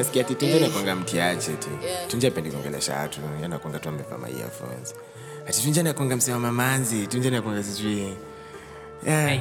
nasikia 0.00 0.24
ti 0.24 0.34
tunje 0.34 0.60
nakwanga 0.60 0.96
mtiache 0.96 1.52
ti 1.52 1.68
tunje 2.08 2.28
apendi 2.28 2.50
kuongelesha 2.50 2.96
watu 2.96 3.20
yanakwanga 3.42 3.78
tu 3.78 3.88
amevaa 3.88 4.18
ma 4.18 4.28
ati 5.48 5.62
tunje 5.62 5.82
nakwanga 5.82 6.16
msema 6.16 6.38
mamanzi 6.38 7.06
tunje 7.06 7.30
nakwanga 7.30 7.62
sijui. 7.62 8.16
Eh, 9.06 9.40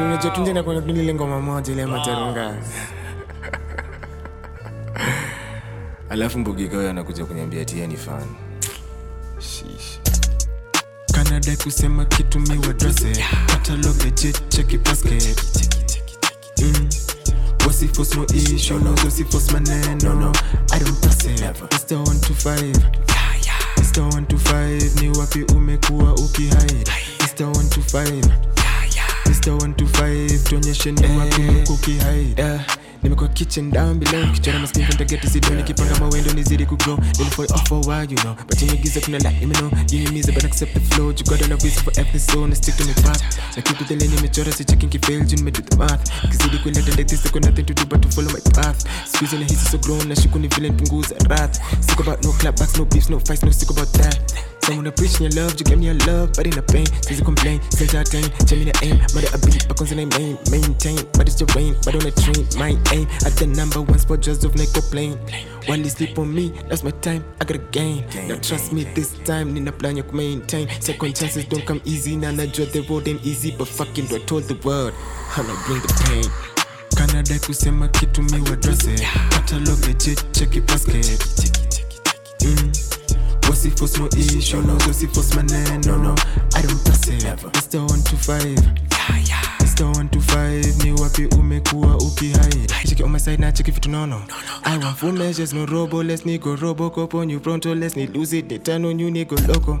unajua 0.00 0.30
tunje 0.30 0.52
nakwanga 0.52 0.82
tu 0.82 1.14
ngoma 1.14 1.40
moja 1.40 1.72
ile 1.72 1.86
matarunga 1.86 2.56
alafu 6.10 6.38
mbugika 6.38 6.90
anakuja 6.90 7.24
kuniambia 7.24 7.64
tia 7.64 7.86
ni 7.86 7.96
fan. 7.96 8.26
Kanada 11.12 11.56
kusema 11.56 12.04
kitu 12.04 12.40
mi 12.40 12.62
hata 12.66 12.90
catalog 13.46 14.14
cheki 14.48 14.78
basket. 14.78 15.38
Mm. 16.62 16.88
Wasifos 17.66 18.14
no 18.16 18.26
issue 18.34 18.78
no 18.78 18.94
wasifos 19.04 19.52
maneno 19.52 20.14
no 20.14 20.32
i 20.72 20.78
don't 20.78 21.00
pass 21.00 21.24
it. 21.24 21.40
Mr 21.40 21.96
125 21.96 22.74
mr 23.78 24.02
125 24.02 25.00
ni 25.02 25.18
wapi 25.18 25.42
umekuwa 25.42 26.14
ukihide 26.14 26.84
mr 27.20 27.46
125 27.46 28.22
mr 29.26 29.52
125 29.52 30.38
tuonyeshe 30.42 30.92
ni 30.92 31.18
wapi 31.18 31.42
eh. 31.42 31.48
umekuwa 31.48 31.78
ukihide 31.78 32.42
yeah. 32.42 32.60
Nimekuwa 33.06 33.28
kitchen 33.28 33.70
down 33.70 33.98
below 33.98 34.32
kichora 34.32 34.58
maskini 34.58 34.86
kontageti 34.86 35.26
sido 35.30 35.50
nikipanga 35.50 35.98
mawendo 36.00 36.32
nizidi 36.32 36.66
kugrow 36.66 36.98
nilifall 37.18 37.46
off 37.54 37.68
for 37.68 37.78
a 37.84 37.88
while 37.88 38.10
you 38.14 38.18
know. 38.20 38.34
But 38.48 38.62
ingiza 38.62 39.00
kuna 39.00 39.18
light 39.18 39.42
you 39.42 39.48
know. 39.48 39.70
Jinimiza 39.86 40.32
but 40.32 40.44
accept 40.44 40.74
the 40.74 40.80
flow. 40.80 41.06
You 41.10 41.24
got 41.24 41.42
on 41.42 41.52
a 41.52 41.56
reason 41.56 41.82
for 41.84 41.92
every 42.00 42.20
soul 42.20 42.44
and 42.44 42.56
stick 42.56 42.76
to 42.76 42.84
my 42.84 42.92
path. 42.94 43.22
Na 43.56 43.62
kitu 43.62 43.84
tele 43.84 44.06
nimechora 44.08 44.52
si 44.52 44.64
checking 44.64 44.88
kifail 44.90 45.24
juu 45.24 45.36
nimedo 45.36 45.60
the 45.60 45.76
math. 45.76 46.10
Kizidi 46.30 46.58
kuleta 46.58 46.90
like 46.96 47.04
this 47.04 47.32
got 47.32 47.44
nothing 47.44 47.64
to 47.64 47.74
do 47.74 47.84
but 47.86 48.00
to 48.02 48.08
follow 48.08 48.30
my 48.32 48.40
path. 48.40 48.84
Squeezing 49.14 49.38
the 49.38 49.44
hisi 49.54 49.70
so 49.70 49.78
grown 49.78 50.08
na 50.08 50.16
shuku 50.16 50.38
ni 50.38 50.48
vile 50.48 50.68
nipunguza 50.68 51.14
wrath. 51.28 51.60
Sick 51.80 52.00
about 52.00 52.24
no 52.24 52.32
clapbacks 52.32 52.78
no 52.78 52.84
beefs 52.84 53.10
no 53.10 53.20
fights 53.20 53.42
no 53.42 53.52
sick 53.52 53.70
about 53.70 53.92
that 53.92 54.32
Someone 54.66 54.90
preaching 54.90 55.30
your 55.30 55.44
love, 55.44 55.54
you 55.60 55.64
give 55.64 55.78
me 55.78 55.86
your 55.86 55.94
love, 56.10 56.32
but 56.34 56.44
in 56.44 56.50
the 56.50 56.60
pain. 56.60 56.86
Since 57.00 57.20
you 57.20 57.24
complain, 57.24 57.62
since 57.70 57.94
I 57.94 58.00
attain, 58.00 58.24
tell 58.50 58.58
me 58.58 58.64
the 58.64 58.74
aim. 58.82 58.98
Mother 59.14 59.30
a 59.30 59.38
beat, 59.46 59.62
but 59.68 59.76
constant 59.76 60.10
main, 60.18 60.36
maintain. 60.50 60.98
But 61.14 61.30
it's 61.30 61.38
your 61.38 61.46
rain, 61.54 61.76
but 61.84 61.94
on 61.94 62.02
a 62.02 62.10
train, 62.10 62.42
my 62.58 62.74
aim. 62.90 63.06
At 63.22 63.38
the 63.38 63.46
number 63.46 63.80
one 63.80 64.00
spot, 64.00 64.22
just 64.22 64.42
of 64.42 64.56
Nico 64.56 64.80
plane. 64.90 65.14
While 65.66 65.78
you 65.78 65.88
sleep 65.88 66.18
on 66.18 66.34
me, 66.34 66.50
that's 66.66 66.82
my 66.82 66.90
time, 66.98 67.22
I 67.40 67.44
gotta 67.44 67.62
gain. 67.70 68.10
Now 68.26 68.42
trust 68.42 68.72
me 68.72 68.82
this 68.90 69.14
time, 69.22 69.54
nina 69.54 69.70
plan 69.70 69.98
ya 69.98 70.02
maintain. 70.12 70.66
Second 70.80 71.14
chances 71.14 71.44
don't 71.44 71.64
come 71.64 71.80
easy, 71.84 72.16
now 72.16 72.32
najua 72.32 72.66
the 72.72 72.82
road 72.90 73.06
ain't 73.06 73.24
easy, 73.24 73.54
but 73.56 73.68
fucking 73.68 74.06
do 74.06 74.16
I 74.16 74.18
told 74.26 74.50
the 74.50 74.58
world, 74.66 74.92
how 75.30 75.46
I 75.46 75.54
bring 75.62 75.78
the 75.78 75.94
pain. 76.10 76.26
Canada 76.98 77.38
kusema 77.38 77.88
kitu 77.88 78.22
mi 78.22 78.40
wadrose 78.50 78.94
Catalog 79.30 79.78
legit, 79.86 80.26
check 83.54 83.64
it 83.64 83.78
mm. 83.78 83.82
wasifos 83.82 83.98
no 83.98 84.08
issue 84.38 84.62
no 84.62 84.74
wasifos 84.86 85.34
maneno 85.34 85.96
no 85.98 86.14
i 86.54 86.62
don't 86.62 86.82
pass 86.84 87.08
it. 87.08 87.22
Mr 87.22 87.80
125 87.80 88.56
mr 89.60 89.84
125 89.84 90.84
ni 90.84 90.92
wapi 90.92 91.26
umekuwa 91.26 91.96
ukihide 91.96 92.66
cheki 92.88 93.02
on 93.02 93.10
my 93.10 93.18
side 93.20 93.36
now. 93.36 93.36
Check 93.36 93.38
na 93.40 93.52
cheki 93.52 93.70
vitu 93.70 93.90
nono 93.90 94.22
i 94.64 94.78
want 94.78 94.96
full 94.98 95.12
measures 95.12 95.52
no 95.52 95.66
robo 95.66 96.02
let's 96.02 96.24
nigga 96.26 96.56
robo 96.56 96.90
cop 96.90 97.14
on 97.14 97.30
you 97.30 97.40
pronto 97.40 97.74
let's 97.74 97.96
need 97.96 98.16
lose 98.16 98.38
it 98.38 98.48
they 98.48 98.58
turn 98.58 98.84
on 98.84 99.00
you 99.00 99.10
nigga 99.10 99.36
loco 99.48 99.78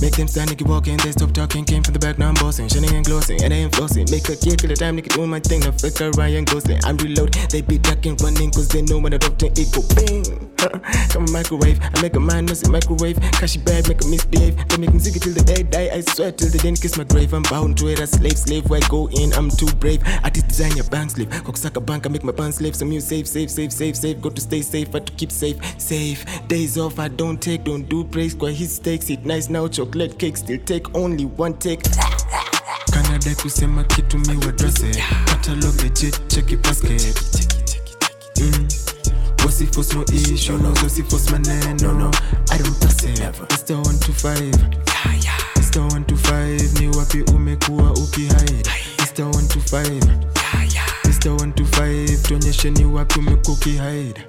Make 0.00 0.16
them 0.16 0.28
stand, 0.28 0.50
nigga 0.50 0.68
walking, 0.68 0.96
they 0.98 1.12
stop 1.12 1.32
talking. 1.32 1.64
Came 1.64 1.82
from 1.82 1.94
the 1.94 1.98
back, 1.98 2.18
now 2.18 2.28
I'm 2.28 2.34
bossing, 2.34 2.68
shining 2.68 2.94
and 2.94 3.04
glossing, 3.04 3.42
and 3.42 3.52
I 3.52 3.56
ain't 3.58 3.72
flossing. 3.72 4.10
Make 4.10 4.28
a 4.28 4.36
kid 4.36 4.58
till 4.58 4.68
the 4.68 4.76
time, 4.76 4.96
nigga 4.96 5.14
doing 5.14 5.30
my 5.30 5.40
thing. 5.40 5.60
Now 5.60 5.72
flick 5.72 6.00
a 6.00 6.10
Ryan 6.12 6.44
ghosting. 6.44 6.80
I'm 6.84 6.96
reload, 6.98 7.34
they 7.50 7.62
be 7.62 7.78
ducking, 7.78 8.16
running, 8.16 8.50
cause 8.50 8.68
they 8.68 8.82
know 8.82 8.98
when 8.98 9.14
I 9.14 9.18
drop 9.18 9.42
it 9.42 9.72
go 9.72 9.82
bing. 9.94 10.50
Come 11.10 11.26
a 11.26 11.30
microwave, 11.30 11.80
I 11.82 12.02
make 12.02 12.16
a 12.16 12.20
mind, 12.20 12.48
no 12.48 12.70
microwave. 12.70 13.20
Cause 13.38 13.52
she 13.52 13.58
bad, 13.58 13.88
make 13.88 14.02
a 14.02 14.06
misbehave. 14.06 14.56
They 14.68 14.76
make 14.76 14.90
music 14.90 15.20
till 15.22 15.34
the 15.34 15.42
day 15.42 15.62
die. 15.62 15.90
I 15.92 16.00
swear 16.02 16.32
till 16.32 16.50
the 16.50 16.58
day 16.58 16.72
kiss 16.72 16.96
my 16.96 17.04
grave. 17.04 17.32
I'm 17.32 17.42
bound 17.42 17.78
to 17.78 17.88
it, 17.88 18.00
a 18.00 18.06
slave, 18.06 18.38
slave. 18.38 18.68
Where 18.68 18.80
I 18.82 18.88
go 18.88 19.08
in, 19.10 19.32
I'm 19.34 19.50
too 19.50 19.70
brave. 19.76 20.02
I 20.22 20.30
just 20.30 20.48
design 20.48 20.76
your 20.76 20.86
bank 20.86 21.02
suck 21.62 21.76
a 21.76 21.80
bank, 21.80 22.06
I 22.06 22.08
make 22.08 22.24
my 22.24 22.32
bank 22.32 22.54
slave. 22.54 22.74
Some 22.74 22.90
you 22.92 23.00
save, 23.00 23.28
save, 23.28 23.50
save, 23.50 23.72
save, 23.72 23.96
save. 23.96 24.20
Go 24.20 24.30
to 24.30 24.40
stay 24.40 24.62
safe, 24.62 24.94
I 24.94 24.98
to 24.98 25.12
keep 25.12 25.30
safe, 25.30 25.58
safe. 25.80 26.24
Days 26.48 26.76
off, 26.76 26.98
I 26.98 27.08
don't 27.08 27.40
take, 27.40 27.64
don't 27.64 27.88
do 27.88 28.04
breaks. 28.04 28.34
Quite 28.34 28.54
his 28.54 28.74
stakes, 28.74 29.10
it 29.10 29.24
nice 29.24 29.48
now. 29.48 29.68
Chocolate 29.72 30.18
cake, 30.18 30.36
still 30.36 30.58
take 30.58 30.94
only 30.94 31.24
one 31.24 31.54
take. 31.54 31.82
Canada 32.92 33.34
kusema 33.42 33.84
kitu 33.84 34.18
mi 34.18 34.36
wadrose 34.46 35.02
Catalog 35.24 35.80
legit, 35.82 36.28
check 36.28 36.62
basket 36.62 37.16
mm. 38.40 38.68
wasifos 39.46 39.94
no 39.94 40.04
issue 40.04 40.58
no 40.58 40.72
wasifos 40.82 41.30
maneno 41.30 41.92
no. 41.92 42.10
I 42.50 42.58
don't 42.58 42.78
pass 42.80 43.04
it. 43.04 43.18
Mr 43.18 43.76
125 43.76 44.52
mr 45.56 45.80
125 45.80 46.80
ni 46.80 46.96
wapi 46.96 47.22
umekuwa 47.22 47.90
ukihide 47.92 48.62
mr 48.98 49.24
125 49.24 50.00
mr 51.04 51.30
125 51.30 52.22
tuonyeshe 52.22 52.70
ni 52.70 52.84
wapi 52.84 53.18
umekuwa 53.18 53.56
ukihide 53.56 54.26